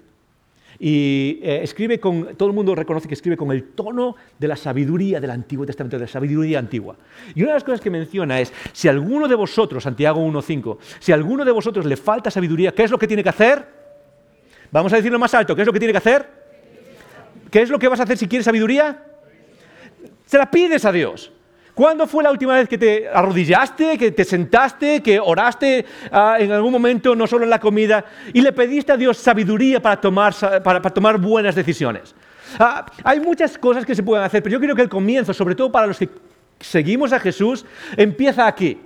y 0.83 1.37
eh, 1.43 1.59
escribe 1.61 1.99
con, 1.99 2.35
todo 2.35 2.49
el 2.49 2.55
mundo 2.55 2.73
reconoce 2.73 3.07
que 3.07 3.13
escribe 3.13 3.37
con 3.37 3.51
el 3.51 3.65
tono 3.75 4.15
de 4.39 4.47
la 4.47 4.55
sabiduría 4.55 5.19
del 5.19 5.29
Antiguo 5.29 5.63
Testamento, 5.63 5.95
de 5.95 6.05
la 6.05 6.07
sabiduría 6.07 6.57
antigua. 6.57 6.95
Y 7.35 7.43
una 7.43 7.51
de 7.51 7.57
las 7.57 7.63
cosas 7.63 7.81
que 7.81 7.91
menciona 7.91 8.39
es, 8.39 8.51
si 8.73 8.87
alguno 8.87 9.27
de 9.27 9.35
vosotros, 9.35 9.83
Santiago 9.83 10.25
1.5, 10.25 10.79
si 10.97 11.11
alguno 11.11 11.45
de 11.45 11.51
vosotros 11.51 11.85
le 11.85 11.97
falta 11.97 12.31
sabiduría, 12.31 12.71
¿qué 12.71 12.81
es 12.81 12.89
lo 12.89 12.97
que 12.97 13.05
tiene 13.05 13.21
que 13.21 13.29
hacer? 13.29 13.63
Vamos 14.71 14.91
a 14.91 14.95
decirlo 14.95 15.19
más 15.19 15.35
alto, 15.35 15.55
¿qué 15.55 15.61
es 15.61 15.67
lo 15.67 15.73
que 15.73 15.79
tiene 15.79 15.91
que 15.91 15.99
hacer? 15.99 16.27
¿Qué 17.51 17.61
es 17.61 17.69
lo 17.69 17.77
que 17.77 17.87
vas 17.87 17.99
a 17.99 18.03
hacer 18.03 18.17
si 18.17 18.27
quieres 18.27 18.45
sabiduría? 18.45 19.05
Se 20.25 20.39
la 20.39 20.49
pides 20.49 20.83
a 20.85 20.91
Dios. 20.91 21.31
¿Cuándo 21.81 22.05
fue 22.05 22.23
la 22.23 22.29
última 22.29 22.53
vez 22.53 22.69
que 22.69 22.77
te 22.77 23.09
arrodillaste, 23.09 23.97
que 23.97 24.11
te 24.11 24.23
sentaste, 24.23 25.01
que 25.01 25.19
oraste 25.19 25.83
ah, 26.11 26.37
en 26.39 26.51
algún 26.51 26.71
momento, 26.71 27.15
no 27.15 27.25
solo 27.25 27.43
en 27.43 27.49
la 27.49 27.59
comida, 27.59 28.05
y 28.31 28.39
le 28.41 28.51
pediste 28.51 28.91
a 28.91 28.97
Dios 28.97 29.17
sabiduría 29.17 29.81
para 29.81 29.99
tomar, 29.99 30.31
para, 30.61 30.79
tomar 30.79 31.17
buenas 31.17 31.55
decisiones? 31.55 32.13
Ah, 32.59 32.85
hay 33.03 33.19
muchas 33.19 33.57
cosas 33.57 33.83
que 33.83 33.95
se 33.95 34.03
pueden 34.03 34.23
hacer, 34.23 34.43
pero 34.43 34.53
yo 34.53 34.59
creo 34.59 34.75
que 34.75 34.83
el 34.83 34.89
comienzo, 34.89 35.33
sobre 35.33 35.55
todo 35.55 35.71
para 35.71 35.87
los 35.87 35.97
que 35.97 36.07
seguimos 36.59 37.13
a 37.13 37.19
Jesús, 37.19 37.65
empieza 37.97 38.45
aquí. 38.45 38.79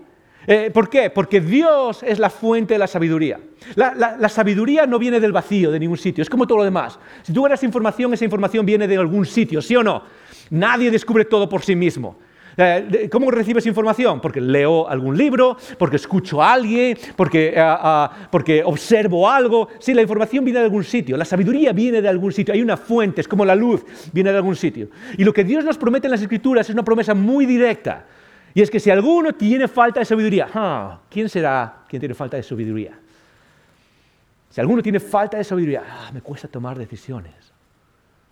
Eh, 0.47 0.71
¿Por 0.73 0.89
qué? 0.89 1.10
Porque 1.10 1.41
Dios 1.41 2.01
es 2.01 2.17
la 2.17 2.29
fuente 2.29 2.75
de 2.75 2.77
la 2.77 2.88
sabiduría. 2.88 3.41
La, 3.75 3.93
la, 3.93 4.29
sabiduría 4.29 4.86
no 4.86 4.99
viene 4.99 5.19
del 5.19 5.34
vacío, 5.34 5.69
de 5.69 5.81
ningún 5.81 5.97
sitio, 5.97 6.21
es 6.21 6.29
como 6.29 6.47
todo 6.47 6.60
lo 6.60 6.63
demás. 6.63 6.97
Si 7.23 7.34
tú 7.34 7.43
ganas 7.43 7.62
información, 7.62 8.13
esa 8.13 8.23
información 8.23 8.65
viene 8.65 8.88
de 8.88 8.95
algún 8.95 9.25
sitio, 9.25 9.62
¿sí 9.62 9.75
o 9.75 9.84
no? 9.84 10.01
Nadie 10.49 10.89
descubre 10.89 11.25
todo 11.25 11.49
por 11.49 11.62
sí 11.62 11.75
mismo. 11.75 12.23
Eh, 12.57 13.09
¿Cómo 13.11 13.31
recibes 13.31 13.65
información? 13.65 14.21
Porque 14.21 14.39
leo 14.39 14.87
algún 14.87 15.17
libro, 15.17 15.57
porque 15.77 15.97
escucho 15.97 16.41
a 16.41 16.53
alguien, 16.53 16.97
porque, 17.15 17.49
eh, 17.49 17.55
ah, 17.57 18.27
porque 18.31 18.63
observo 18.63 19.29
algo. 19.29 19.69
Sí, 19.79 19.93
la 19.93 20.01
información 20.01 20.45
viene 20.45 20.59
de 20.59 20.65
algún 20.65 20.83
sitio, 20.83 21.17
la 21.17 21.25
sabiduría 21.25 21.73
viene 21.73 22.01
de 22.01 22.07
algún 22.07 22.31
sitio, 22.31 22.53
hay 22.53 22.61
una 22.61 22.77
fuente, 22.77 23.21
es 23.21 23.27
como 23.27 23.43
la 23.43 23.55
luz, 23.55 23.83
viene 24.13 24.31
de 24.31 24.37
algún 24.37 24.55
sitio. 24.55 24.89
Y 25.17 25.23
lo 25.23 25.33
que 25.33 25.43
Dios 25.43 25.65
nos 25.65 25.77
promete 25.77 26.07
en 26.07 26.11
las 26.11 26.21
Escrituras 26.21 26.69
es 26.69 26.73
una 26.73 26.83
promesa 26.83 27.13
muy 27.13 27.45
directa. 27.45 28.05
Y 28.53 28.61
es 28.61 28.71
que 28.71 28.79
si 28.79 28.89
alguno 28.89 29.33
tiene 29.33 29.67
falta 29.67 29.99
de 29.99 30.05
sabiduría, 30.05 30.47
ah, 30.53 30.99
¿quién 31.09 31.27
será 31.27 31.83
quien 31.89 31.99
tiene 31.99 32.15
falta 32.15 32.37
de 32.37 32.43
sabiduría? 32.43 32.97
Si 34.49 34.61
alguno 34.61 34.81
tiene 34.81 35.01
falta 35.01 35.35
de 35.37 35.43
sabiduría, 35.43 35.83
ah, 35.85 36.11
me 36.13 36.21
cuesta 36.21 36.47
tomar 36.47 36.77
decisiones. 36.77 37.33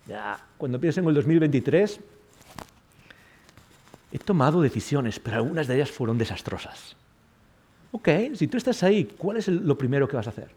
Ya, 0.06 0.38
cuando 0.56 0.80
pienso 0.80 1.00
en 1.00 1.08
el 1.08 1.14
2023, 1.14 2.00
he 4.14 4.18
tomado 4.18 4.62
decisiones, 4.62 5.18
pero 5.18 5.38
algunas 5.38 5.66
de 5.66 5.74
ellas 5.74 5.90
fueron 5.90 6.16
desastrosas. 6.16 6.94
Ok, 7.90 8.08
si 8.34 8.46
tú 8.46 8.56
estás 8.56 8.84
ahí, 8.84 9.06
¿cuál 9.18 9.38
es 9.38 9.48
lo 9.48 9.76
primero 9.76 10.06
que 10.06 10.14
vas 10.14 10.28
a 10.28 10.30
hacer? 10.30 10.50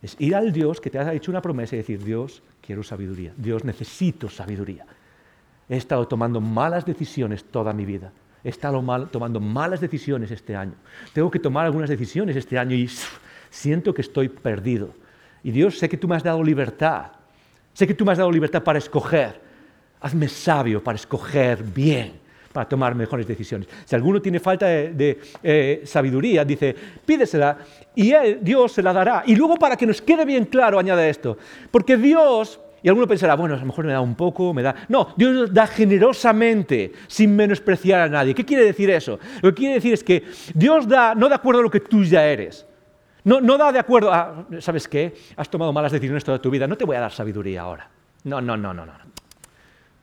Es 0.00 0.16
ir 0.18 0.34
al 0.34 0.50
Dios 0.50 0.80
que 0.80 0.88
te 0.88 0.98
ha 0.98 1.12
hecho 1.12 1.30
una 1.30 1.42
promesa 1.42 1.74
y 1.74 1.80
decir, 1.80 2.02
Dios, 2.02 2.42
quiero 2.62 2.82
sabiduría, 2.82 3.34
Dios, 3.36 3.64
necesito 3.64 4.30
sabiduría. 4.30 4.86
He 5.68 5.76
estado 5.76 6.08
tomando 6.08 6.40
malas 6.40 6.86
decisiones 6.86 7.44
toda 7.44 7.74
mi 7.74 7.84
vida. 7.84 8.12
He 8.42 8.48
estado 8.48 8.80
tomando 9.08 9.40
malas 9.40 9.82
decisiones 9.82 10.30
este 10.30 10.56
año. 10.56 10.74
Tengo 11.12 11.30
que 11.30 11.40
tomar 11.40 11.66
algunas 11.66 11.90
decisiones 11.90 12.34
este 12.34 12.58
año 12.58 12.74
y 12.74 12.88
siento 13.50 13.92
que 13.92 14.00
estoy 14.00 14.30
perdido. 14.30 14.94
Y 15.42 15.50
Dios, 15.50 15.78
sé 15.78 15.86
que 15.86 15.98
tú 15.98 16.08
me 16.08 16.16
has 16.16 16.22
dado 16.22 16.42
libertad. 16.42 17.12
Sé 17.74 17.86
que 17.86 17.92
tú 17.92 18.06
me 18.06 18.12
has 18.12 18.18
dado 18.18 18.32
libertad 18.32 18.62
para 18.62 18.78
escoger. 18.78 19.38
Hazme 20.00 20.28
sabio 20.28 20.82
para 20.82 20.96
escoger 20.96 21.62
bien 21.62 22.27
para 22.58 22.68
tomar 22.68 22.92
mejores 22.96 23.24
decisiones. 23.24 23.68
Si 23.84 23.94
alguno 23.94 24.20
tiene 24.20 24.40
falta 24.40 24.66
de, 24.66 25.20
eh, 25.44 25.82
sabiduría, 25.84 26.44
dice, 26.44 26.74
pídesela 27.06 27.56
y 27.94 28.12
Dios 28.40 28.72
se 28.72 28.82
la 28.82 28.92
dará. 28.92 29.22
Y 29.26 29.36
luego 29.36 29.54
para 29.54 29.76
que 29.76 29.86
nos 29.86 30.02
quede 30.02 30.24
bien 30.24 30.46
claro, 30.46 30.76
añade 30.76 31.08
esto, 31.08 31.38
porque 31.70 31.96
Dios, 31.96 32.58
y 32.82 32.88
alguno 32.88 33.06
pensará, 33.06 33.36
bueno, 33.36 33.54
a 33.54 33.58
lo 33.58 33.64
mejor 33.64 33.84
me 33.84 33.92
da 33.92 34.00
un 34.00 34.16
poco, 34.16 34.52
me 34.52 34.64
da... 34.64 34.74
No, 34.88 35.14
Dios 35.16 35.54
da 35.54 35.68
generosamente, 35.68 36.94
sin 37.06 37.36
menospreciar 37.36 38.00
a 38.00 38.08
nadie. 38.08 38.34
¿Qué 38.34 38.44
quiere 38.44 38.64
decir 38.64 38.90
eso? 38.90 39.20
Lo 39.40 39.50
que 39.50 39.58
quiere 39.58 39.74
decir 39.74 39.94
es 39.94 40.02
que 40.02 40.24
Dios 40.52 40.88
da 40.88 41.14
no 41.14 41.28
de 41.28 41.36
acuerdo 41.36 41.60
a 41.60 41.62
lo 41.62 41.70
que 41.70 41.78
tú 41.78 42.02
ya 42.02 42.26
eres. 42.26 42.66
No, 43.22 43.40
no 43.40 43.56
da 43.56 43.70
de 43.70 43.78
acuerdo 43.78 44.12
a, 44.12 44.46
¿sabes 44.58 44.88
qué? 44.88 45.14
Has 45.36 45.48
tomado 45.48 45.72
malas 45.72 45.92
decisiones 45.92 46.24
toda 46.24 46.42
tu 46.42 46.50
vida, 46.50 46.66
no 46.66 46.76
te 46.76 46.84
voy 46.84 46.96
a 46.96 47.00
dar 47.00 47.12
sabiduría 47.12 47.62
ahora. 47.62 47.88
No, 48.24 48.40
no, 48.40 48.56
no, 48.56 48.74
no, 48.74 48.84
no. 48.84 48.92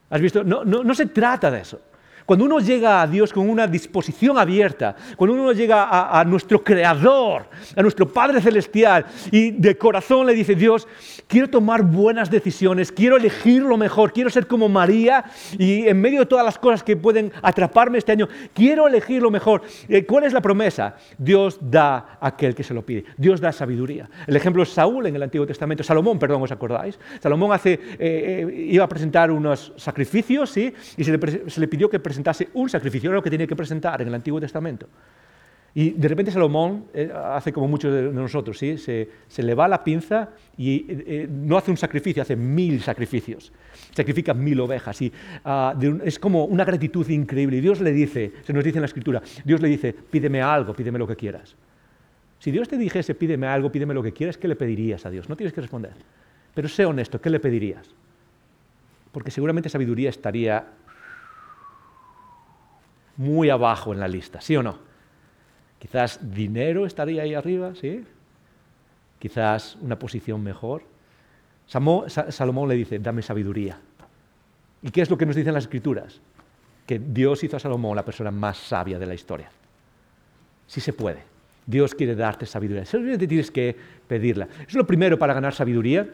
¿Has 0.10 0.22
visto? 0.22 0.42
No, 0.42 0.64
no, 0.64 0.86
no 0.86 0.96
se 0.96 1.08
trata 1.08 1.52
de 1.52 1.60
eso. 1.60 1.82
Cuando 2.26 2.46
uno 2.46 2.60
llega 2.60 3.02
a 3.02 3.08
Dios 3.08 3.32
con 3.32 3.48
una 3.50 3.68
disposición 3.68 4.38
abierta, 4.38 4.96
cuando 5.16 5.36
uno 5.36 5.52
llega 5.52 5.84
a, 5.84 6.20
a, 6.20 6.24
nuestro 6.24 6.64
Creador, 6.64 7.48
a 7.76 7.82
nuestro 7.82 8.12
Padre 8.12 8.42
Celestial, 8.42 9.06
y 9.32 9.52
de 9.52 9.78
corazón 9.78 10.26
le 10.26 10.34
dice, 10.34 10.56
Dios, 10.56 10.88
quiero 11.28 11.50
tomar 11.50 11.84
buenas 11.84 12.32
decisiones, 12.32 12.92
quiero 12.92 13.18
elegir 13.18 13.62
lo 13.62 13.78
mejor, 13.78 14.12
quiero 14.12 14.30
ser 14.30 14.48
como 14.48 14.70
María, 14.70 15.26
y 15.58 15.88
en 15.88 16.02
medio 16.02 16.22
de 16.22 16.26
todas 16.26 16.46
las 16.46 16.58
cosas 16.58 16.84
que 16.84 16.98
pueden 16.98 17.32
atraparme 17.42 17.98
este 17.98 18.12
año, 18.12 18.28
quiero 18.54 18.88
elegir 18.88 19.22
lo 19.22 19.30
mejor. 19.32 19.62
Eh, 19.88 20.06
¿Cuál 20.06 20.24
es 20.24 20.34
la 20.34 20.42
promesa? 20.42 20.96
Dios 21.18 21.60
da 21.62 22.18
a 22.20 22.28
aquel 22.28 22.56
que 22.56 22.64
se 22.64 22.74
lo 22.74 22.84
pide. 22.84 23.06
Dios 23.18 23.40
da 23.40 23.52
sabiduría. 23.52 24.10
El 24.26 24.36
ejemplo 24.36 24.64
es 24.64 24.70
Saúl 24.70 25.06
en 25.06 25.16
el 25.16 25.24
Antiguo 25.24 25.46
Testamento, 25.46 25.84
Salomón, 25.84 26.18
perdón, 26.18 26.42
¿os 26.42 26.52
acordáis? 26.52 27.00
Salomón 27.22 27.54
hace, 27.54 27.74
eh, 27.74 27.80
eh, 28.00 28.68
iba 28.70 28.84
a 28.84 28.90
presentar 28.90 29.32
unos 29.32 29.74
sacrificios, 29.76 30.50
¿sí? 30.50 30.74
Y 30.98 31.04
se 31.04 31.18
le, 31.18 31.50
se 31.50 31.60
le 31.60 31.68
pidió 31.68 31.90
que 31.90 32.00
presentase 32.16 32.50
un 32.54 32.70
sacrificio, 32.70 33.10
era 33.10 33.16
lo 33.16 33.24
que 33.24 33.30
tenía 33.30 33.48
que 33.48 33.56
presentar 33.56 34.02
en 34.02 34.08
el 34.08 34.16
Antiguo 34.16 34.40
Testamento. 34.40 34.88
Y 35.74 35.90
de 35.90 36.08
repente 36.08 36.32
Salomón 36.32 36.86
eh, 36.94 37.12
hace 37.14 37.52
como 37.52 37.68
muchos 37.68 37.94
de 37.94 38.04
nosotros, 38.04 38.58
¿sí? 38.58 38.78
se, 38.78 39.10
le 39.44 39.54
va 39.54 39.68
la 39.68 39.84
pinza 39.84 40.30
y 40.56 40.78
eh, 40.78 40.86
eh, 41.06 41.28
no 41.30 41.58
hace 41.58 41.70
un 41.70 41.76
sacrificio, 41.76 42.22
hace 42.22 42.38
mil 42.38 42.82
sacrificios. 42.82 43.52
Sacrifica 43.94 44.34
mil 44.34 44.58
ovejas. 44.62 45.02
Y, 45.02 45.12
un, 45.44 46.02
es 46.06 46.18
como 46.18 46.46
una 46.46 46.64
gratitud 46.64 47.06
increíble. 47.10 47.58
Y 47.58 47.62
Dios 47.62 47.82
le 47.82 47.92
dice, 47.92 48.32
se 48.44 48.54
nos 48.54 48.64
dice 48.64 48.78
en 48.78 48.84
la 48.84 48.88
Escritura, 48.88 49.22
Dios 49.44 49.60
le 49.60 49.68
dice, 49.68 49.92
pídeme 49.94 50.42
algo, 50.42 50.74
pídeme 50.74 50.98
lo 50.98 51.06
que 51.06 51.18
quieras. 51.18 51.58
Si 52.40 52.52
Dios 52.52 52.70
te 52.70 52.78
dijese, 52.78 53.14
pídeme 53.14 53.48
algo, 53.48 53.70
pídeme 53.70 53.94
lo 53.94 54.02
que 54.02 54.14
quieras, 54.14 54.38
¿qué 54.38 54.48
le 54.48 54.56
pedirías 54.56 55.06
a 55.06 55.10
Dios? 55.10 55.28
No 55.28 55.36
tienes 55.36 55.52
que 55.52 55.60
responder. 55.60 55.92
Pero 56.54 56.70
sé 56.70 56.86
honesto, 56.86 57.20
¿qué 57.20 57.30
le 57.30 57.42
pedirías? 57.42 57.90
Porque 59.12 59.30
seguramente 59.30 59.68
sabiduría 59.68 60.10
estaría 60.10 60.66
muy 63.18 63.50
abajo 63.50 63.94
en 63.94 64.00
la 64.00 64.08
lista, 64.08 64.42
¿sí 64.42 64.56
o 64.56 64.64
no? 64.64 64.78
Quizás 65.80 66.20
dinero 66.34 66.86
estaría 66.86 67.24
ahí 67.24 67.34
arriba, 67.34 67.74
¿sí? 67.76 68.04
Quizás 69.20 69.78
una 69.82 69.98
posición 69.98 70.44
mejor. 70.44 70.84
Salomón 71.68 72.70
le 72.70 72.76
dice, 72.76 73.00
dame 73.00 73.22
sabiduría. 73.22 73.80
¿Y 74.82 74.90
qué 74.92 75.02
es 75.02 75.10
lo 75.10 75.18
que 75.18 75.26
nos 75.26 75.36
dicen 75.36 75.54
las 75.54 75.64
escrituras? 75.64 76.22
Que 76.86 77.00
Dios 77.00 77.44
hizo 77.44 77.58
a 77.58 77.60
Salomón 77.60 77.96
la 77.96 78.06
persona 78.06 78.32
más 78.32 78.58
sabia 78.58 79.00
de 79.00 79.06
la 79.06 79.14
historia. 79.14 79.50
Sí 80.68 80.82
se 80.82 80.94
puede. 80.94 81.24
Dios 81.66 81.96
quiere 81.96 82.16
darte 82.16 82.46
sabiduría. 82.46 82.86
Solamente 82.86 83.28
tienes 83.28 83.50
que 83.50 83.76
pedirla. 84.08 84.48
Es 84.68 84.76
lo 84.76 84.86
primero 84.86 85.18
para 85.18 85.34
ganar 85.34 85.54
sabiduría 85.54 86.08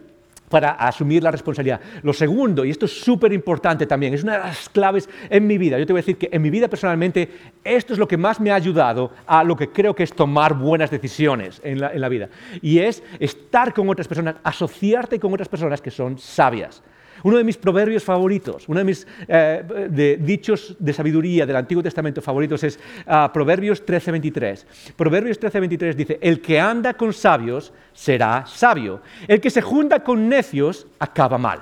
para 0.52 0.74
asumir 0.74 1.24
la 1.24 1.32
responsabilidad. 1.32 1.82
Lo 2.04 2.14
segundo, 2.14 2.64
y 2.64 2.70
esto 2.70 2.86
es 2.86 3.02
súper 3.02 3.34
importante 3.34 3.88
también, 3.88 4.14
es 4.14 4.22
una 4.22 4.34
de 4.34 4.40
las 4.40 4.70
claves 4.70 5.10
en 5.30 5.48
mi 5.48 5.58
vida. 5.58 5.80
Yo 5.80 5.88
te 5.88 5.94
voy 5.94 6.02
a 6.02 6.04
decir 6.04 6.18
que 6.18 6.30
en 6.32 6.42
mi 6.44 6.52
vida 6.52 6.68
personalmente 6.68 7.30
esto 7.64 7.94
es 7.94 8.00
lo 8.00 8.08
que 8.08 8.18
más 8.18 8.40
me 8.40 8.52
ha 8.52 8.56
ayudado 8.56 9.12
a 9.26 9.44
lo 9.44 9.56
que 9.56 9.70
creo 9.70 9.96
que 9.96 10.04
es 10.04 10.14
tomar 10.14 10.54
buenas 10.54 10.92
decisiones 10.92 11.60
en 11.64 11.82
la, 11.82 11.92
en 11.92 12.02
la 12.02 12.10
vida. 12.10 12.30
Y 12.62 12.78
es 12.78 13.02
estar 13.20 13.74
con 13.74 13.90
otras 13.90 14.08
personas, 14.08 14.36
asociarte 14.44 15.20
con 15.20 15.34
otras 15.34 15.50
personas 15.50 15.82
que 15.82 15.90
son 15.90 16.20
sabias. 16.20 16.84
Uno 17.24 17.38
de 17.38 17.44
mis 17.44 17.58
proverbios 17.58 18.04
favoritos, 18.04 18.68
uno 18.68 18.80
de 18.80 18.84
mis 18.84 19.08
eh, 19.28 20.18
dichos 20.20 20.76
de 20.80 20.94
sabiduría 20.94 21.46
del 21.46 21.56
Antiguo 21.56 21.84
Testamento 21.84 22.22
favoritos 22.22 22.64
es 22.64 22.80
uh, 23.06 23.32
Proverbios 23.32 23.86
13:23. 23.86 24.94
Proverbios 24.96 25.40
13:23 25.40 25.94
dice, 25.94 26.20
el 26.22 26.42
que 26.42 26.60
anda 26.60 26.94
con 26.94 27.14
sabios 27.14 27.74
será 27.94 28.46
sabio, 28.46 29.02
el 29.28 29.40
que 29.40 29.50
se 29.50 29.62
junta 29.62 30.04
con 30.04 30.28
necios 30.28 30.88
acaba 31.00 31.38
mal. 31.38 31.62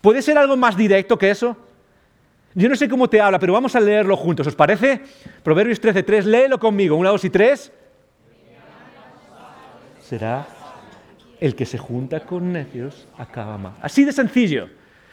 ¿Puede 0.00 0.22
ser 0.22 0.36
algo 0.38 0.56
más 0.56 0.76
directo 0.76 1.16
que 1.16 1.30
eso? 1.30 1.56
Yo 2.54 2.68
no 2.68 2.76
sé 2.76 2.88
cómo 2.88 3.08
te 3.08 3.20
habla, 3.20 3.38
pero 3.38 3.52
vamos 3.52 3.74
a 3.74 3.80
leerlo 3.80 4.16
juntos, 4.16 4.46
¿os 4.46 4.54
parece? 4.54 5.00
Proverbios 5.42 5.80
13:3, 5.80 6.24
léelo 6.24 6.58
conmigo, 6.58 6.96
una, 6.96 7.10
dos 7.10 7.24
y 7.24 7.30
tres. 7.30 7.72
Será 10.00 10.46
el 11.44 11.54
que 11.54 11.66
se 11.66 11.76
junta 11.76 12.20
con 12.20 12.54
necios 12.54 13.06
acaba 13.18 13.58
mal. 13.58 13.74
Así 13.82 14.02
de 14.02 14.12
sencillo, 14.12 14.66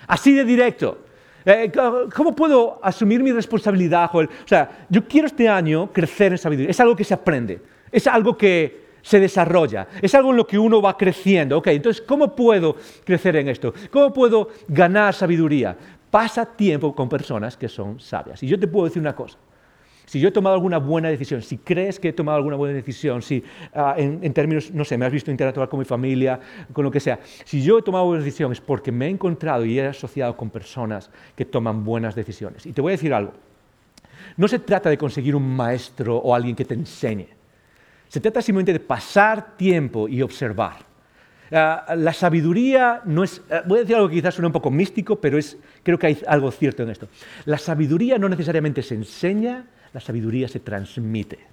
así 0.07 0.33
de 0.33 0.45
directo. 0.45 0.99
Eh, 1.43 1.69
¿Cómo 2.15 2.33
puedo 2.33 2.79
asumir 2.81 3.21
mi 3.21 3.33
responsabilidad? 3.33 4.09
O 4.13 4.25
sea, 4.45 4.85
yo 4.87 5.05
quiero 5.05 5.27
este 5.27 5.49
año 5.49 5.91
crecer 5.91 6.31
en 6.31 6.37
sabiduría. 6.37 6.71
Es 6.71 6.79
algo 6.79 6.95
que 6.95 7.03
se 7.03 7.13
aprende, 7.13 7.59
es 7.91 8.07
algo 8.07 8.37
que 8.37 8.79
se 9.01 9.19
desarrolla, 9.19 9.89
es 10.01 10.15
algo 10.15 10.31
en 10.31 10.37
lo 10.37 10.47
que 10.47 10.57
uno 10.57 10.81
va 10.81 10.95
creciendo. 10.95 11.57
Ok, 11.57 11.67
entonces, 11.67 12.01
¿cómo 12.01 12.33
puedo 12.33 12.77
crecer 13.03 13.35
en 13.35 13.49
esto? 13.49 13.73
¿Cómo 13.91 14.13
puedo 14.13 14.47
ganar 14.69 15.13
sabiduría? 15.13 15.75
Pasa 16.09 16.45
tiempo 16.45 16.95
con 16.95 17.09
personas 17.09 17.57
que 17.57 17.67
son 17.67 17.99
sabias. 17.99 18.41
Y 18.41 18.47
yo 18.47 18.57
te 18.57 18.69
puedo 18.69 18.85
decir 18.85 19.01
una 19.01 19.13
cosa 19.13 19.37
si 20.11 20.19
yo 20.19 20.27
he 20.27 20.31
tomado 20.33 20.55
alguna 20.55 20.77
buena 20.77 21.07
decisión, 21.07 21.41
si 21.41 21.57
crees 21.57 21.97
que 21.97 22.09
he 22.09 22.11
tomado 22.11 22.35
alguna 22.35 22.57
buena 22.57 22.75
decisión, 22.75 23.21
si 23.21 23.41
uh, 23.73 23.93
en, 23.95 24.19
en, 24.21 24.33
términos, 24.33 24.69
no 24.71 24.83
sé, 24.83 24.97
me 24.97 25.05
has 25.05 25.11
visto 25.13 25.31
interactuar 25.31 25.69
con 25.69 25.79
mi 25.79 25.85
familia, 25.85 26.37
con 26.73 26.83
lo 26.83 26.91
que 26.91 26.99
sea, 26.99 27.21
si 27.45 27.63
yo 27.63 27.79
he 27.79 27.81
tomado 27.81 28.07
buenas 28.07 28.25
decisiones 28.25 28.57
es 28.57 28.61
porque 28.61 28.91
me 28.91 29.05
he 29.05 29.09
encontrado 29.09 29.63
y 29.63 29.79
he 29.79 29.87
asociado 29.87 30.35
con 30.35 30.49
personas 30.49 31.09
que 31.33 31.45
toman 31.45 31.85
buenas 31.85 32.13
decisiones. 32.13 32.65
Y 32.65 32.73
te 32.73 32.81
voy 32.81 32.91
a 32.91 32.95
decir 32.97 33.13
algo, 33.13 33.31
no 34.35 34.49
se 34.49 34.59
trata 34.59 34.89
de 34.89 34.97
conseguir 34.97 35.33
un 35.33 35.55
maestro 35.55 36.17
o 36.17 36.35
alguien 36.35 36.57
que 36.57 36.65
te 36.65 36.73
enseñe, 36.73 37.27
se 38.09 38.19
trata 38.19 38.41
simplemente 38.41 38.73
de 38.73 38.81
pasar 38.81 39.55
tiempo 39.55 40.09
y 40.09 40.21
observar. 40.21 40.91
Uh, 41.51 41.95
la 41.95 42.11
sabiduría 42.11 43.01
no 43.05 43.23
es, 43.23 43.39
uh, 43.49 43.65
voy 43.65 43.77
a 43.77 43.81
decir 43.83 43.95
algo 43.95 44.09
que 44.09 44.15
quizás 44.15 44.35
suene 44.35 44.47
un 44.47 44.53
poco 44.53 44.71
místico, 44.71 45.21
pero 45.21 45.37
es, 45.37 45.57
creo 45.83 45.97
que 45.97 46.07
hay 46.07 46.17
algo 46.27 46.51
cierto 46.51 46.83
en 46.83 46.89
esto. 46.89 47.07
La 47.45 47.57
sabiduría 47.57 48.17
no 48.17 48.27
necesariamente 48.27 48.81
se 48.83 48.95
enseña, 48.95 49.67
la 49.93 49.99
sabiduría 49.99 50.47
se 50.47 50.59
transmite. 50.59 51.51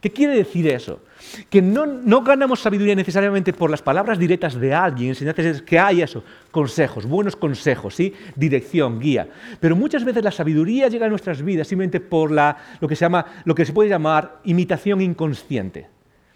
¿Qué 0.00 0.12
quiere 0.12 0.36
decir 0.36 0.68
eso? 0.68 1.00
Que 1.48 1.62
no, 1.62 1.86
no, 1.86 2.22
ganamos 2.22 2.60
sabiduría 2.60 2.94
necesariamente 2.94 3.52
por 3.52 3.70
las 3.70 3.80
palabras 3.80 4.18
directas 4.18 4.54
de 4.54 4.74
alguien, 4.74 5.08
enseñanzas 5.08 5.62
que 5.62 5.78
hay 5.78 6.02
eso, 6.02 6.22
consejos, 6.50 7.06
buenos 7.06 7.34
consejos, 7.34 7.94
¿sí? 7.94 8.14
dirección, 8.34 9.00
guía. 9.00 9.28
Pero 9.58 9.74
muchas 9.74 10.04
veces 10.04 10.22
la 10.22 10.30
sabiduría 10.30 10.88
llega 10.88 11.06
a 11.06 11.08
nuestras 11.08 11.42
vidas 11.42 11.66
simplemente 11.66 12.00
por 12.00 12.30
la, 12.30 12.56
lo, 12.80 12.86
que 12.86 12.94
se 12.94 13.04
llama, 13.04 13.24
lo 13.44 13.54
que 13.54 13.64
se 13.64 13.72
puede 13.72 13.88
llamar 13.88 14.40
imitación 14.44 15.00
inconsciente. 15.00 15.88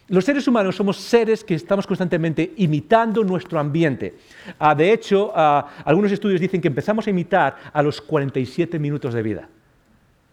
Los 0.08 0.24
seres 0.24 0.48
humanos 0.48 0.74
somos 0.74 0.96
seres 0.96 1.44
que 1.44 1.54
estamos 1.54 1.86
constantemente 1.86 2.54
imitando 2.56 3.22
nuestro 3.22 3.60
ambiente. 3.60 4.16
Ah, 4.58 4.74
de 4.74 4.92
hecho, 4.92 5.30
ah, 5.36 5.68
algunos 5.84 6.10
estudios 6.10 6.40
dicen 6.40 6.60
que 6.60 6.66
empezamos 6.66 7.06
a 7.06 7.10
imitar 7.10 7.56
a 7.72 7.82
los 7.82 8.00
47 8.00 8.80
minutos 8.80 9.14
de 9.14 9.22
vida. 9.22 9.48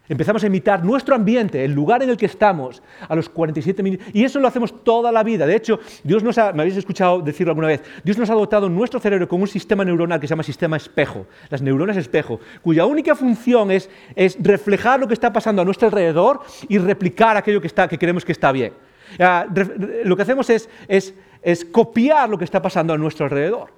Empezamos 0.08 0.42
a 0.42 0.46
imitar 0.46 0.84
nuestro 0.84 1.14
ambiente, 1.14 1.64
el 1.64 1.72
lugar 1.72 2.02
en 2.02 2.08
el 2.08 2.16
que 2.16 2.26
estamos, 2.26 2.82
a 3.06 3.14
los 3.14 3.28
47 3.28 3.82
minutos. 3.82 4.06
Y 4.12 4.24
eso 4.24 4.40
lo 4.40 4.48
hacemos 4.48 4.82
toda 4.82 5.12
la 5.12 5.22
vida. 5.22 5.46
De 5.46 5.54
hecho, 5.54 5.80
Dios 6.02 6.22
nos 6.22 6.38
ha, 6.38 6.52
me 6.52 6.62
habéis 6.62 6.76
escuchado 6.76 7.20
decirlo 7.20 7.50
alguna 7.50 7.68
vez, 7.68 7.82
Dios 8.02 8.16
nos 8.16 8.30
ha 8.30 8.34
dotado 8.34 8.68
nuestro 8.68 9.00
cerebro 9.00 9.28
con 9.28 9.40
un 9.40 9.48
sistema 9.48 9.84
neuronal 9.84 10.18
que 10.18 10.26
se 10.26 10.32
llama 10.32 10.42
sistema 10.42 10.76
espejo, 10.76 11.26
las 11.50 11.60
neuronas 11.60 11.96
espejo, 11.96 12.40
cuya 12.62 12.86
única 12.86 13.14
función 13.14 13.70
es, 13.70 13.90
es 14.16 14.36
reflejar 14.40 14.98
lo 14.98 15.06
que 15.06 15.14
está 15.14 15.32
pasando 15.32 15.62
a 15.62 15.64
nuestro 15.64 15.88
alrededor 15.88 16.40
y 16.68 16.78
replicar 16.78 17.36
aquello 17.36 17.60
que, 17.60 17.66
está, 17.66 17.86
que 17.86 17.98
creemos 17.98 18.24
que 18.24 18.32
está 18.32 18.50
bien. 18.50 18.72
Uh, 19.18 20.04
lo 20.04 20.16
que 20.16 20.22
hacemos 20.22 20.48
es, 20.50 20.68
es, 20.86 21.14
es 21.42 21.64
copiar 21.64 22.28
lo 22.28 22.38
que 22.38 22.44
está 22.44 22.60
pasando 22.62 22.92
a 22.92 22.98
nuestro 22.98 23.24
alrededor. 23.24 23.77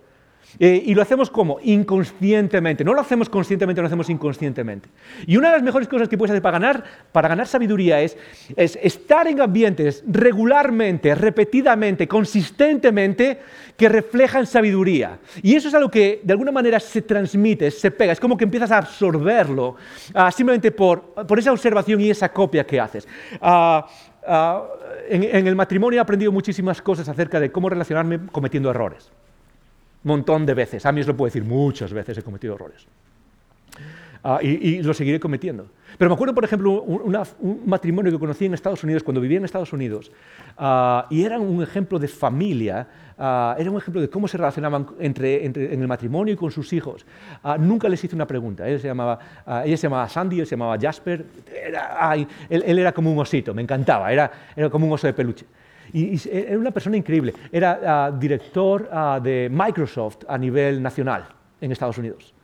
Eh, 0.59 0.83
y 0.87 0.95
lo 0.95 1.03
hacemos 1.03 1.31
como? 1.31 1.59
Inconscientemente. 1.63 2.85
No 2.85 2.95
lo 2.95 3.01
hacemos 3.01 3.29
conscientemente, 3.29 3.81
lo 3.81 3.87
hacemos 3.87 4.11
inconscientemente. 4.11 4.89
Y 5.27 5.37
una 5.37 5.49
de 5.49 5.55
las 5.55 5.63
mejores 5.63 5.89
cosas 5.89 6.09
que 6.09 6.19
puedes 6.19 6.31
hacer 6.33 6.43
para 6.43 6.59
ganar, 6.59 6.85
para 7.13 7.29
ganar 7.29 7.47
sabiduría 7.47 8.01
es, 8.01 8.17
es 8.57 8.79
estar 8.83 9.27
en 9.29 9.41
ambientes 9.41 10.03
regularmente, 10.07 11.15
repetidamente, 11.15 12.09
consistentemente, 12.09 13.39
que 13.77 13.89
reflejan 13.89 14.47
sabiduría. 14.47 15.19
Y 15.43 15.55
eso 15.55 15.69
es 15.69 15.75
algo 15.75 15.91
que 15.91 16.21
de 16.23 16.33
alguna 16.33 16.53
manera 16.53 16.81
se 16.81 17.03
transmite, 17.03 17.71
se 17.71 17.91
pega. 17.91 18.13
Es 18.13 18.21
como 18.21 18.37
que 18.37 18.45
empiezas 18.45 18.71
a 18.71 18.79
absorberlo 18.79 19.77
uh, 20.15 20.31
simplemente 20.31 20.71
por, 20.71 21.15
esa 21.39 21.53
observación 21.53 22.01
y 22.01 22.11
esa 22.11 22.31
copia 22.31 22.65
que 22.65 22.81
haces. 22.81 23.07
Uh, 23.41 23.81
Uh, 24.23 24.61
en, 25.09 25.25
en, 25.25 25.47
el 25.47 25.57
matrimonio 25.57 25.99
he 25.99 26.01
aprendido 26.01 26.31
muchísimas 26.31 26.83
cosas 26.83 27.09
acerca 27.09 27.41
de 27.41 27.51
cómo 27.51 27.71
relacionarme 27.71 28.21
cometiendo 28.31 28.69
errores 28.69 29.11
montón 30.05 30.47
de 30.47 30.55
veces. 30.55 30.87
A 30.87 30.93
mí 30.93 31.01
os 31.01 31.07
lo 31.07 31.17
puedo 31.17 31.29
decir, 31.29 31.45
muchas 31.45 31.93
veces 31.93 32.19
he 32.19 32.23
cometido 32.23 32.55
errores. 32.55 32.87
Uh, 34.23 34.37
y, 34.43 34.83
lo 34.83 34.93
seguiré 34.93 35.19
cometiendo. 35.19 35.67
Pero 35.97 36.11
me 36.11 36.15
acuerdo, 36.15 36.35
por 36.35 36.45
ejemplo, 36.45 36.83
un 36.83 37.63
matrimonio 37.65 38.13
que 38.13 38.19
conocí 38.19 38.45
en 38.45 38.53
Estados 38.53 38.85
Unidos, 38.85 39.03
cuando 39.03 39.19
vivía 39.19 39.39
en 39.39 39.47
Estados 39.47 39.73
Unidos, 39.73 40.13
uh, 40.59 41.03
y 41.09 41.25
era 41.25 41.39
un 41.39 41.63
ejemplo 41.63 41.99
de 41.99 42.07
familia, 42.07 42.87
uh, 43.17 43.59
era 43.59 43.71
un 43.71 43.79
ejemplo 43.79 44.01
de 44.03 44.11
cómo 44.11 44.29
se 44.29 44.37
relacionaban 44.37 44.89
entre, 44.99 45.47
entre, 45.47 45.73
en 45.73 45.81
el 45.81 45.89
matrimonio 45.89 46.35
y 46.35 46.37
con 46.37 46.51
sus 46.51 46.71
hijos. 46.75 47.07
nunca 47.59 47.89
les 47.89 48.05
hice 48.05 48.15
una 48.15 48.27
pregunta. 48.27 48.69
Él 48.69 48.79
se 48.79 48.89
llamaba, 48.89 49.19
ella 49.65 49.77
se 49.79 49.85
llamaba 49.85 50.07
Sandy, 50.07 50.41
él 50.41 50.47
se 50.47 50.51
llamaba 50.51 50.77
Jasper. 50.79 51.25
Él, 52.51 52.63
él, 52.63 52.79
era 52.79 52.93
como 52.93 53.11
un 53.11 53.19
osito, 53.19 53.55
me 53.55 53.63
encantaba, 53.63 54.13
era, 54.13 54.31
era 54.55 54.69
como 54.69 54.87
un 54.87 54.93
oso 54.93 55.07
de 55.07 55.15
peluche. 55.15 55.47
Y, 55.93 56.15
y 56.15 56.21
era 56.33 56.59
una 56.59 56.71
persona 56.71 56.97
increíble. 56.97 57.35
Era 57.51 58.11
uh, 58.13 58.19
director 58.19 58.89
uh, 58.93 59.21
de 59.21 59.49
Microsoft 59.51 60.25
a 60.29 60.39
nivel 60.39 60.83
nacional 60.83 61.27
en 61.61 61.73
Estados 61.73 61.99
Unidos. 61.99 62.35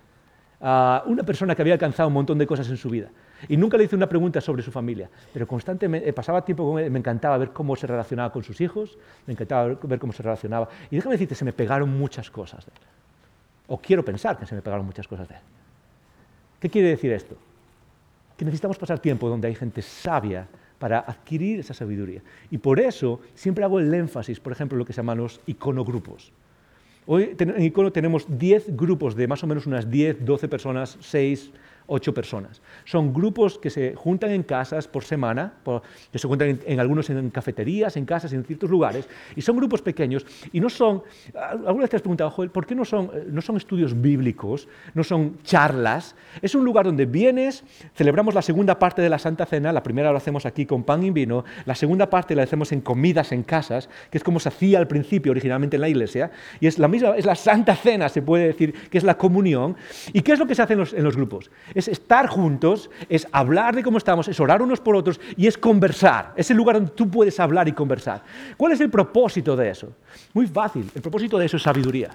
a 0.60 1.02
una 1.06 1.22
persona 1.22 1.54
que 1.54 1.62
había 1.62 1.74
alcanzado 1.74 2.08
un 2.08 2.14
montón 2.14 2.38
de 2.38 2.46
cosas 2.46 2.68
en 2.68 2.76
su 2.76 2.88
vida. 2.88 3.08
Y 3.48 3.56
nunca 3.56 3.76
le 3.76 3.84
hice 3.84 3.94
una 3.94 4.08
pregunta 4.08 4.40
sobre 4.40 4.62
su 4.62 4.72
familia, 4.72 5.10
pero 5.32 5.46
constantemente 5.46 6.10
pasaba 6.12 6.42
tiempo 6.42 6.72
con 6.72 6.82
él, 6.82 6.90
me 6.90 6.98
encantaba 6.98 7.36
ver 7.36 7.50
cómo 7.50 7.76
se 7.76 7.86
relacionaba 7.86 8.32
con 8.32 8.42
sus 8.42 8.60
hijos, 8.60 8.96
me 9.26 9.34
encantaba 9.34 9.76
ver 9.82 9.98
cómo 9.98 10.12
se 10.12 10.22
relacionaba. 10.22 10.68
Y 10.90 10.96
déjame 10.96 11.14
decirte, 11.14 11.34
se 11.34 11.44
me 11.44 11.52
pegaron 11.52 11.90
muchas 11.90 12.30
cosas 12.30 12.64
de 12.64 12.72
él. 12.72 12.80
O 13.68 13.78
quiero 13.78 14.04
pensar 14.04 14.38
que 14.38 14.46
se 14.46 14.54
me 14.54 14.62
pegaron 14.62 14.86
muchas 14.86 15.06
cosas 15.06 15.28
de 15.28 15.34
él. 15.34 15.40
¿Qué 16.60 16.70
quiere 16.70 16.88
decir 16.88 17.12
esto? 17.12 17.36
Que 18.36 18.44
necesitamos 18.44 18.78
pasar 18.78 18.98
tiempo 18.98 19.28
donde 19.28 19.48
hay 19.48 19.54
gente 19.54 19.82
sabia 19.82 20.46
para 20.78 20.98
adquirir 20.98 21.60
esa 21.60 21.74
sabiduría. 21.74 22.22
Y 22.50 22.58
por 22.58 22.80
eso 22.80 23.20
siempre 23.34 23.64
hago 23.64 23.80
el 23.80 23.92
énfasis, 23.92 24.40
por 24.40 24.52
ejemplo, 24.52 24.76
en 24.76 24.80
lo 24.80 24.84
que 24.84 24.92
se 24.92 24.98
llaman 24.98 25.18
los 25.18 25.40
iconogrupos. 25.46 26.32
Hoy 27.08 27.36
en 27.38 27.62
Icono 27.62 27.92
tenemos 27.92 28.26
10 28.28 28.76
grupos 28.76 29.14
de 29.14 29.28
más 29.28 29.42
o 29.44 29.46
menos 29.46 29.66
unas 29.66 29.88
10, 29.88 30.24
12 30.24 30.48
personas, 30.48 30.98
6, 31.00 31.52
ocho 31.86 32.12
personas. 32.12 32.60
Son 32.84 33.12
grupos 33.12 33.58
que 33.58 33.70
se 33.70 33.94
juntan 33.94 34.30
en 34.30 34.42
casas 34.42 34.88
por 34.88 35.04
semana, 35.04 35.54
que 36.12 36.18
se 36.18 36.28
juntan 36.28 36.60
en, 36.64 36.80
algunos 36.80 37.08
en 37.10 37.30
cafeterías, 37.30 37.96
en 37.96 38.04
casas, 38.04 38.32
en 38.32 38.44
ciertos 38.44 38.70
lugares, 38.70 39.08
y 39.34 39.42
son 39.42 39.56
grupos 39.56 39.82
pequeños 39.82 40.26
y 40.52 40.60
no 40.60 40.68
son, 40.68 41.02
alguna 41.34 41.82
vez 41.82 41.90
te 41.90 41.96
has 41.96 42.02
preguntado, 42.02 42.30
Joel, 42.30 42.50
¿por 42.50 42.66
qué 42.66 42.74
no 42.74 42.84
son, 42.84 43.10
eh, 43.14 43.26
no 43.30 43.40
son 43.40 43.56
estudios 43.56 44.00
bíblicos, 44.00 44.68
no 44.94 45.04
son 45.04 45.38
charlas? 45.42 46.14
Es 46.42 46.54
un 46.54 46.64
lugar 46.64 46.86
donde 46.86 47.06
vienes, 47.06 47.64
celebramos 47.94 48.34
la 48.34 48.42
segunda 48.42 48.78
parte 48.78 49.02
de 49.02 49.08
la 49.08 49.18
Santa 49.18 49.46
Cena, 49.46 49.72
la 49.72 49.82
primera 49.82 50.10
lo 50.10 50.18
hacemos 50.18 50.46
aquí 50.46 50.66
con 50.66 50.84
pan 50.84 51.02
y 51.02 51.10
vino, 51.10 51.44
la 51.64 51.74
segunda 51.74 52.10
parte 52.10 52.34
la 52.34 52.42
hacemos 52.42 52.72
en 52.72 52.80
comidas 52.80 53.32
en 53.32 53.42
casas, 53.42 53.88
que 54.10 54.18
es 54.18 54.24
como 54.24 54.40
se 54.40 54.48
hacía 54.48 54.78
al 54.78 54.88
principio 54.88 55.32
originalmente 55.32 55.76
en 55.76 55.82
la 55.82 55.88
iglesia, 55.88 56.30
y 56.60 56.66
es 56.66 56.78
la 56.78 56.88
misma, 56.88 57.16
es 57.16 57.26
la 57.26 57.34
Santa 57.34 57.76
Cena, 57.76 58.08
se 58.08 58.22
puede 58.22 58.46
decir, 58.46 58.72
que 58.90 58.98
es 58.98 59.04
la 59.04 59.16
comunión. 59.16 59.76
¿Y 60.12 60.22
qué 60.22 60.32
es 60.32 60.38
lo 60.38 60.46
que 60.46 60.54
se 60.54 60.62
hace 60.62 60.74
en 60.74 61.04
los 61.04 61.16
grupos? 61.16 61.50
Es 61.76 61.88
estar 61.88 62.26
juntos, 62.26 62.88
es 63.10 63.28
hablar 63.32 63.76
de 63.76 63.82
cómo 63.82 63.98
estamos, 63.98 64.26
es 64.28 64.40
orar 64.40 64.62
unos 64.62 64.80
por 64.80 64.96
otros 64.96 65.20
y 65.36 65.46
es 65.46 65.58
conversar. 65.58 66.32
Es 66.34 66.50
el 66.50 66.56
lugar 66.56 66.76
donde 66.76 66.92
tú 66.92 67.10
puedes 67.10 67.38
hablar 67.38 67.68
y 67.68 67.72
conversar. 67.72 68.22
¿Cuál 68.56 68.72
es 68.72 68.80
el 68.80 68.88
propósito 68.88 69.54
de 69.54 69.68
eso? 69.68 69.92
Muy 70.32 70.46
fácil. 70.46 70.90
El 70.94 71.02
propósito 71.02 71.36
de 71.36 71.44
eso 71.44 71.58
es 71.58 71.62
sabiduría. 71.62 72.12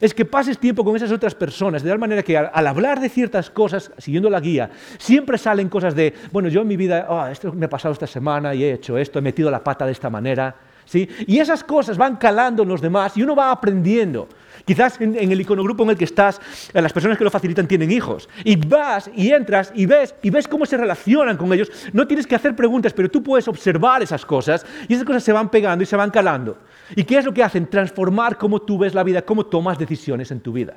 Es 0.00 0.14
que 0.14 0.24
pases 0.24 0.58
tiempo 0.58 0.82
con 0.84 0.96
esas 0.96 1.12
otras 1.12 1.34
personas, 1.34 1.82
de 1.82 1.90
tal 1.90 1.98
manera 1.98 2.22
que 2.22 2.36
al, 2.36 2.66
hablar 2.66 2.98
de 2.98 3.10
ciertas 3.10 3.50
cosas, 3.50 3.92
siguiendo 3.98 4.30
la 4.30 4.40
guía, 4.40 4.70
siempre 4.98 5.36
salen 5.36 5.68
cosas 5.68 5.94
de, 5.94 6.14
bueno, 6.32 6.48
yo 6.48 6.62
en 6.62 6.68
mi 6.68 6.78
vida, 6.78 7.06
oh, 7.10 7.26
esto 7.26 7.52
me 7.52 7.66
ha 7.66 7.68
pasado 7.68 7.92
esta 7.92 8.06
semana 8.06 8.54
y 8.54 8.64
he 8.64 8.72
hecho 8.72 8.96
esto, 8.96 9.18
he 9.18 9.22
metido 9.22 9.50
la 9.50 9.62
pata 9.62 9.84
de 9.84 9.92
esta 9.92 10.08
manera. 10.08 10.56
¿sí? 10.86 11.06
Y 11.26 11.38
esas 11.40 11.62
cosas 11.62 11.98
van 11.98 12.16
calando 12.16 12.62
en 12.62 12.70
los 12.70 12.80
demás 12.80 13.18
y 13.18 13.22
uno 13.22 13.36
va 13.36 13.52
aprendiendo. 13.52 14.28
Quizás 14.64 15.00
en, 15.00 15.16
el 15.16 15.40
iconogrupo 15.40 15.82
en 15.84 15.90
el 15.90 15.96
que 15.96 16.04
estás, 16.04 16.40
eh, 16.72 16.80
las 16.80 16.92
personas 16.92 17.18
que 17.18 17.24
lo 17.24 17.30
facilitan 17.30 17.66
tienen 17.66 17.90
hijos. 17.90 18.28
Y 18.44 18.56
vas 18.56 19.10
y 19.14 19.30
entras 19.30 19.72
y 19.74 19.86
ves, 19.86 20.14
y 20.22 20.30
ves 20.30 20.46
cómo 20.46 20.66
se 20.66 20.76
relacionan 20.76 21.36
con 21.36 21.52
ellos. 21.52 21.70
No 21.92 22.06
tienes 22.06 22.26
que 22.26 22.34
hacer 22.34 22.54
preguntas, 22.54 22.92
pero 22.92 23.10
tú 23.10 23.22
puedes 23.22 23.48
observar 23.48 24.02
esas 24.02 24.24
cosas 24.24 24.64
y 24.88 24.94
esas 24.94 25.04
cosas 25.04 25.24
se 25.24 25.32
van 25.32 25.50
pegando 25.50 25.82
y 25.82 25.86
se 25.86 25.96
van 25.96 26.10
calando. 26.10 26.58
¿Y 26.94 27.04
qué 27.04 27.18
es 27.18 27.24
lo 27.24 27.32
que 27.32 27.42
hacen? 27.42 27.66
Transformar 27.66 28.38
cómo 28.38 28.60
tú 28.60 28.78
ves 28.78 28.94
la 28.94 29.02
vida, 29.02 29.22
cómo 29.22 29.46
tomas 29.46 29.78
decisiones 29.78 30.30
en 30.30 30.40
tu 30.40 30.52
vida. 30.52 30.76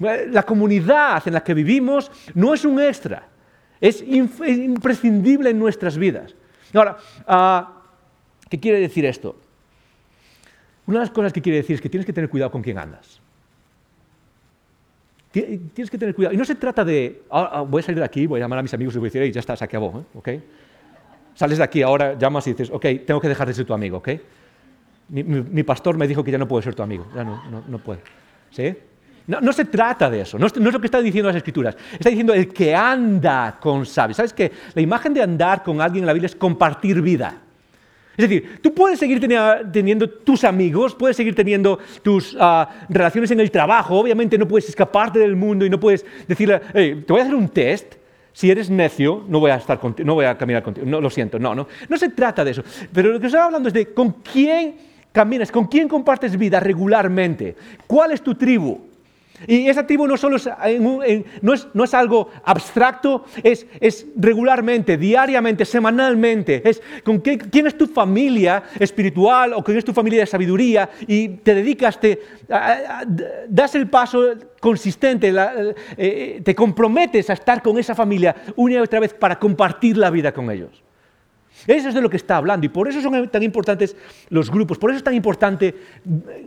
Eh, 0.00 0.28
la 0.30 0.42
comunidad 0.42 1.22
en 1.26 1.34
la 1.34 1.44
que 1.44 1.54
vivimos 1.54 2.10
no 2.34 2.54
es 2.54 2.64
un 2.64 2.80
extra, 2.80 3.28
es 3.80 4.02
imprescindible 4.02 5.50
en 5.50 5.58
nuestras 5.58 5.96
vidas. 5.96 6.34
Ahora, 6.74 6.96
ah, 7.26 7.82
¿qué 8.48 8.58
quiere 8.58 8.80
decir 8.80 9.04
esto? 9.04 9.36
Una 10.86 10.98
de 10.98 11.04
las 11.04 11.10
cosas 11.10 11.32
que 11.32 11.40
quiere 11.40 11.58
decir 11.58 11.74
es 11.74 11.80
que 11.80 11.88
tienes 11.88 12.06
que 12.06 12.12
tener 12.12 12.28
cuidado 12.28 12.50
con 12.50 12.62
quién 12.62 12.78
andas. 12.78 13.20
Tienes 15.30 15.90
que 15.90 15.96
tener 15.96 16.14
cuidado. 16.14 16.34
Y 16.34 16.36
no 16.36 16.44
se 16.44 16.54
trata 16.56 16.84
de, 16.84 17.22
ah, 17.30 17.50
ah, 17.54 17.60
voy 17.62 17.80
a 17.80 17.82
salir 17.82 18.00
de 18.00 18.04
aquí, 18.04 18.26
voy 18.26 18.40
a 18.40 18.44
llamar 18.44 18.58
a 18.58 18.62
mis 18.62 18.74
amigos 18.74 18.94
y 18.94 18.98
voy 18.98 19.06
a 19.06 19.08
decir, 19.08 19.22
hey, 19.22 19.32
ya 19.32 19.40
está, 19.40 19.56
se 19.56 19.64
acabó, 19.64 20.04
¿eh? 20.26 20.40
Sales 21.34 21.56
de 21.56 21.64
aquí, 21.64 21.80
ahora 21.80 22.18
llamas 22.18 22.46
y 22.46 22.50
dices, 22.50 22.70
ok, 22.70 22.84
tengo 23.06 23.18
que 23.18 23.28
dejar 23.28 23.48
de 23.48 23.54
ser 23.54 23.64
tu 23.64 23.72
amigo, 23.72 23.98
¿ok? 23.98 24.08
Mi, 25.08 25.62
pastor 25.62 25.96
me 25.96 26.06
dijo 26.06 26.22
que 26.22 26.30
ya 26.30 26.38
no 26.38 26.46
puedo 26.46 26.60
ser 26.62 26.74
tu 26.74 26.82
amigo, 26.82 27.06
ya 27.14 27.24
no, 27.24 27.42
no, 27.50 27.64
no 27.66 27.78
puedo. 27.78 28.00
¿Sí? 28.50 28.74
No, 29.26 29.52
se 29.52 29.66
trata 29.66 30.10
de 30.10 30.22
eso, 30.22 30.38
no 30.38 30.46
es, 30.46 30.56
lo 30.56 30.80
que 30.80 30.86
están 30.86 31.04
diciendo 31.04 31.28
las 31.28 31.36
escrituras. 31.36 31.76
Está 31.92 32.08
diciendo 32.08 32.34
el 32.34 32.52
que 32.52 32.74
anda 32.74 33.56
con 33.60 33.86
sabios. 33.86 34.16
¿Sabes 34.16 34.32
qué? 34.32 34.50
La 34.74 34.82
imagen 34.82 35.14
de 35.14 35.22
andar 35.22 35.62
con 35.62 35.80
alguien 35.80 36.02
en 36.02 36.06
la 36.06 36.12
Biblia 36.12 36.26
es 36.26 36.34
compartir 36.34 37.00
vida. 37.00 37.36
Es 38.16 38.28
decir, 38.28 38.58
tú 38.60 38.74
puedes 38.74 38.98
seguir 38.98 39.20
teniendo 39.72 40.08
tus 40.08 40.44
amigos, 40.44 40.94
puedes 40.94 41.16
seguir 41.16 41.34
teniendo 41.34 41.78
tus 42.02 42.36
ah, 42.38 42.68
relaciones 42.90 43.30
en 43.30 43.40
el 43.40 43.50
trabajo, 43.50 43.98
obviamente 43.98 44.36
no 44.36 44.46
puedes 44.46 44.68
escaparte 44.68 45.18
del 45.18 45.34
mundo 45.34 45.64
y 45.64 45.70
no 45.70 45.80
puedes 45.80 46.04
decirle, 46.28 46.60
te 46.72 47.06
voy 47.08 47.20
a 47.20 47.22
hacer 47.22 47.34
un 47.34 47.48
test, 47.48 47.94
si 48.34 48.50
eres 48.50 48.68
necio, 48.68 49.24
no 49.28 49.40
voy 49.40 49.50
a, 49.50 49.56
estar 49.56 49.80
no 50.04 50.14
voy 50.14 50.26
a 50.26 50.36
caminar 50.36 50.62
contigo, 50.62 50.86
no, 50.86 51.00
lo 51.00 51.08
siento, 51.08 51.38
no, 51.38 51.54
no, 51.54 51.66
no 51.88 51.96
se 51.96 52.10
trata 52.10 52.44
de 52.44 52.50
eso, 52.50 52.62
pero 52.92 53.10
lo 53.12 53.20
que 53.20 53.26
estoy 53.26 53.40
hablando 53.40 53.68
es 53.68 53.74
de 53.74 53.94
con 53.94 54.12
quién 54.12 54.74
caminas, 55.10 55.50
con 55.50 55.66
quién 55.66 55.88
compartes 55.88 56.36
vida 56.36 56.60
regularmente, 56.60 57.56
cuál 57.86 58.12
es 58.12 58.22
tu 58.22 58.34
tribu, 58.34 58.78
y 59.46 59.68
ese 59.68 59.82
tribu 59.84 60.06
no, 60.06 60.14
es, 60.14 60.22
no, 61.74 61.84
es, 61.84 61.94
algo 61.94 62.30
abstracto, 62.44 63.24
es, 63.42 63.66
regularmente, 64.16 64.96
diariamente, 64.96 65.64
semanalmente. 65.64 66.62
Es 66.68 66.82
con 67.04 67.18
quién 67.20 67.66
es 67.66 67.76
tu 67.76 67.86
familia 67.86 68.62
espiritual 68.78 69.54
o 69.54 69.62
quién 69.62 69.78
es 69.78 69.84
tu 69.84 69.92
familia 69.92 70.20
de 70.20 70.26
sabiduría 70.26 70.88
y 71.06 71.28
te 71.28 71.54
dedicas, 71.54 71.98
te, 71.98 72.20
das 73.48 73.74
el 73.74 73.88
paso 73.88 74.34
consistente, 74.60 75.28
eh, 75.28 75.74
eh, 75.96 76.40
te 76.44 76.54
comprometes 76.54 77.30
a 77.30 77.32
estar 77.32 77.62
con 77.62 77.78
esa 77.78 77.94
familia 77.94 78.34
una 78.56 78.74
y 78.74 78.78
otra 78.78 79.00
vez 79.00 79.14
para 79.14 79.38
compartir 79.38 79.96
la 79.96 80.10
vida 80.10 80.32
con 80.32 80.50
ellos. 80.50 80.82
Eso 81.66 81.88
es 81.88 81.94
de 81.94 82.00
lo 82.00 82.10
que 82.10 82.16
está 82.16 82.36
hablando 82.36 82.66
y 82.66 82.68
por 82.68 82.88
eso 82.88 83.00
son 83.00 83.28
tan 83.28 83.42
importantes 83.42 83.96
los 84.30 84.50
grupos, 84.50 84.78
por 84.78 84.90
eso 84.90 84.98
es 84.98 85.04
tan 85.04 85.14
importante 85.14 85.74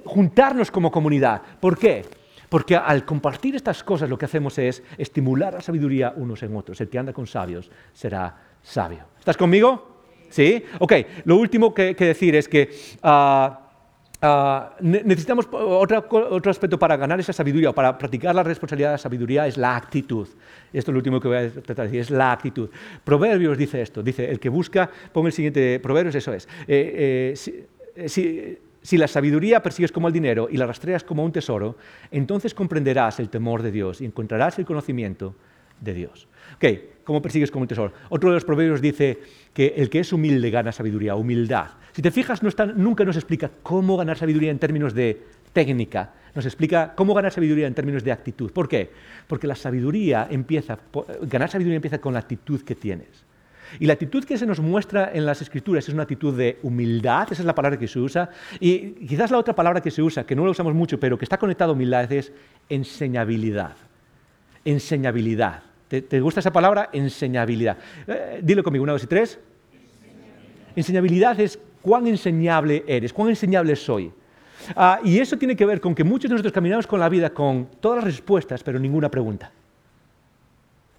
juntarnos 0.03 0.71
como 0.71 0.91
comunidad. 0.91 1.41
¿Por 1.59 1.77
qué? 1.77 2.03
Porque 2.49 2.75
al 2.75 3.05
compartir 3.05 3.55
estas 3.55 3.83
cosas 3.83 4.09
lo 4.09 4.17
que 4.17 4.25
hacemos 4.25 4.57
es 4.57 4.83
estimular 4.97 5.53
la 5.53 5.61
sabiduría 5.61 6.13
unos 6.15 6.43
en 6.43 6.55
otros. 6.55 6.79
El 6.81 6.89
que 6.89 6.99
anda 6.99 7.13
con 7.13 7.27
sabios 7.27 7.69
será 7.93 8.35
sabio. 8.61 9.05
¿Estás 9.19 9.37
conmigo? 9.37 9.95
¿Sí? 10.29 10.63
Ok, 10.79 10.93
lo 11.25 11.37
último 11.37 11.73
que, 11.73 11.93
decir 11.93 12.35
es 12.35 12.49
que 12.49 12.69
ah, 13.03 13.69
ah, 14.21 14.75
necesitamos 14.81 15.47
otro, 15.51 16.05
otro, 16.09 16.51
aspecto 16.51 16.77
para 16.77 16.97
ganar 16.97 17.19
esa 17.19 17.31
sabiduría, 17.31 17.71
para 17.71 17.97
practicar 17.97 18.35
la 18.35 18.43
responsabilidad 18.43 18.89
de 18.89 18.93
la 18.93 18.97
sabiduría, 18.97 19.47
es 19.47 19.57
la 19.57 19.75
actitud. 19.75 20.27
Esto 20.73 20.91
es 20.91 20.93
lo 20.93 20.97
último 20.97 21.19
que 21.19 21.27
voy 21.27 21.37
a 21.37 21.49
tratar 21.51 21.77
de 21.77 21.83
decir, 21.83 22.01
es 22.01 22.09
la 22.09 22.31
actitud. 22.31 22.69
Proverbios 23.03 23.57
dice 23.57 23.81
esto, 23.81 24.03
dice, 24.03 24.29
el 24.29 24.39
que 24.39 24.49
busca, 24.49 24.89
pongo 25.13 25.27
el 25.27 25.33
siguiente, 25.33 25.79
Proverbios, 25.79 26.15
eso 26.15 26.33
es. 26.33 26.47
Eh, 26.67 27.33
eh, 27.37 27.61
eh, 27.95 28.09
si, 28.09 28.57
si 28.85 28.99
la 28.99 29.07
sabiduría 29.07 29.63
persigues 29.63 29.91
como 29.91 30.07
el 30.07 30.13
dinero 30.13 30.47
y 30.51 30.57
la 30.57 30.67
rastreas 30.67 31.03
como 31.03 31.23
un 31.23 31.31
tesoro, 31.31 31.75
entonces 32.11 32.53
comprenderás 32.53 33.19
el 33.19 33.29
temor 33.29 33.63
de 33.63 33.71
Dios 33.71 33.99
y 33.99 34.05
encontrarás 34.05 34.59
el 34.59 34.65
conocimiento 34.65 35.35
de 35.81 35.95
Dios. 35.95 36.27
Ok, 36.55 36.65
¿cómo 37.03 37.19
persigues 37.19 37.49
como 37.49 37.63
un 37.63 37.67
tesoro? 37.67 37.93
Otro 38.09 38.29
de 38.29 38.35
los 38.35 38.45
proverbios 38.45 38.81
dice 38.81 39.19
que 39.55 39.73
el 39.75 39.89
que 39.89 40.01
es 40.01 40.13
humilde 40.13 40.51
gana 40.51 40.71
sabiduría, 40.71 41.15
humildad. 41.15 41.71
Si 41.93 42.03
te 42.03 42.11
fijas, 42.11 42.43
nunca 42.75 43.03
nos 43.03 43.15
explica 43.15 43.49
cómo 43.63 43.97
ganar 43.97 44.19
sabiduría 44.19 44.51
en 44.51 44.59
términos 44.59 44.93
de 44.93 45.19
técnica, 45.51 46.13
nos 46.35 46.45
explica 46.45 46.93
cómo 46.95 47.15
ganar 47.15 47.31
sabiduría 47.31 47.65
en 47.65 47.73
términos 47.73 48.03
de 48.03 48.11
actitud. 48.11 48.51
¿Por 48.51 48.69
qué? 48.69 48.91
Porque 49.25 49.47
la 49.47 49.55
sabiduría 49.55 50.27
empieza, 50.29 50.77
ganar 51.23 51.49
sabiduría 51.49 51.77
empieza 51.77 51.97
con 51.97 52.13
la 52.13 52.19
actitud 52.19 52.61
que 52.61 52.75
tienes. 52.75 53.25
Y 53.79 53.85
la 53.85 53.93
actitud 53.93 54.23
que 54.23 54.37
se 54.37 54.45
nos 54.45 54.59
muestra 54.59 55.11
en 55.13 55.25
las 55.25 55.41
escrituras 55.41 55.87
es 55.87 55.93
una 55.93 56.03
actitud 56.03 56.35
de 56.35 56.59
humildad, 56.63 57.27
esa 57.31 57.41
es 57.41 57.45
la 57.45 57.55
palabra 57.55 57.77
que 57.77 57.87
se 57.87 57.99
usa. 57.99 58.29
Y 58.59 58.91
quizás 59.07 59.31
la 59.31 59.37
otra 59.37 59.55
palabra 59.55 59.81
que 59.81 59.91
se 59.91 60.01
usa, 60.01 60.25
que 60.25 60.35
no 60.35 60.45
la 60.45 60.51
usamos 60.51 60.73
mucho, 60.73 60.99
pero 60.99 61.17
que 61.17 61.25
está 61.25 61.37
conectada 61.37 61.69
a 61.69 61.73
humildad, 61.73 62.11
es 62.11 62.31
enseñabilidad. 62.69 63.75
Enseñabilidad. 64.63 65.63
¿Te, 65.87 66.19
gusta 66.19 66.39
esa 66.39 66.51
palabra? 66.51 66.89
Enseñabilidad. 66.91 67.77
Eh, 68.07 68.39
dilo 68.41 68.63
conmigo, 68.63 68.83
una, 68.83 68.93
dos 68.93 69.03
y 69.03 69.07
tres. 69.07 69.39
Enseñabilidad 70.75 71.39
es 71.39 71.59
cuán 71.81 72.07
enseñable 72.07 72.83
eres, 72.87 73.13
cuán 73.13 73.29
enseñable 73.29 73.75
soy. 73.75 74.11
Ah, 74.75 74.99
y 75.03 75.19
eso 75.19 75.37
tiene 75.37 75.55
que 75.55 75.65
ver 75.65 75.79
con 75.79 75.93
que 75.93 76.03
muchos 76.03 76.29
de 76.29 76.33
nosotros 76.33 76.53
caminamos 76.53 76.87
con 76.87 76.99
la 76.99 77.09
vida 77.09 77.29
con 77.29 77.67
todas 77.79 77.97
las 77.97 78.05
respuestas, 78.05 78.63
pero 78.63 78.79
ninguna 78.79 79.09
pregunta. 79.09 79.51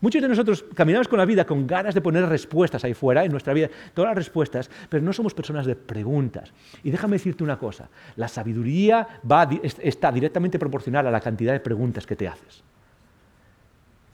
Muchos 0.00 0.20
de 0.20 0.28
nosotros 0.28 0.64
caminamos 0.74 1.08
con 1.08 1.18
la 1.18 1.24
vida 1.24 1.46
con 1.46 1.66
ganas 1.66 1.94
de 1.94 2.02
poner 2.02 2.28
respuestas 2.28 2.84
ahí 2.84 2.92
fuera, 2.92 3.24
en 3.24 3.30
nuestra 3.30 3.54
vida, 3.54 3.70
todas 3.94 4.10
las 4.10 4.16
respuestas, 4.16 4.70
pero 4.90 5.02
no 5.02 5.12
somos 5.12 5.32
personas 5.32 5.64
de 5.64 5.74
preguntas. 5.74 6.52
Y 6.82 6.90
déjame 6.90 7.14
decirte 7.16 7.42
una 7.42 7.58
cosa, 7.58 7.88
la 8.16 8.28
sabiduría 8.28 9.08
está 9.82 10.12
directamente 10.12 10.58
proporcional 10.58 11.06
a 11.06 11.10
la 11.10 11.20
cantidad 11.20 11.52
de 11.52 11.60
preguntas 11.60 12.06
que 12.06 12.16
te 12.16 12.28
haces. 12.28 12.62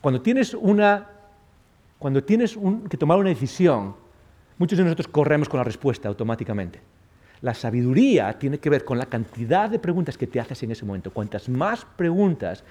Cuando 0.01 0.21
tienes, 0.21 0.55
una, 0.55 1.09
cuando 1.99 2.23
tienes 2.23 2.57
que 2.89 2.97
tomar 2.97 3.19
una 3.19 3.31
decisión, 3.31 3.97
muchos 4.59 4.79
de 4.79 4.85
nosotros 4.85 5.09
corremos 5.09 5.49
con 5.49 5.59
la 5.59 5.65
respuesta 5.65 6.09
automáticamente. 6.09 6.81
La 7.41 7.55
sabiduría 7.55 8.39
tiene 8.39 8.59
que 8.59 8.71
ver 8.71 8.85
con 8.85 8.99
la 8.99 9.07
cantidad 9.07 9.69
de 9.69 9.81
preguntas 9.81 10.17
que 10.17 10.29
te 10.29 10.39
haces 10.39 10.63
en 10.63 10.71
ese 10.71 10.85
momento. 10.85 11.13
Cuantas 11.13 11.49
más 11.49 11.85
preguntas 11.97 12.63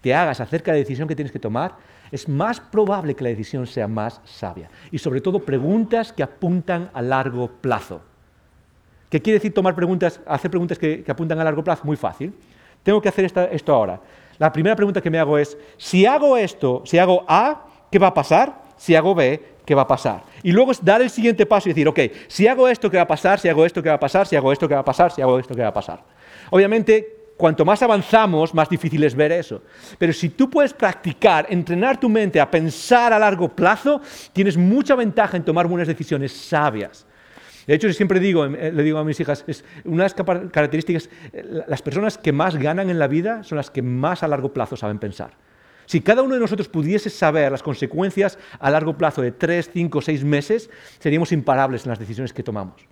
te 0.00 0.12
hagas 0.12 0.40
acerca 0.40 0.72
de 0.72 0.78
la 0.78 0.84
decisión 0.84 1.06
que 1.06 1.14
tienes 1.14 1.32
que 1.32 1.38
tomar, 1.38 1.76
es 2.10 2.28
más 2.28 2.60
probable 2.60 3.14
que 3.14 3.24
la 3.24 3.30
decisión 3.30 3.66
sea 3.66 3.88
más 3.88 4.20
sabia. 4.24 4.68
Y 4.90 4.98
sobre 4.98 5.20
todo 5.20 5.40
preguntas 5.40 6.12
que 6.12 6.22
apuntan 6.22 6.90
a 6.92 7.02
largo 7.02 7.48
plazo. 7.48 8.00
¿Qué 9.08 9.22
quiere 9.22 9.38
decir 9.38 9.54
tomar 9.54 9.74
preguntas, 9.74 10.20
hacer 10.26 10.50
preguntas 10.50 10.78
que, 10.78 11.04
apuntan 11.08 11.38
a 11.38 11.44
largo 11.44 11.62
plazo? 11.62 11.82
Muy 11.84 11.96
fácil. 11.96 12.34
Tengo 12.82 13.00
que 13.00 13.08
hacer 13.08 13.24
esto 13.52 13.74
ahora. 13.74 14.00
La 14.38 14.52
primera 14.52 14.76
pregunta 14.76 15.00
que 15.00 15.10
me 15.10 15.18
hago 15.18 15.38
es, 15.38 15.56
si 15.76 16.06
hago 16.06 16.36
esto, 16.36 16.82
si 16.84 16.98
hago 16.98 17.24
A, 17.26 17.66
¿qué 17.90 17.98
va 17.98 18.08
a 18.08 18.14
pasar? 18.14 18.62
Si 18.76 18.94
hago 18.94 19.14
B, 19.14 19.42
¿qué 19.64 19.74
va 19.74 19.82
a 19.82 19.86
pasar? 19.86 20.22
Y 20.42 20.52
luego 20.52 20.72
es 20.72 20.84
dar 20.84 21.00
el 21.00 21.10
siguiente 21.10 21.46
paso 21.46 21.68
y 21.68 21.72
decir, 21.72 21.88
ok, 21.88 22.00
si 22.28 22.46
hago 22.46 22.68
esto, 22.68 22.90
¿qué 22.90 22.96
va 22.96 23.04
a 23.04 23.08
pasar? 23.08 23.38
Si 23.40 23.48
hago 23.48 23.64
esto, 23.64 23.82
¿qué 23.82 23.88
va 23.88 23.94
a 23.94 24.00
pasar? 24.00 24.26
Si 24.26 24.36
hago 24.36 24.52
esto, 24.52 24.68
¿qué 24.68 24.74
va 24.74 24.80
a 24.80 24.84
pasar? 24.84 25.10
Si 25.12 25.22
hago 25.22 25.38
esto, 25.38 25.54
¿qué 25.54 25.62
va 25.62 25.68
a 25.68 25.72
pasar? 25.72 26.02
Obviamente, 26.50 27.15
cuanto 27.36 27.64
más 27.64 27.82
avanzamos, 27.82 28.54
más 28.54 28.68
difícil 28.68 29.02
es 29.04 29.14
ver 29.14 29.32
eso. 29.32 29.62
Pero 29.98 30.12
si 30.12 30.30
tú 30.30 30.48
puedes 30.48 30.72
practicar, 30.72 31.46
entrenar 31.50 32.00
tu 32.00 32.08
mente 32.08 32.40
a 32.40 32.50
pensar 32.50 33.12
a 33.12 33.18
largo 33.18 33.48
plazo, 33.48 34.00
tienes 34.32 34.56
mucha 34.56 34.94
ventaja 34.94 35.36
en 35.36 35.44
tomar 35.44 35.66
buenas 35.66 35.88
decisiones 35.88 36.32
sabias. 36.32 37.06
De 37.66 37.74
hecho, 37.74 37.92
siempre 37.92 38.20
digo, 38.20 38.44
eh, 38.44 38.70
le 38.72 38.82
digo 38.82 38.98
a 38.98 39.04
mis 39.04 39.18
hijas, 39.18 39.44
es 39.46 39.64
una 39.84 40.04
de 40.04 40.14
las 40.16 40.50
características, 40.50 41.10
eh, 41.32 41.64
las 41.66 41.82
personas 41.82 42.16
que 42.16 42.32
más 42.32 42.56
ganan 42.56 42.90
en 42.90 42.98
la 42.98 43.08
vida 43.08 43.42
son 43.42 43.56
las 43.56 43.70
que 43.70 43.82
más 43.82 44.22
a 44.22 44.28
largo 44.28 44.52
plazo 44.52 44.76
saben 44.76 44.98
pensar. 44.98 45.32
Si 45.86 46.00
cada 46.00 46.22
uno 46.22 46.34
de 46.34 46.40
nosotros 46.40 46.68
pudiese 46.68 47.10
saber 47.10 47.50
las 47.50 47.62
consecuencias 47.62 48.38
a 48.58 48.70
largo 48.70 48.96
plazo 48.96 49.22
de 49.22 49.32
tres, 49.32 49.70
cinco, 49.72 50.00
seis 50.00 50.24
meses, 50.24 50.70
seríamos 50.98 51.32
imparables 51.32 51.84
en 51.84 51.90
las 51.90 51.98
decisiones 51.98 52.32
que 52.32 52.42
tomamos. 52.42 52.86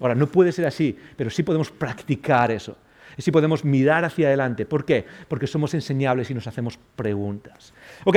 Ahora, 0.00 0.14
no 0.14 0.26
puede 0.26 0.52
ser 0.52 0.66
así, 0.66 0.98
pero 1.16 1.30
sí 1.30 1.42
podemos 1.42 1.70
practicar 1.70 2.50
eso. 2.50 2.76
Y 3.16 3.22
sí 3.22 3.30
podemos 3.30 3.64
mirar 3.64 4.04
hacia 4.04 4.28
adelante. 4.28 4.66
¿Por 4.66 4.84
qué? 4.84 5.04
Porque 5.28 5.46
somos 5.46 5.74
enseñables 5.74 6.30
y 6.30 6.34
nos 6.34 6.46
hacemos 6.46 6.78
preguntas. 6.96 7.72
Ok, 8.04 8.16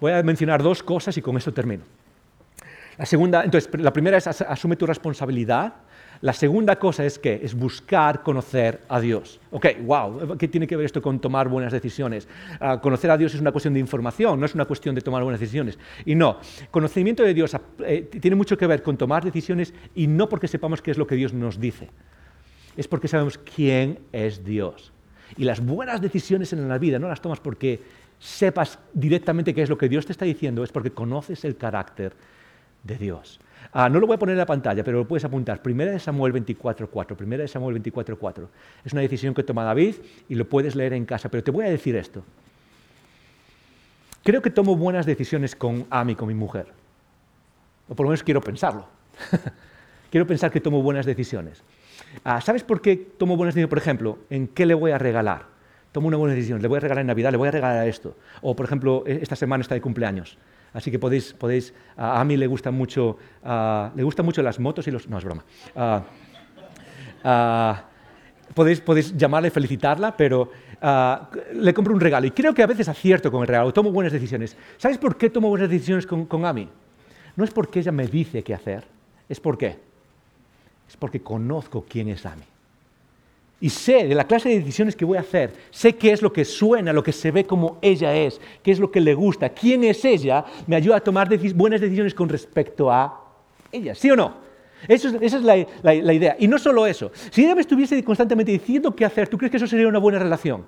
voy 0.00 0.12
a 0.12 0.22
mencionar 0.22 0.62
dos 0.62 0.82
cosas 0.82 1.16
y 1.16 1.22
con 1.22 1.36
eso 1.36 1.52
termino. 1.52 1.84
La 3.00 3.06
segunda, 3.06 3.44
entonces, 3.44 3.70
la 3.80 3.94
primera 3.94 4.18
es 4.18 4.26
asume 4.26 4.76
tu 4.76 4.84
responsabilidad. 4.84 5.72
La 6.20 6.34
segunda 6.34 6.76
cosa 6.76 7.02
es 7.06 7.18
que 7.18 7.40
es 7.42 7.54
buscar 7.54 8.22
conocer 8.22 8.82
a 8.90 9.00
Dios. 9.00 9.40
Ok, 9.50 9.68
wow, 9.84 10.36
¿qué 10.36 10.48
tiene 10.48 10.66
que 10.66 10.76
ver 10.76 10.84
esto 10.84 11.00
con 11.00 11.18
tomar 11.18 11.48
buenas 11.48 11.72
decisiones? 11.72 12.28
Ah, 12.60 12.78
conocer 12.78 13.10
a 13.10 13.16
Dios 13.16 13.34
es 13.34 13.40
una 13.40 13.52
cuestión 13.52 13.72
de 13.72 13.80
información, 13.80 14.38
no 14.38 14.44
es 14.44 14.54
una 14.54 14.66
cuestión 14.66 14.94
de 14.94 15.00
tomar 15.00 15.22
buenas 15.22 15.40
decisiones. 15.40 15.78
Y 16.04 16.14
no, 16.14 16.40
conocimiento 16.70 17.22
de 17.22 17.32
Dios 17.32 17.56
eh, 17.86 18.02
tiene 18.20 18.36
mucho 18.36 18.58
que 18.58 18.66
ver 18.66 18.82
con 18.82 18.98
tomar 18.98 19.24
decisiones 19.24 19.72
y 19.94 20.06
no 20.06 20.28
porque 20.28 20.46
sepamos 20.46 20.82
qué 20.82 20.90
es 20.90 20.98
lo 20.98 21.06
que 21.06 21.14
Dios 21.14 21.32
nos 21.32 21.58
dice. 21.58 21.88
Es 22.80 22.88
porque 22.88 23.08
sabemos 23.08 23.36
quién 23.36 23.98
es 24.10 24.42
Dios. 24.42 24.90
Y 25.36 25.44
las 25.44 25.60
buenas 25.60 26.00
decisiones 26.00 26.54
en 26.54 26.66
la 26.66 26.78
vida 26.78 26.98
no 26.98 27.08
las 27.08 27.20
tomas 27.20 27.38
porque 27.38 27.82
sepas 28.18 28.78
directamente 28.94 29.52
qué 29.52 29.60
es 29.60 29.68
lo 29.68 29.76
que 29.76 29.86
Dios 29.86 30.06
te 30.06 30.12
está 30.12 30.24
diciendo, 30.24 30.64
es 30.64 30.72
porque 30.72 30.90
conoces 30.90 31.44
el 31.44 31.58
carácter 31.58 32.14
de 32.82 32.96
Dios. 32.96 33.38
Ah, 33.74 33.90
no 33.90 34.00
lo 34.00 34.06
voy 34.06 34.14
a 34.14 34.18
poner 34.18 34.32
en 34.32 34.38
la 34.38 34.46
pantalla, 34.46 34.82
pero 34.82 34.96
lo 34.96 35.06
puedes 35.06 35.26
apuntar. 35.26 35.60
Primera 35.60 35.92
de 35.92 35.98
Samuel 35.98 36.32
24.4. 36.32 37.16
Primera 37.16 37.42
de 37.42 37.48
Samuel 37.48 37.82
24.4. 37.82 38.48
Es 38.82 38.94
una 38.94 39.02
decisión 39.02 39.34
que 39.34 39.42
toma 39.42 39.62
David 39.62 39.96
y 40.30 40.34
lo 40.34 40.48
puedes 40.48 40.74
leer 40.74 40.94
en 40.94 41.04
casa. 41.04 41.28
Pero 41.28 41.44
te 41.44 41.50
voy 41.50 41.66
a 41.66 41.68
decir 41.68 41.96
esto. 41.96 42.24
Creo 44.22 44.40
que 44.40 44.48
tomo 44.48 44.74
buenas 44.74 45.04
decisiones 45.04 45.54
con 45.54 45.86
Ami, 45.90 46.14
con 46.14 46.28
mi 46.28 46.34
mujer. 46.34 46.68
O 47.90 47.94
por 47.94 48.04
lo 48.04 48.08
menos 48.08 48.22
quiero 48.22 48.40
pensarlo. 48.40 48.86
quiero 50.10 50.26
pensar 50.26 50.50
que 50.50 50.62
tomo 50.62 50.80
buenas 50.80 51.04
decisiones. 51.04 51.62
Ah, 52.24 52.40
¿Sabes 52.40 52.62
por 52.62 52.80
qué 52.80 52.96
tomo 52.96 53.36
buenas 53.36 53.54
decisiones? 53.54 53.70
Por 53.70 53.78
ejemplo, 53.78 54.18
¿en 54.30 54.48
qué 54.48 54.66
le 54.66 54.74
voy 54.74 54.90
a 54.90 54.98
regalar? 54.98 55.46
Tomo 55.92 56.08
una 56.08 56.16
buena 56.16 56.34
decisión. 56.34 56.60
Le 56.62 56.68
voy 56.68 56.76
a 56.76 56.80
regalar 56.80 57.00
en 57.02 57.06
Navidad, 57.08 57.30
le 57.30 57.36
voy 57.36 57.48
a 57.48 57.50
regalar 57.50 57.86
esto. 57.88 58.16
O, 58.42 58.54
por 58.54 58.66
ejemplo, 58.66 59.04
e-, 59.06 59.20
esta 59.22 59.36
semana 59.36 59.62
está 59.62 59.74
de 59.74 59.80
cumpleaños. 59.80 60.38
Así 60.72 60.90
que 60.90 60.98
podéis, 60.98 61.32
podéis 61.32 61.74
a 61.96 62.24
mí 62.24 62.36
le 62.36 62.46
gustan 62.46 62.74
mucho, 62.74 63.18
le 63.96 64.02
gustan 64.04 64.24
mucho 64.24 64.40
las 64.40 64.60
motos 64.60 64.86
y 64.86 64.92
los... 64.92 65.08
No, 65.08 65.18
es 65.18 65.24
broma. 65.24 65.44
podéis, 68.54 68.80
podéis 68.80 69.16
llamarla 69.16 69.48
y 69.48 69.50
felicitarla, 69.50 70.16
pero 70.16 70.52
le 71.54 71.74
compro 71.74 71.92
un 71.92 72.00
regalo. 72.00 72.24
Y 72.26 72.30
creo 72.30 72.54
que 72.54 72.62
a 72.62 72.68
veces 72.68 72.88
acierto 72.88 73.32
con 73.32 73.42
el 73.42 73.48
regalo, 73.48 73.72
tomo 73.72 73.90
buenas 73.90 74.12
decisiones. 74.12 74.56
¿Sabes 74.76 74.98
por 74.98 75.16
qué 75.16 75.28
tomo 75.28 75.48
buenas 75.48 75.68
decisiones 75.68 76.06
con, 76.06 76.26
con 76.26 76.44
Ami? 76.44 76.68
No 77.34 77.42
es 77.42 77.50
porque 77.50 77.80
ella 77.80 77.90
me 77.90 78.06
dice 78.06 78.44
qué 78.44 78.54
hacer, 78.54 78.84
es 79.28 79.40
porque 79.40 79.89
es 80.90 80.96
porque 80.96 81.20
conozco 81.20 81.86
quién 81.88 82.08
es 82.08 82.26
Ami 82.26 82.42
y 83.60 83.68
sé 83.68 84.08
de 84.08 84.14
la 84.14 84.24
clase 84.24 84.48
de 84.48 84.58
decisiones 84.58 84.96
que 84.96 85.04
voy 85.04 85.18
a 85.18 85.20
hacer, 85.20 85.52
sé 85.70 85.94
qué 85.94 86.12
es 86.12 86.22
lo 86.22 86.32
que 86.32 86.44
suena, 86.44 86.92
lo 86.92 87.02
que 87.02 87.12
se 87.12 87.30
ve 87.30 87.44
como 87.44 87.78
ella 87.82 88.16
es, 88.16 88.40
qué 88.62 88.70
es 88.72 88.78
lo 88.78 88.90
que 88.90 89.00
le 89.00 89.14
gusta, 89.14 89.50
quién 89.50 89.84
es 89.84 90.04
ella, 90.04 90.44
me 90.66 90.76
ayuda 90.76 90.96
a 90.96 91.00
tomar 91.00 91.28
buenas 91.54 91.80
decisiones 91.80 92.14
con 92.14 92.28
respecto 92.28 92.90
a 92.90 93.22
ella, 93.70 93.94
¿sí 93.94 94.10
o 94.10 94.16
no? 94.16 94.50
esa 94.88 95.08
es 95.20 95.42
la, 95.42 95.66
la, 95.82 96.12
idea. 96.14 96.36
Y 96.38 96.48
no 96.48 96.58
solo 96.58 96.86
eso, 96.86 97.12
si 97.30 97.44
ella 97.44 97.54
me 97.54 97.60
estuviese 97.60 98.02
constantemente 98.02 98.50
diciendo 98.50 98.96
qué 98.96 99.04
hacer, 99.04 99.28
¿tú 99.28 99.36
crees 99.36 99.50
que 99.50 99.58
eso 99.58 99.66
sería 99.66 99.86
una 99.86 99.98
buena 99.98 100.18
relación? 100.18 100.64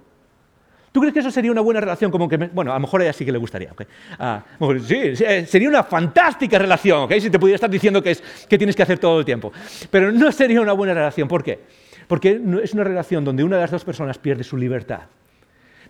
¿Tú 0.93 1.01
crees 1.01 1.15
que 1.15 1.21
eso 1.21 1.31
sería 1.31 1.51
una 1.51 1.63
buena 1.63 1.81
relación? 1.81 2.11
Como 2.11 2.29
que, 2.29 2.37
bueno, 2.37 2.71
a 2.71 2.75
lo 2.75 2.81
mejor 2.81 3.01
a 3.01 3.05
ella 3.05 3.13
sí 3.15 3.25
que 3.25 3.33
le 3.33 3.39
gustaría. 3.39 3.73
¿okay? 3.73 3.87
Ah, 4.19 4.45
sí, 4.87 4.97
eh, 5.25 5.47
sería 5.49 5.69
una 5.69 5.83
fantástica 5.83 6.59
relación, 6.59 7.05
¿okay? 7.05 7.19
si 7.19 7.31
te 7.31 7.39
pudiera 7.39 7.55
estar 7.55 7.71
diciendo 7.71 8.03
que, 8.03 8.11
es, 8.11 8.23
que 8.47 8.59
tienes 8.59 8.77
que 8.77 8.83
hacer 8.83 8.99
todo 8.99 9.19
el 9.19 9.25
tiempo. 9.25 9.53
Pero 9.91 10.13
no 10.13 10.31
sería 10.31 10.61
una 10.61 10.73
buena 10.75 10.93
relación. 10.93 11.29
¿Por 11.29 11.43
qué? 11.43 11.61
Porque 12.07 12.39
es 12.63 12.75
una 12.75 12.85
relación 12.85 13.25
donde 13.25 13.43
una 13.43 13.57
de 13.57 13.63
las 13.63 13.71
dos 13.71 13.85
personas 13.85 14.19
pierde 14.19 14.45
su 14.45 14.59
libertad. 14.59 15.01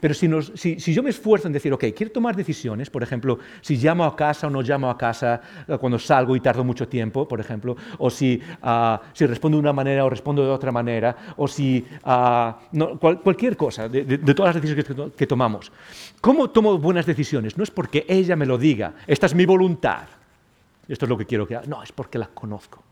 Pero 0.02 0.14
si, 0.14 0.92
yo 0.92 1.00
me 1.04 1.10
esfuerzo 1.10 1.46
en 1.46 1.52
decir, 1.52 1.72
ok, 1.72 1.84
quiero 1.94 2.10
tomar 2.10 2.34
decisiones, 2.34 2.90
por 2.90 3.04
ejemplo, 3.04 3.38
si 3.60 3.76
llamo 3.76 4.02
a 4.04 4.16
casa 4.16 4.48
o 4.48 4.50
no 4.50 4.60
llamo 4.60 4.90
a 4.90 4.98
casa 4.98 5.40
eh, 5.68 5.78
cuando 5.78 5.96
salgo 5.96 6.34
y 6.34 6.40
tardo 6.40 6.64
mucho 6.64 6.88
tiempo, 6.88 7.28
por 7.28 7.38
ejemplo, 7.38 7.76
o 7.98 8.10
si, 8.10 8.40
ah, 8.62 9.00
respondo 9.16 9.58
de 9.58 9.60
una 9.60 9.72
manera 9.72 10.04
o 10.04 10.10
respondo 10.10 10.44
de 10.44 10.50
otra 10.50 10.72
manera, 10.72 11.34
o 11.36 11.46
si 11.46 11.86
ah, 12.02 12.58
cualquier 12.98 13.56
cosa, 13.56 13.88
de, 13.88 14.18
todas 14.34 14.56
las 14.56 14.60
decisiones 14.60 14.84
que, 14.84 15.16
que 15.16 15.26
tomamos. 15.28 15.70
¿Cómo 16.20 16.50
tomo 16.50 16.78
buenas 16.78 17.06
decisiones? 17.06 17.56
No 17.56 17.62
es 17.62 17.70
porque 17.70 18.04
ella 18.08 18.34
me 18.34 18.44
lo 18.44 18.58
diga, 18.58 18.94
esta 19.06 19.26
es 19.26 19.36
mi 19.36 19.46
voluntad, 19.46 20.08
esto 20.88 21.04
es 21.04 21.08
lo 21.08 21.16
que 21.16 21.26
quiero 21.26 21.46
que 21.46 21.54
haga, 21.54 21.68
no, 21.68 21.80
es 21.80 21.92
porque 21.92 22.18
la 22.18 22.26
conozco. 22.26 22.82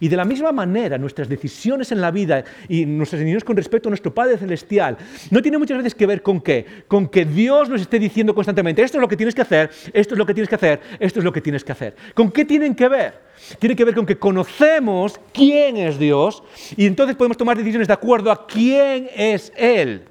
Y 0.00 0.08
de 0.08 0.16
la 0.16 0.24
misma 0.24 0.52
manera, 0.52 0.98
nuestras 0.98 1.28
decisiones 1.28 1.92
en 1.92 2.00
la 2.00 2.10
vida 2.10 2.44
y 2.68 2.86
nuestras 2.86 3.20
decisiones 3.20 3.44
con 3.44 3.56
respecto 3.56 3.88
a 3.88 3.90
nuestro 3.90 4.14
Padre 4.14 4.38
Celestial 4.38 4.96
no 5.30 5.42
tienen 5.42 5.60
muchas 5.60 5.76
veces 5.76 5.94
que 5.94 6.06
ver 6.06 6.22
con 6.22 6.40
qué, 6.40 6.84
con 6.88 7.08
que 7.08 7.24
Dios 7.24 7.68
nos 7.68 7.80
esté 7.80 7.98
diciendo 7.98 8.34
constantemente, 8.34 8.82
esto 8.82 8.98
es 8.98 9.00
lo 9.00 9.08
que 9.08 9.16
tienes 9.16 9.34
que 9.34 9.42
hacer, 9.42 9.70
esto 9.92 10.14
es 10.14 10.18
lo 10.18 10.26
que 10.26 10.34
tienes 10.34 10.48
que 10.48 10.54
hacer, 10.54 10.80
esto 10.98 11.18
es 11.18 11.24
lo 11.24 11.32
que 11.32 11.40
tienes 11.40 11.64
que 11.64 11.72
hacer. 11.72 11.96
¿Con 12.14 12.30
qué 12.30 12.44
tienen 12.44 12.74
que 12.74 12.88
ver? 12.88 13.32
Tiene 13.58 13.74
que 13.74 13.84
ver 13.84 13.94
con 13.94 14.06
que 14.06 14.18
conocemos 14.18 15.20
quién 15.32 15.76
es 15.76 15.98
Dios 15.98 16.42
y 16.76 16.86
entonces 16.86 17.16
podemos 17.16 17.36
tomar 17.36 17.56
decisiones 17.56 17.88
de 17.88 17.94
acuerdo 17.94 18.30
a 18.30 18.46
quién 18.46 19.08
es 19.14 19.52
Él. 19.56 20.04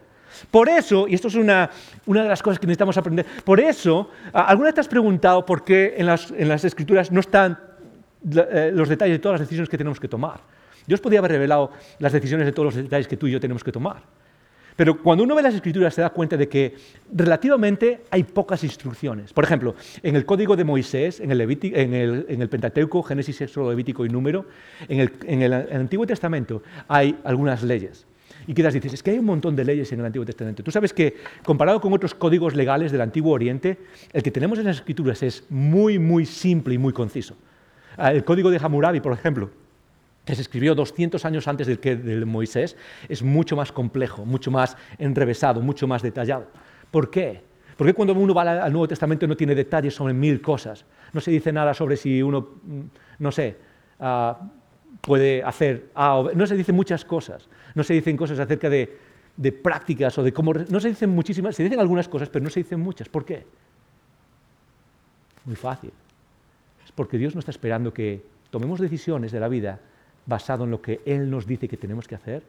Por 0.50 0.70
eso, 0.70 1.08
y 1.08 1.14
esto 1.14 1.28
es 1.28 1.36
una, 1.36 1.70
de 2.06 2.14
las 2.24 2.42
cosas 2.42 2.60
que 2.60 2.66
necesitamos 2.66 2.98
aprender, 2.98 3.26
por 3.44 3.60
eso, 3.60 4.10
¿alguna 4.34 4.68
vez 4.68 4.76
te 4.76 4.82
has 4.82 4.88
preguntado 4.88 5.46
por 5.46 5.64
qué 5.64 5.96
en 5.98 6.08
las, 6.08 6.32
en 6.32 6.50
las 6.50 6.64
escrituras 6.66 7.12
no 7.12 7.20
están 7.20 7.60
los 8.24 8.90
detalles 8.90 9.16
de 9.16 9.20
todas 9.20 9.40
las 9.40 9.48
decisiones 9.48 9.70
que 9.70 9.78
tenemos 9.78 10.00
que 10.00 10.08
tomar. 10.08 10.42
Dios 10.88 11.00
podía 11.00 11.20
haber 11.20 11.32
revelado 11.32 11.72
las 12.00 12.12
decisiones 12.12 12.46
de 12.46 12.52
todos 12.52 12.74
los 12.74 12.84
detalles 12.84 13.08
que 13.08 13.18
tú 13.18 13.28
y 13.28 13.32
yo 13.32 13.40
tenemos 13.40 13.64
que 13.64 13.72
tomar. 13.72 14.04
Pero 14.76 15.02
cuando 15.02 15.24
uno 15.24 15.36
ve 15.36 15.42
las 15.44 15.54
escrituras 15.54 15.94
se 15.94 16.02
da 16.02 16.10
cuenta 16.10 16.38
de 16.38 16.48
que 16.48 16.76
relativamente 17.14 18.02
hay 18.10 18.24
pocas 18.24 18.64
instrucciones. 18.64 19.34
Por 19.34 19.44
ejemplo, 19.44 19.76
en 20.02 20.16
el 20.16 20.26
código 20.26 20.56
de 20.56 20.64
Moisés, 20.64 21.20
en 21.20 21.32
el, 21.32 21.42
en 21.42 22.42
el, 22.42 22.50
Pentateuco, 22.50 23.04
Génesis, 23.04 23.42
Éxodo, 23.42 23.70
Levítico 23.70 24.06
y 24.06 24.10
Número, 24.10 24.46
en 24.88 25.02
el, 25.02 25.14
en 25.26 25.42
el, 25.42 25.54
Antiguo 25.54 26.08
Testamento 26.08 26.64
hay 26.88 27.20
algunas 27.24 27.64
leyes. 27.64 28.08
Y 28.48 28.54
quizás 28.54 28.74
dices, 28.74 28.94
es 28.94 29.04
que 29.04 29.12
hay 29.12 29.20
un 29.20 29.26
montón 29.26 29.56
de 29.56 29.66
leyes 29.66 29.92
en 29.92 30.00
el 30.00 30.06
Antiguo 30.06 30.26
Testamento. 30.26 30.64
Tú 30.64 30.72
sabes 30.72 30.94
que 30.94 31.18
comparado 31.44 31.80
con 31.80 31.94
otros 31.94 32.16
códigos 32.16 32.56
legales 32.56 32.92
del 32.92 33.02
Antiguo 33.02 33.34
Oriente, 33.34 33.78
el 34.14 34.24
que 34.24 34.32
tenemos 34.32 34.58
en 34.58 34.66
las 34.66 34.78
escrituras 34.78 35.22
es 35.22 35.44
muy, 35.50 36.00
muy 36.00 36.26
simple 36.26 36.74
y 36.74 36.78
muy 36.78 36.94
conciso. 36.94 37.36
El 38.10 38.24
código 38.24 38.50
de 38.50 38.58
Hammurabi, 38.58 39.00
por 39.00 39.14
ejemplo, 39.14 39.50
que 40.26 40.36
se 40.36 40.42
escribió 40.42 40.76
200 40.76 41.24
años 41.26 41.48
antes 41.48 41.68
del 41.68 41.80
que 41.80 41.96
de 41.96 42.26
Moisés, 42.26 42.76
es 43.10 43.24
mucho 43.24 43.56
más 43.56 43.72
complejo, 43.72 44.26
mucho 44.26 44.52
más 44.52 44.78
enrevesado, 44.98 45.62
mucho 45.62 45.88
más 45.88 46.02
detallado. 46.02 46.48
¿Por 46.90 47.10
qué? 47.10 47.44
Porque 47.78 47.94
cuando 47.94 48.14
uno 48.14 48.34
va 48.34 48.42
al 48.64 48.72
Nuevo 48.72 48.88
Testamento 48.88 49.26
no 49.28 49.36
tiene 49.36 49.56
detalles 49.56 49.96
sobre 49.96 50.14
mil 50.14 50.42
cosas. 50.42 50.86
No 51.14 51.22
se 51.22 51.32
dice 51.32 51.52
nada 51.52 51.74
sobre 51.74 51.98
si 51.98 52.22
uno, 52.22 52.50
mm, 52.64 52.82
no 53.20 53.32
sé, 53.32 53.58
ah, 54.00 54.40
puede 55.02 55.42
hacer 55.44 55.90
No 56.36 56.46
se 56.46 56.56
dicen 56.56 56.76
muchas 56.76 57.06
cosas. 57.06 57.48
No 57.74 57.84
se 57.84 57.94
dicen 57.94 58.18
cosas 58.18 58.40
acerca 58.40 58.70
de, 58.70 58.98
de 59.38 59.52
prácticas 59.52 60.18
o 60.18 60.24
de 60.24 60.32
cómo... 60.32 60.54
No 60.54 60.80
se 60.80 60.90
dicen 60.90 61.10
muchísimas, 61.10 61.56
se 61.56 61.64
dicen 61.64 61.80
algunas 61.80 62.08
cosas, 62.08 62.30
pero 62.30 62.44
no 62.44 62.50
se 62.50 62.60
dicen 62.60 62.80
muchas. 62.80 63.10
¿Por 63.10 63.26
qué? 63.26 63.46
Muy 65.46 65.56
fácil 65.56 65.92
porque 66.96 67.18
Dios 67.18 67.36
no 67.36 67.40
está 67.40 67.52
esperando 67.52 67.94
que 67.94 68.22
tomemos 68.50 68.80
decisiones 68.80 69.32
de 69.32 69.40
la 69.40 69.48
vida 69.48 69.80
basado 70.26 70.66
en 70.66 70.72
lo 70.72 70.82
que 70.82 71.02
Él 71.06 71.30
nos 71.30 71.46
dice 71.46 71.68
que 71.68 71.78
tenemos 71.78 72.08
que 72.08 72.16
hacer, 72.16 72.44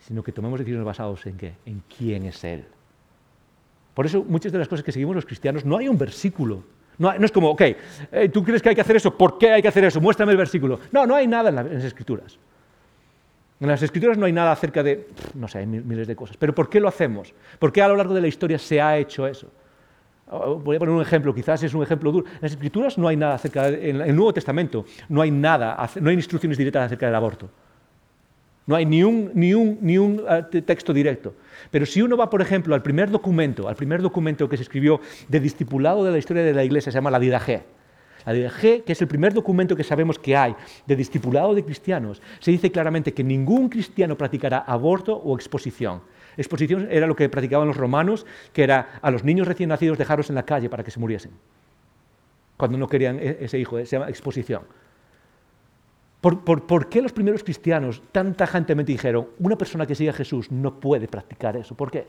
sino 0.00 0.22
que 0.22 0.32
tomemos 0.32 0.58
decisiones 0.58 0.84
basadas 0.84 1.26
en 1.26 1.36
qué? 1.36 1.54
En 1.66 1.82
quién 1.96 2.24
es 2.24 2.42
Él. 2.44 2.64
Por 3.94 4.06
eso 4.06 4.24
muchas 4.26 4.52
de 4.52 4.58
las 4.58 4.68
cosas 4.68 4.84
que 4.84 4.92
seguimos 4.92 5.14
los 5.14 5.26
cristianos 5.26 5.64
no 5.64 5.76
hay 5.76 5.88
un 5.88 5.98
versículo. 5.98 6.62
No, 6.98 7.12
es 7.12 7.32
como, 7.32 7.50
ok, 7.50 7.60
eh, 7.60 8.28
tú 8.32 8.44
crees 8.44 8.62
que 8.62 8.68
hay 8.68 8.74
que 8.74 8.80
hacer 8.82 8.96
eso, 8.96 9.16
¿por 9.16 9.38
qué 9.38 9.52
hay 9.52 9.62
que 9.62 9.68
hacer 9.68 9.84
eso? 9.84 10.00
Muéstrame 10.00 10.32
el 10.32 10.38
versículo. 10.38 10.78
No, 10.92 11.06
no 11.06 11.14
hay 11.14 11.26
nada 11.26 11.48
en, 11.48 11.54
las 11.54 11.84
escrituras. 11.84 12.38
En 13.58 13.68
las 13.68 13.82
escrituras 13.82 14.16
no 14.16 14.26
hay 14.26 14.32
nada 14.32 14.52
acerca 14.52 14.82
de, 14.82 15.08
no 15.34 15.48
sé, 15.48 15.58
hay 15.58 15.66
miles 15.66 16.06
de 16.06 16.16
cosas. 16.16 16.36
Pero 16.36 16.54
¿por 16.54 16.68
qué 16.68 16.78
lo 16.78 16.88
hacemos? 16.88 17.32
¿Por 17.58 17.72
qué 17.72 17.82
a 17.82 17.88
lo 17.88 17.96
largo 17.96 18.14
de 18.14 18.20
la 18.20 18.28
historia 18.28 18.58
se 18.58 18.80
ha 18.80 18.98
hecho 18.98 19.26
eso? 19.26 19.50
Voy 20.30 20.76
a 20.76 20.78
poner 20.78 20.94
un 20.94 21.02
ejemplo, 21.02 21.34
quizás 21.34 21.62
es 21.64 21.74
un 21.74 21.82
ejemplo 21.82 22.12
duro. 22.12 22.26
En 22.26 22.38
las 22.42 22.52
escrituras 22.52 22.96
no 22.96 23.08
hay 23.08 23.16
nada 23.16 23.34
acerca, 23.34 23.68
en 23.68 24.00
el 24.00 24.14
Nuevo 24.14 24.32
Testamento 24.32 24.84
no 25.08 25.22
hay 25.22 25.30
nada, 25.30 25.76
no 26.00 26.10
hay 26.10 26.16
instrucciones 26.16 26.56
directas 26.56 26.86
acerca 26.86 27.06
del 27.06 27.14
aborto. 27.16 27.50
No 28.66 28.76
hay 28.76 28.86
ni 28.86 29.02
un, 29.02 29.32
ni 29.34 29.52
un, 29.52 29.78
ni 29.80 29.98
un 29.98 30.22
eh, 30.28 30.62
texto 30.62 30.92
directo. 30.92 31.34
Pero 31.72 31.84
si 31.84 32.02
uno 32.02 32.16
va, 32.16 32.30
por 32.30 32.40
ejemplo, 32.40 32.76
al 32.76 32.82
primer 32.82 33.10
documento, 33.10 33.68
al 33.68 33.74
primer 33.74 34.00
documento 34.00 34.48
que 34.48 34.56
se 34.56 34.62
escribió 34.62 35.00
de 35.26 35.40
discipulado 35.40 36.04
de 36.04 36.12
la 36.12 36.18
historia 36.18 36.44
de 36.44 36.54
la 36.54 36.62
Iglesia, 36.62 36.92
se 36.92 36.96
llama 36.96 37.10
la 37.10 37.18
Didaje. 37.18 37.64
La 38.24 38.32
Didaje, 38.32 38.82
que 38.82 38.92
es 38.92 39.00
el 39.00 39.08
primer 39.08 39.34
documento 39.34 39.74
que 39.74 39.82
sabemos 39.82 40.20
que 40.20 40.36
hay 40.36 40.54
de 40.86 40.94
discipulado 40.94 41.52
de 41.54 41.64
cristianos, 41.64 42.22
se 42.38 42.52
dice 42.52 42.70
claramente 42.70 43.12
que 43.12 43.24
ningún 43.24 43.68
cristiano 43.68 44.16
practicará 44.16 44.58
aborto 44.58 45.16
o 45.16 45.34
exposición. 45.34 46.02
Exposición 46.40 46.88
era 46.90 47.06
lo 47.06 47.14
que 47.14 47.28
practicaban 47.28 47.68
los 47.68 47.76
romanos, 47.76 48.24
que 48.54 48.62
era 48.62 48.98
a 49.02 49.10
los 49.10 49.24
niños 49.24 49.46
recién 49.46 49.68
nacidos 49.68 49.98
dejarlos 49.98 50.30
en 50.30 50.36
la 50.36 50.44
calle 50.44 50.70
para 50.70 50.82
que 50.82 50.90
se 50.90 50.98
muriesen. 50.98 51.32
Cuando 52.56 52.78
no 52.78 52.88
querían 52.88 53.18
e-, 53.18 53.36
ese 53.40 53.58
hijo, 53.58 53.76
se 53.76 53.84
llama 53.84 54.08
exposición. 54.08 54.62
¿Por, 56.22 56.88
qué 56.88 57.02
los 57.02 57.12
primeros 57.12 57.44
cristianos 57.44 58.02
tan 58.10 58.34
tajantemente 58.34 58.90
dijeron, 58.90 59.28
una 59.38 59.56
persona 59.56 59.84
que 59.84 59.94
sigue 59.94 60.08
a 60.08 60.14
Jesús 60.14 60.50
no 60.50 60.80
puede 60.80 61.08
practicar 61.08 61.58
eso? 61.58 61.74
¿Por 61.74 61.90
qué? 61.90 62.06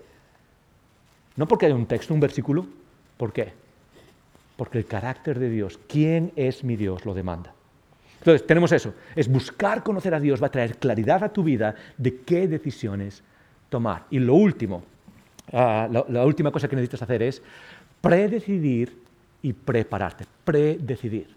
No 1.35 1.45
porque 1.45 1.65
hay 1.65 1.73
un 1.73 1.85
texto, 1.85 2.13
un 2.13 2.21
versículo. 2.21 2.65
¿Por 3.17 3.33
qué? 3.33 3.51
Porque 4.55 4.77
el 4.77 4.85
carácter 4.85 5.39
de 5.39 5.49
Dios, 5.49 5.77
quién 5.89 6.31
es 6.37 6.63
mi 6.63 6.77
Dios, 6.77 7.05
lo 7.05 7.13
demanda. 7.13 7.53
Entonces, 8.19 8.47
tenemos 8.47 8.71
eso. 8.71 8.93
Es 9.13 9.27
buscar 9.27 9.83
conocer 9.83 10.13
a 10.13 10.21
Dios, 10.21 10.41
va 10.41 10.47
a 10.47 10.51
traer 10.51 10.77
claridad 10.77 11.21
a 11.21 11.33
tu 11.33 11.43
vida 11.43 11.75
de 11.97 12.21
qué 12.21 12.47
decisiones 12.47 13.23
tomar. 13.71 14.05
Y 14.11 14.19
lo 14.19 14.35
último, 14.35 14.83
ah, 15.51 15.89
la 15.89 16.25
última 16.25 16.51
cosa 16.51 16.67
que 16.67 16.75
necesitas 16.75 17.01
hacer 17.01 17.23
es 17.23 17.41
predecidir 18.01 19.01
y 19.41 19.53
prepararte. 19.53 20.25
Predecidir. 20.43 21.27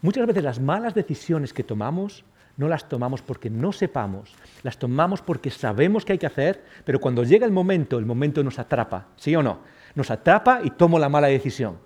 Muchas 0.00 0.26
veces 0.26 0.42
las 0.42 0.58
malas 0.58 0.94
decisiones 0.94 1.52
que 1.52 1.62
tomamos 1.62 2.24
no 2.56 2.68
las 2.68 2.88
tomamos 2.88 3.22
porque 3.22 3.50
no 3.50 3.72
sepamos, 3.72 4.34
las 4.62 4.78
tomamos 4.78 5.22
porque 5.22 5.50
sabemos 5.50 6.04
que 6.04 6.12
hay 6.12 6.18
que 6.18 6.26
hacer, 6.26 6.62
pero 6.84 7.00
cuando 7.00 7.24
llega 7.24 7.46
el 7.46 7.52
momento, 7.52 7.98
el 7.98 8.06
momento 8.06 8.42
nos 8.42 8.58
atrapa, 8.58 9.06
¿sí 9.16 9.34
o 9.36 9.42
no? 9.42 9.60
Nos 9.94 10.10
atrapa 10.10 10.60
y 10.62 10.70
tomo 10.70 10.98
la 10.98 11.08
mala 11.08 11.28
decisión. 11.28 11.76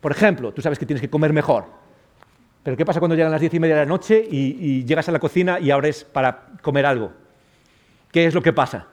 Por 0.00 0.12
ejemplo, 0.12 0.52
tú 0.52 0.62
sabes 0.62 0.78
que 0.78 0.86
tienes 0.86 1.00
que 1.00 1.10
comer 1.10 1.32
mejor, 1.32 1.66
pero 2.62 2.76
¿qué 2.76 2.84
pasa 2.84 3.00
cuando 3.00 3.14
llegan 3.14 3.32
las 3.32 3.40
diez 3.40 3.52
y 3.52 3.60
media 3.60 3.74
de 3.74 3.82
la 3.82 3.88
noche 3.88 4.26
y, 4.30 4.84
llegas 4.84 5.08
a 5.08 5.12
la 5.12 5.18
cocina 5.18 5.60
y 5.60 5.70
abres 5.70 6.04
para 6.04 6.46
comer 6.62 6.86
algo? 6.86 7.12
¿Qué 8.14 8.26
es 8.26 8.32
lo 8.32 8.40
que 8.40 8.52
pasa? 8.52 8.86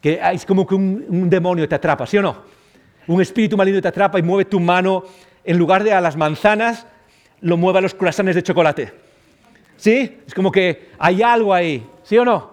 Que 0.00 0.20
es 0.32 0.46
como 0.46 0.64
que 0.64 0.76
un, 0.76 1.28
demonio 1.28 1.68
te 1.68 1.74
atrapa, 1.74 2.06
¿sí 2.06 2.18
o 2.18 2.22
no? 2.22 2.36
Un 3.08 3.20
espíritu 3.20 3.56
maligno 3.56 3.82
te 3.82 3.88
atrapa 3.88 4.16
y 4.16 4.22
mueve 4.22 4.44
tu 4.44 4.60
mano 4.60 5.02
en 5.42 5.58
lugar 5.58 5.82
de 5.82 5.92
a 5.92 6.00
las 6.00 6.16
manzanas, 6.16 6.86
lo 7.40 7.56
mueva 7.56 7.80
los 7.80 7.94
croissants 7.94 8.36
de 8.36 8.42
chocolate. 8.44 8.92
¿Sí? 9.76 10.18
Es 10.24 10.34
como 10.34 10.52
que 10.52 10.90
hay 11.00 11.20
algo 11.20 11.52
ahí, 11.52 11.84
¿sí 12.04 12.16
o 12.16 12.24
no? 12.24 12.52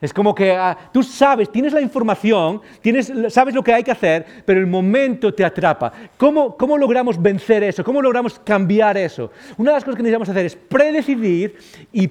Es 0.00 0.14
como 0.14 0.36
que 0.36 0.52
ah, 0.52 0.78
tú 0.92 1.02
sabes, 1.02 1.50
tienes 1.50 1.72
la 1.72 1.80
información, 1.80 2.60
tienes, 2.80 3.12
sabes 3.30 3.56
lo 3.56 3.64
que 3.64 3.74
hay 3.74 3.82
que 3.82 3.90
hacer, 3.90 4.24
pero 4.46 4.60
el 4.60 4.68
momento 4.68 5.34
te 5.34 5.44
atrapa. 5.44 5.92
¿Cómo, 6.16 6.56
¿Cómo 6.56 6.78
logramos 6.78 7.20
vencer 7.20 7.64
eso? 7.64 7.82
¿Cómo 7.82 8.00
logramos 8.00 8.38
cambiar 8.38 8.96
eso? 8.96 9.32
Una 9.56 9.72
de 9.72 9.76
las 9.78 9.84
cosas 9.84 9.96
que 9.96 10.04
necesitamos 10.04 10.28
hacer 10.28 10.46
es 10.46 10.54
predecidir 10.54 11.56
y 11.90 12.06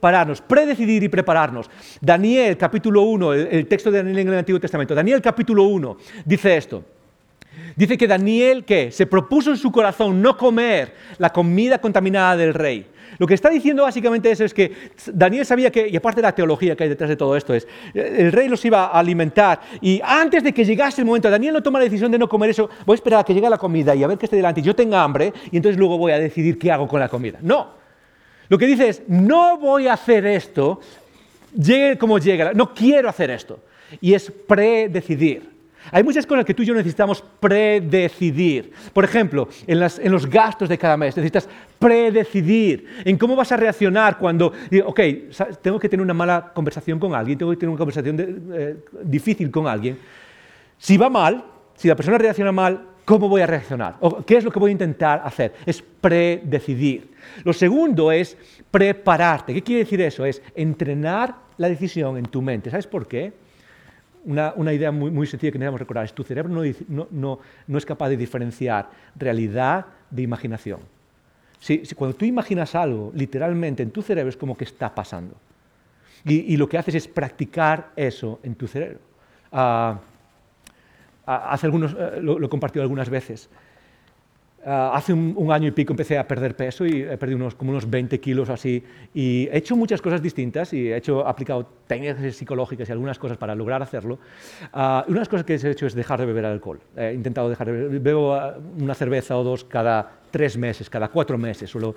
prepararnos. 0.00 0.40
Predecidir 0.40 1.02
y 1.02 1.08
prepararnos. 1.08 1.70
Daniel 2.00 2.56
capítulo 2.56 3.02
1, 3.02 3.34
el, 3.34 3.66
texto 3.66 3.90
de 3.90 3.98
Daniel 3.98 4.18
en 4.20 4.28
el 4.28 4.38
Antiguo 4.38 4.58
Testamento. 4.58 4.94
Daniel 4.94 5.20
capítulo 5.20 5.64
1 5.64 5.96
dice 6.24 6.56
esto. 6.56 6.82
Dice 7.76 7.98
que 7.98 8.06
Daniel, 8.06 8.64
¿qué? 8.64 8.90
Se 8.90 9.06
propuso 9.06 9.50
en 9.50 9.58
su 9.58 9.70
corazón 9.70 10.22
no 10.22 10.36
comer 10.36 10.94
la 11.18 11.30
comida 11.30 11.78
contaminada 11.78 12.36
del 12.36 12.54
rey. 12.54 12.86
Lo 13.18 13.26
que 13.26 13.34
está 13.34 13.50
diciendo 13.50 13.82
básicamente 13.82 14.30
eso 14.30 14.44
es 14.44 14.54
que 14.54 14.72
Daniel 15.12 15.44
sabía 15.44 15.70
que, 15.70 15.86
y 15.88 15.96
aparte 15.96 16.22
de 16.22 16.28
la 16.28 16.34
teología 16.34 16.74
que 16.74 16.84
hay 16.84 16.88
detrás 16.88 17.10
de 17.10 17.16
todo 17.16 17.36
esto, 17.36 17.52
es, 17.52 17.68
el 17.92 18.32
rey 18.32 18.48
los 18.48 18.64
iba 18.64 18.86
a 18.86 18.98
alimentar 18.98 19.60
y 19.82 20.00
antes 20.02 20.42
de 20.42 20.54
que 20.54 20.64
llegase 20.64 21.02
el 21.02 21.06
momento, 21.06 21.28
Daniel 21.28 21.52
no 21.52 21.62
toma 21.62 21.80
la 21.80 21.84
decisión 21.84 22.10
de 22.10 22.18
no 22.18 22.28
comer 22.28 22.50
eso, 22.50 22.70
voy 22.86 22.94
a 22.94 22.96
esperar 22.96 23.20
a 23.20 23.24
que 23.24 23.34
llegue 23.34 23.50
la 23.50 23.58
comida 23.58 23.94
y 23.94 24.02
a 24.02 24.06
ver 24.06 24.16
que 24.16 24.24
esté 24.24 24.36
delante 24.36 24.60
y 24.60 24.62
yo 24.62 24.74
tenga 24.74 25.02
hambre 25.02 25.34
y 25.50 25.56
entonces 25.56 25.78
luego 25.78 25.98
voy 25.98 26.12
a 26.12 26.18
decidir 26.18 26.58
qué 26.58 26.72
hago 26.72 26.88
con 26.88 27.00
la 27.00 27.08
comida. 27.10 27.38
No. 27.42 27.79
Lo 28.50 28.58
que 28.58 28.66
dice 28.66 28.88
es, 28.88 29.02
no 29.06 29.56
voy 29.58 29.86
a 29.86 29.92
hacer 29.92 30.26
esto, 30.26 30.80
llegue 31.56 31.96
como 31.96 32.18
llegue, 32.18 32.52
no 32.52 32.74
quiero 32.74 33.08
hacer 33.08 33.30
esto. 33.30 33.60
Y 34.00 34.12
es 34.12 34.30
predecidir. 34.30 35.48
Hay 35.92 36.02
muchas 36.02 36.26
cosas 36.26 36.44
que 36.44 36.52
tú 36.52 36.62
y 36.62 36.66
yo 36.66 36.74
necesitamos 36.74 37.22
predecidir. 37.38 38.72
Por 38.92 39.04
ejemplo, 39.04 39.48
en, 39.68 40.10
los 40.10 40.26
gastos 40.28 40.68
de 40.68 40.76
cada 40.76 40.96
mes 40.96 41.16
necesitas 41.16 41.48
predecidir 41.78 42.86
en 43.04 43.16
cómo 43.16 43.36
vas 43.36 43.52
a 43.52 43.56
reaccionar 43.56 44.18
cuando, 44.18 44.52
ok, 44.84 45.00
tengo 45.62 45.78
que 45.78 45.88
tener 45.88 46.02
una 46.02 46.12
mala 46.12 46.52
conversación 46.52 46.98
con 46.98 47.14
alguien, 47.14 47.38
tengo 47.38 47.52
que 47.52 47.56
tener 47.56 47.70
una 47.70 47.78
conversación 47.78 48.50
eh, 48.52 48.76
difícil 49.04 49.48
con 49.50 49.68
alguien. 49.68 49.96
Si 50.76 50.96
va 50.96 51.08
mal, 51.08 51.44
si 51.76 51.86
la 51.86 51.94
persona 51.94 52.18
reacciona 52.18 52.50
mal, 52.50 52.89
¿cómo 53.10 53.28
voy 53.28 53.40
a 53.40 53.46
reaccionar? 53.46 53.96
¿O 53.98 54.24
¿Qué 54.24 54.36
es 54.36 54.44
lo 54.44 54.52
que 54.52 54.60
voy 54.60 54.68
a 54.68 54.72
intentar 54.72 55.20
hacer? 55.24 55.52
Es 55.66 55.82
predecidir. 55.82 57.10
Lo 57.42 57.52
segundo 57.52 58.12
es 58.12 58.36
prepararte. 58.70 59.52
¿Qué 59.52 59.62
quiere 59.62 59.80
decir 59.80 60.00
eso? 60.00 60.24
Es 60.24 60.40
entrenar 60.54 61.34
la 61.58 61.68
decisión 61.68 62.16
en 62.16 62.26
tu 62.26 62.40
mente. 62.40 62.70
¿Sabes 62.70 62.86
por 62.86 63.08
qué? 63.08 63.32
una, 64.24 64.72
idea 64.72 64.92
muy, 64.92 65.10
muy, 65.10 65.26
sencilla 65.26 65.50
que 65.50 65.58
necesitamos 65.58 65.80
recordar 65.80 66.04
es 66.04 66.12
tu 66.12 66.22
cerebro 66.22 66.50
no, 66.52 67.38
es 67.78 67.86
capaz 67.86 68.10
de 68.10 68.16
diferenciar 68.16 68.90
realidad 69.16 69.86
de 70.10 70.22
imaginación. 70.22 70.80
Si, 71.58 71.82
cuando 71.96 72.16
tú 72.16 72.26
imaginas 72.26 72.74
algo, 72.74 73.10
literalmente 73.14 73.82
en 73.82 73.90
tu 73.90 74.02
cerebro 74.02 74.28
es 74.28 74.36
como 74.36 74.56
que 74.56 74.64
está 74.64 74.94
pasando. 74.94 75.34
Y, 76.24 76.56
lo 76.56 76.68
que 76.68 76.78
haces 76.78 76.94
es 76.94 77.08
practicar 77.08 77.90
eso 77.96 78.38
en 78.42 78.54
tu 78.54 78.68
cerebro. 78.68 79.00
Ah, 79.50 79.98
hace 81.36 81.66
algunos, 81.66 81.96
eh, 81.98 82.20
lo, 82.20 82.38
lo, 82.38 82.46
he 82.46 82.48
compartido 82.48 82.82
algunas 82.82 83.10
veces. 83.10 83.50
Ah, 84.64 84.92
hace 84.94 85.14
un, 85.14 85.50
año 85.50 85.68
y 85.68 85.70
pico 85.70 85.94
empecé 85.94 86.18
a 86.18 86.28
perder 86.28 86.54
peso 86.54 86.84
y 86.84 87.02
he 87.02 87.16
perdido 87.16 87.38
unos, 87.38 87.54
como 87.54 87.70
unos 87.70 87.88
20 87.88 88.20
kilos 88.20 88.50
así. 88.50 88.82
Y 89.14 89.48
he 89.48 89.56
hecho 89.56 89.74
muchas 89.74 90.02
cosas 90.02 90.22
distintas 90.22 90.72
y 90.72 90.88
he 90.88 90.96
hecho, 90.96 91.26
aplicado 91.26 91.66
técnicas 91.90 92.36
psicológicas 92.36 92.88
y 92.88 92.92
algunas 92.92 93.18
cosas 93.18 93.36
para 93.36 93.56
lograr 93.56 93.82
hacerlo. 93.82 94.20
Uh, 94.72 94.78
una 94.78 95.04
de 95.06 95.14
las 95.14 95.28
cosas 95.28 95.44
que 95.44 95.54
he 95.54 95.70
hecho 95.70 95.86
es 95.86 95.94
dejar 95.94 96.20
de 96.20 96.26
beber 96.26 96.44
alcohol. 96.44 96.78
He 96.96 97.12
intentado 97.12 97.48
dejar 97.48 97.66
de 97.66 97.72
beber. 97.72 98.00
Bebo 98.00 98.34
ah, 98.34 98.56
una 98.78 98.94
cerveza 98.94 99.36
o 99.36 99.42
dos 99.42 99.64
cada 99.64 100.20
tres 100.30 100.56
meses, 100.56 100.88
cada 100.88 101.08
cuatro 101.08 101.36
meses 101.36 101.68
suelo, 101.68 101.94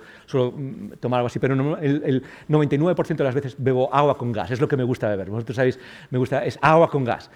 mm, 0.52 0.92
tomar 1.00 1.18
algo 1.18 1.28
así, 1.28 1.38
pero 1.38 1.54
el, 1.80 2.22
99% 2.48 3.16
de 3.16 3.24
las 3.24 3.34
veces 3.34 3.56
bebo 3.58 3.92
agua 3.94 4.18
con 4.18 4.32
gas, 4.32 4.50
es 4.50 4.60
lo 4.60 4.68
que 4.68 4.76
me 4.76 4.84
gusta 4.84 5.08
beber. 5.08 5.30
Vosotros 5.30 5.56
sabéis, 5.56 5.78
me 6.10 6.18
gusta, 6.18 6.44
es 6.44 6.58
agua 6.60 6.90
con 6.90 7.04
gas. 7.04 7.30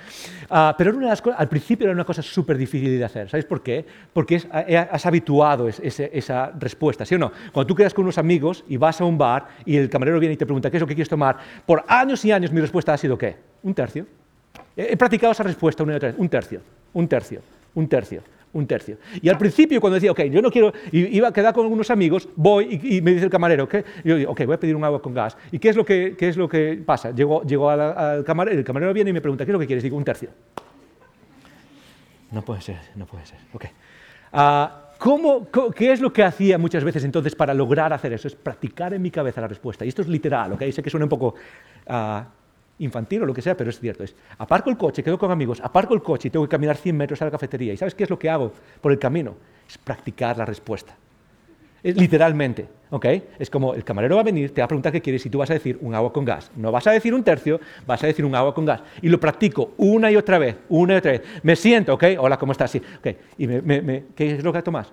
Uh, 0.51 0.75
pero 0.77 0.91
una 0.91 1.07
de 1.07 1.11
las 1.11 1.23
al 1.37 1.49
principio 1.49 1.85
era 1.85 1.95
una 1.95 2.05
cosa 2.05 2.23
súper 2.23 2.59
difícil 2.59 2.99
de 2.99 3.05
hacer. 3.05 3.29
¿Sabéis 3.29 3.47
por 3.47 3.63
qué? 3.63 3.85
Porque 4.13 4.37
es, 4.37 4.49
has 4.51 5.07
habituado 5.07 5.69
esa 5.69 6.53
respuesta, 6.59 7.05
¿sí 7.05 7.15
o 7.15 7.19
no? 7.19 7.33
Cuando 7.53 7.67
tú 7.67 7.75
quedas 7.75 7.95
con 7.95 8.05
unos 8.05 8.19
amigos 8.19 8.65
y 8.69 8.77
vas 8.77 9.01
a 9.01 9.05
un 9.05 9.17
bar 9.17 9.49
y 9.65 9.77
el 9.77 9.89
camarero 9.89 10.19
viene 10.19 10.35
y 10.35 10.37
te 10.37 10.47
pregunta 10.47 10.71
qué 10.71 10.79
es 10.79 10.81
lo 10.81 10.87
que 10.87 10.95
quieres 10.95 11.09
tomar, 11.09 11.37
por 11.67 11.85
años 11.89 12.25
y 12.25 12.33
años 12.33 12.48
mi 12.53 12.61
respuesta 12.61 12.95
ha 12.95 12.99
sido 12.99 13.17
¿qué? 13.17 13.37
Un 13.63 13.75
tercio. 13.75 14.07
He, 14.77 14.97
practicado 14.97 15.33
esa 15.33 15.43
respuesta 15.43 15.83
una 15.83 15.95
y 15.95 15.97
otra 15.97 16.11
vez. 16.11 16.19
Un 16.19 16.29
tercio, 16.29 16.61
un 16.93 17.09
tercio, 17.09 17.41
un 17.75 17.89
tercio 17.89 18.23
un 18.53 18.67
tercio. 18.67 18.97
Y 19.21 19.29
al 19.29 19.39
principio, 19.39 19.81
cuando 19.81 19.95
decía, 19.95 20.11
ok, 20.11 20.23
yo 20.25 20.41
no 20.41 20.51
quiero, 20.51 20.73
iba 20.93 21.29
a 21.29 21.33
quedar 21.33 21.55
con 21.55 21.65
algunos 21.65 21.91
amigos, 21.91 22.29
voy 22.35 22.81
y, 22.83 23.01
me 23.01 23.13
dice 23.13 23.25
el 23.25 23.31
camarero, 23.31 23.69
¿qué? 23.69 23.85
yo 24.05 24.17
digo, 24.17 24.33
ok, 24.33 24.45
voy 24.47 24.55
a 24.55 24.61
pedir 24.61 24.77
un 24.77 24.85
agua 24.85 25.01
con 25.03 25.15
gas. 25.15 25.37
¿Y 25.53 25.59
qué 25.59 25.69
es 25.69 25.77
lo 25.77 25.85
que, 25.85 26.17
qué 26.19 26.29
es 26.29 26.37
lo 26.37 26.49
que 26.49 26.83
pasa? 26.85 27.11
Llego, 27.11 27.43
llego 27.43 27.71
al, 27.71 28.25
camarero, 28.25 28.59
el 28.59 28.65
camarero 28.65 28.93
viene 28.93 29.11
y 29.11 29.13
me 29.13 29.21
pregunta, 29.21 29.45
¿qué 29.45 29.51
es 29.51 29.53
lo 29.53 29.59
que 29.59 29.67
quieres? 29.67 29.83
Digo, 29.83 29.97
un 29.97 30.05
tercio. 30.05 30.31
No 32.31 32.43
puede 32.43 32.61
ser, 32.61 32.81
no 32.95 33.07
puede 33.07 33.27
ser. 33.27 33.39
Ok. 33.53 33.65
Ah, 34.33 34.85
¿Cómo, 34.99 35.47
¿Qué 35.75 35.93
es 35.93 36.01
lo 36.01 36.13
que 36.13 36.25
hacía 36.25 36.59
muchas 36.59 36.83
veces 36.83 37.05
entonces 37.05 37.35
para 37.37 37.55
lograr 37.55 37.93
hacer 37.93 38.13
eso? 38.13 38.27
Es 38.27 38.35
practicar 38.35 38.93
en 38.95 39.01
mi 39.01 39.13
cabeza 39.13 39.41
la 39.41 39.47
respuesta. 39.47 39.85
Y 39.85 39.89
esto 39.89 40.03
es 40.03 40.09
literal, 40.09 40.53
¿ok? 40.53 40.65
Sé 40.73 40.83
que 40.83 40.91
suena 40.91 41.05
un 41.05 41.11
poco 41.11 41.35
uh, 41.87 42.21
infantil 42.79 43.23
o 43.23 43.27
lo 43.27 43.35
que 43.35 43.43
sea, 43.43 43.57
pero 43.57 43.71
es 43.71 43.79
cierto. 43.79 44.05
Es, 44.05 44.15
aparco 44.39 44.71
el 44.71 44.77
coche, 44.77 45.03
quedo 45.03 45.19
con 45.19 45.31
amigos, 45.31 45.61
aparco 45.63 45.95
el 45.95 46.03
coche 46.03 46.29
y 46.29 46.31
tengo 46.31 46.45
que 46.47 46.51
caminar 46.51 46.77
100 46.77 46.97
metros 46.97 47.23
a 47.23 47.27
la 47.27 47.31
cafetería. 47.31 47.73
¿Y 47.73 47.77
sabes 47.77 47.95
qué 47.95 48.05
es 48.05 48.11
lo 48.11 48.19
que 48.19 48.31
hago 48.31 48.53
por 48.81 48.93
el 48.93 48.99
camino? 48.99 49.37
Es 49.69 49.79
practicar 49.79 50.37
la 50.39 50.45
respuesta. 50.45 50.97
literalmente. 51.83 52.79
¿ok? 52.91 53.07
Es 53.39 53.51
como 53.51 53.75
el 53.75 53.85
camarero 53.85 54.17
va 54.17 54.23
a 54.23 54.25
venir, 54.25 54.53
te 54.53 54.61
va 54.61 54.65
a 54.67 54.69
preguntar 54.69 54.93
qué 54.93 55.01
quieres 55.01 55.25
y 55.27 55.31
tú 55.31 55.39
vas 55.39 55.51
a 55.51 55.55
decir 55.55 55.79
un 55.81 55.95
agua 55.95 56.13
con 56.13 56.25
gas. 56.25 56.51
No 56.57 56.73
vas 56.73 56.87
a 56.87 56.91
decir 56.91 57.15
un 57.15 57.23
tercio, 57.23 57.61
vas 57.87 58.03
a 58.03 58.07
decir 58.07 58.25
un 58.25 58.35
agua 58.35 58.55
con 58.55 58.65
gas. 58.65 58.83
Y 59.03 59.09
lo 59.09 59.21
practico 59.21 59.73
una 59.77 60.11
y 60.11 60.17
otra 60.17 60.39
vez, 60.39 60.57
una 60.69 60.95
y 60.95 60.97
otra 60.97 61.13
vez. 61.13 61.23
Me 61.43 61.57
siento, 61.57 61.95
¿ok? 61.95 62.05
Hola, 62.19 62.39
¿cómo 62.39 62.53
estás? 62.53 62.71
Sí, 62.71 62.83
ok. 62.99 63.09
¿Y 63.39 63.47
qué 64.15 64.33
es 64.33 64.45
lo 64.45 64.53
que 64.53 64.63
tomas? 64.63 64.93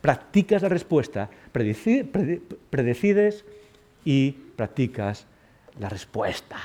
Practicas 0.00 0.62
la 0.62 0.68
respuesta, 0.68 1.28
predecides 1.52 3.44
y 4.04 4.32
practicas 4.56 5.26
la 5.78 5.88
respuesta. 5.88 6.56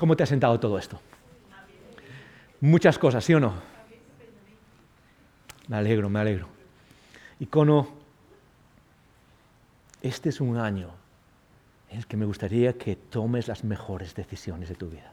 ¿Cómo 0.00 0.16
te 0.16 0.22
ha 0.22 0.26
sentado 0.26 0.58
todo 0.58 0.78
esto? 0.78 0.98
Muchas 2.62 2.98
cosas, 2.98 3.22
¿sí 3.22 3.34
o 3.34 3.38
no? 3.38 3.52
Me 5.68 5.76
alegro, 5.76 6.08
me 6.08 6.20
alegro. 6.20 6.48
Icono, 7.38 7.86
este 10.00 10.30
es 10.30 10.40
un 10.40 10.56
año 10.56 10.88
en 11.90 11.98
el 11.98 12.06
que 12.06 12.16
me 12.16 12.24
gustaría 12.24 12.78
que 12.78 12.96
tomes 12.96 13.46
las 13.46 13.62
mejores 13.62 14.14
decisiones 14.14 14.70
de 14.70 14.74
tu 14.74 14.88
vida. 14.88 15.12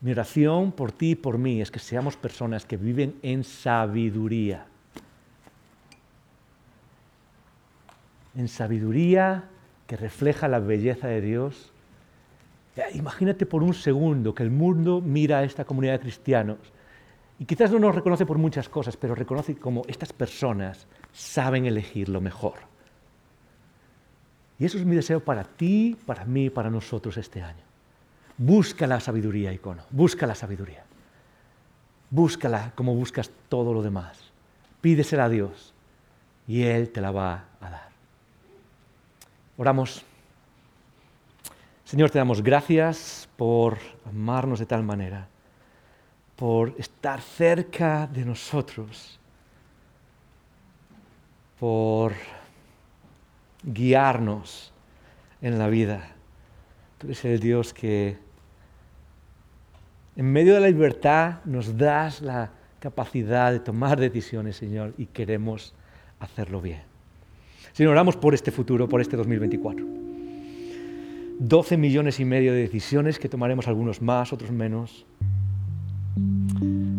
Mi 0.00 0.10
oración 0.10 0.72
por 0.72 0.90
ti 0.90 1.12
y 1.12 1.14
por 1.14 1.38
mí 1.38 1.62
es 1.62 1.70
que 1.70 1.78
seamos 1.78 2.16
personas 2.16 2.64
que 2.64 2.78
viven 2.78 3.14
en 3.22 3.44
sabiduría. 3.44 4.66
En 8.34 8.48
sabiduría 8.48 9.44
que 9.90 9.96
refleja 9.96 10.46
la 10.46 10.60
belleza 10.60 11.08
de 11.08 11.20
Dios. 11.20 11.72
Imagínate 12.94 13.44
por 13.44 13.64
un 13.64 13.74
segundo 13.74 14.36
que 14.36 14.44
el 14.44 14.50
mundo 14.52 15.00
mira 15.00 15.38
a 15.38 15.42
esta 15.42 15.64
comunidad 15.64 15.94
de 15.94 15.98
cristianos 15.98 16.58
y 17.40 17.44
quizás 17.44 17.72
no 17.72 17.80
nos 17.80 17.96
reconoce 17.96 18.24
por 18.24 18.38
muchas 18.38 18.68
cosas, 18.68 18.96
pero 18.96 19.16
reconoce 19.16 19.56
como 19.56 19.82
estas 19.88 20.12
personas 20.12 20.86
saben 21.12 21.66
elegir 21.66 22.08
lo 22.08 22.20
mejor. 22.20 22.54
Y 24.60 24.64
eso 24.64 24.78
es 24.78 24.84
mi 24.84 24.94
deseo 24.94 25.24
para 25.24 25.42
ti, 25.42 25.96
para 26.06 26.24
mí, 26.24 26.50
para 26.50 26.70
nosotros 26.70 27.16
este 27.16 27.42
año. 27.42 27.64
Busca 28.38 28.86
la 28.86 29.00
sabiduría, 29.00 29.52
icono. 29.52 29.82
Busca 29.90 30.24
la 30.24 30.36
sabiduría. 30.36 30.84
Búscala 32.10 32.70
como 32.76 32.94
buscas 32.94 33.32
todo 33.48 33.74
lo 33.74 33.82
demás. 33.82 34.20
Pídesela 34.80 35.24
a 35.24 35.28
Dios 35.28 35.74
y 36.46 36.62
Él 36.62 36.90
te 36.90 37.00
la 37.00 37.10
va 37.10 37.46
a 37.60 37.70
dar. 37.70 37.89
Oramos. 39.60 40.02
Señor, 41.84 42.10
te 42.10 42.16
damos 42.16 42.42
gracias 42.42 43.28
por 43.36 43.76
amarnos 44.06 44.58
de 44.58 44.64
tal 44.64 44.82
manera 44.82 45.28
por 46.34 46.74
estar 46.78 47.20
cerca 47.20 48.06
de 48.06 48.24
nosotros, 48.24 49.20
por 51.58 52.14
guiarnos 53.62 54.72
en 55.42 55.58
la 55.58 55.68
vida. 55.68 56.08
Tú 56.96 57.08
eres 57.08 57.22
el 57.26 57.38
Dios 57.38 57.74
que 57.74 58.16
en 60.16 60.32
medio 60.32 60.54
de 60.54 60.60
la 60.60 60.68
libertad 60.68 61.44
nos 61.44 61.76
das 61.76 62.22
la 62.22 62.50
capacidad 62.78 63.52
de 63.52 63.60
tomar 63.60 64.00
decisiones, 64.00 64.56
Señor, 64.56 64.94
y 64.96 65.04
queremos 65.04 65.74
hacerlo 66.18 66.62
bien. 66.62 66.89
Señor, 67.72 67.92
oramos 67.92 68.16
por 68.16 68.34
este 68.34 68.50
futuro, 68.50 68.88
por 68.88 69.00
este 69.00 69.16
2024. 69.16 69.86
12 71.38 71.76
millones 71.78 72.20
y 72.20 72.24
medio 72.24 72.52
de 72.52 72.60
decisiones 72.60 73.18
que 73.18 73.28
tomaremos 73.28 73.66
algunos 73.66 74.02
más, 74.02 74.32
otros 74.32 74.50
menos 74.50 75.06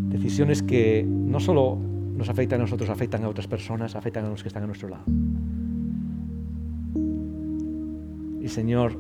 decisiones 0.10 0.62
que 0.62 1.04
no 1.06 1.40
solo 1.40 1.78
nos 2.16 2.30
afectan 2.30 2.60
a 2.60 2.64
nosotros, 2.64 2.90
afectan 2.90 3.24
a 3.24 3.30
otras 3.30 3.48
personas, 3.48 3.96
afectan 3.96 4.26
a 4.26 4.30
los 4.30 4.42
que 4.42 4.48
están 4.48 4.64
a 4.64 4.68
nuestro 4.68 4.90
lado. 4.90 5.04
Y 8.42 8.48
Señor, 8.48 8.98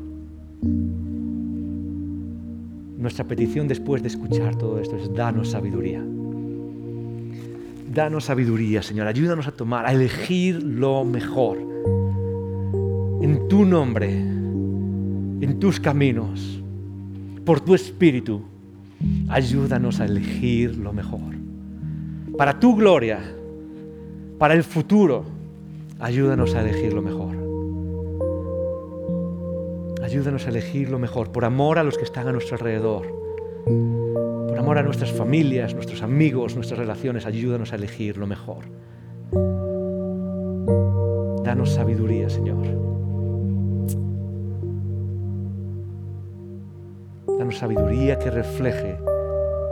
nuestra 2.97 3.25
petición 3.25 3.67
después 3.67 4.01
de 4.01 4.09
escuchar 4.09 4.55
todo 4.55 4.79
esto 4.79 4.95
es 4.97 5.13
danos 5.13 5.51
sabiduría. 5.51 6.03
Danos 7.93 8.25
sabiduría, 8.25 8.81
Señor. 8.81 9.07
Ayúdanos 9.07 9.47
a 9.47 9.51
tomar, 9.51 9.85
a 9.85 9.93
elegir 9.93 10.63
lo 10.63 11.03
mejor. 11.03 11.57
En 13.21 13.47
tu 13.47 13.65
nombre, 13.65 14.09
en 14.11 15.57
tus 15.59 15.79
caminos, 15.79 16.61
por 17.45 17.59
tu 17.59 17.75
espíritu 17.75 18.43
Ayúdanos 19.29 19.99
a 19.99 20.05
elegir 20.05 20.77
lo 20.77 20.93
mejor. 20.93 21.35
Para 22.37 22.59
tu 22.59 22.75
gloria, 22.75 23.19
para 24.37 24.53
el 24.53 24.63
futuro, 24.63 25.23
ayúdanos 25.99 26.53
a 26.55 26.61
elegir 26.61 26.93
lo 26.93 27.01
mejor. 27.01 27.35
Ayúdanos 30.03 30.45
a 30.45 30.49
elegir 30.49 30.89
lo 30.89 30.99
mejor, 30.99 31.31
por 31.31 31.45
amor 31.45 31.79
a 31.79 31.83
los 31.83 31.97
que 31.97 32.03
están 32.03 32.27
a 32.27 32.31
nuestro 32.31 32.57
alrededor, 32.57 33.07
amor 34.61 34.77
a 34.77 34.83
nuestras 34.83 35.11
familias, 35.11 35.73
nuestros 35.73 36.03
amigos, 36.03 36.53
nuestras 36.53 36.77
relaciones, 36.77 37.25
ayúdanos 37.25 37.73
a 37.73 37.77
elegir 37.77 38.17
lo 38.17 38.27
mejor. 38.27 38.65
Danos 41.43 41.71
sabiduría, 41.71 42.29
Señor. 42.29 42.63
Danos 47.39 47.57
sabiduría 47.57 48.19
que 48.19 48.29
refleje 48.29 48.99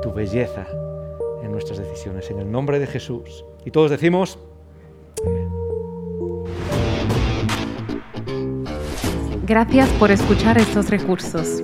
tu 0.01 0.11
belleza 0.11 0.65
en 1.43 1.51
nuestras 1.51 1.77
decisiones. 1.77 2.31
En 2.31 2.39
el 2.39 2.51
nombre 2.51 2.79
de 2.79 2.87
Jesús. 2.87 3.45
Y 3.65 3.69
todos 3.69 3.91
decimos, 3.91 4.39
Gracias 9.45 9.89
por 9.93 10.11
escuchar 10.11 10.57
estos 10.57 10.89
recursos. 10.89 11.63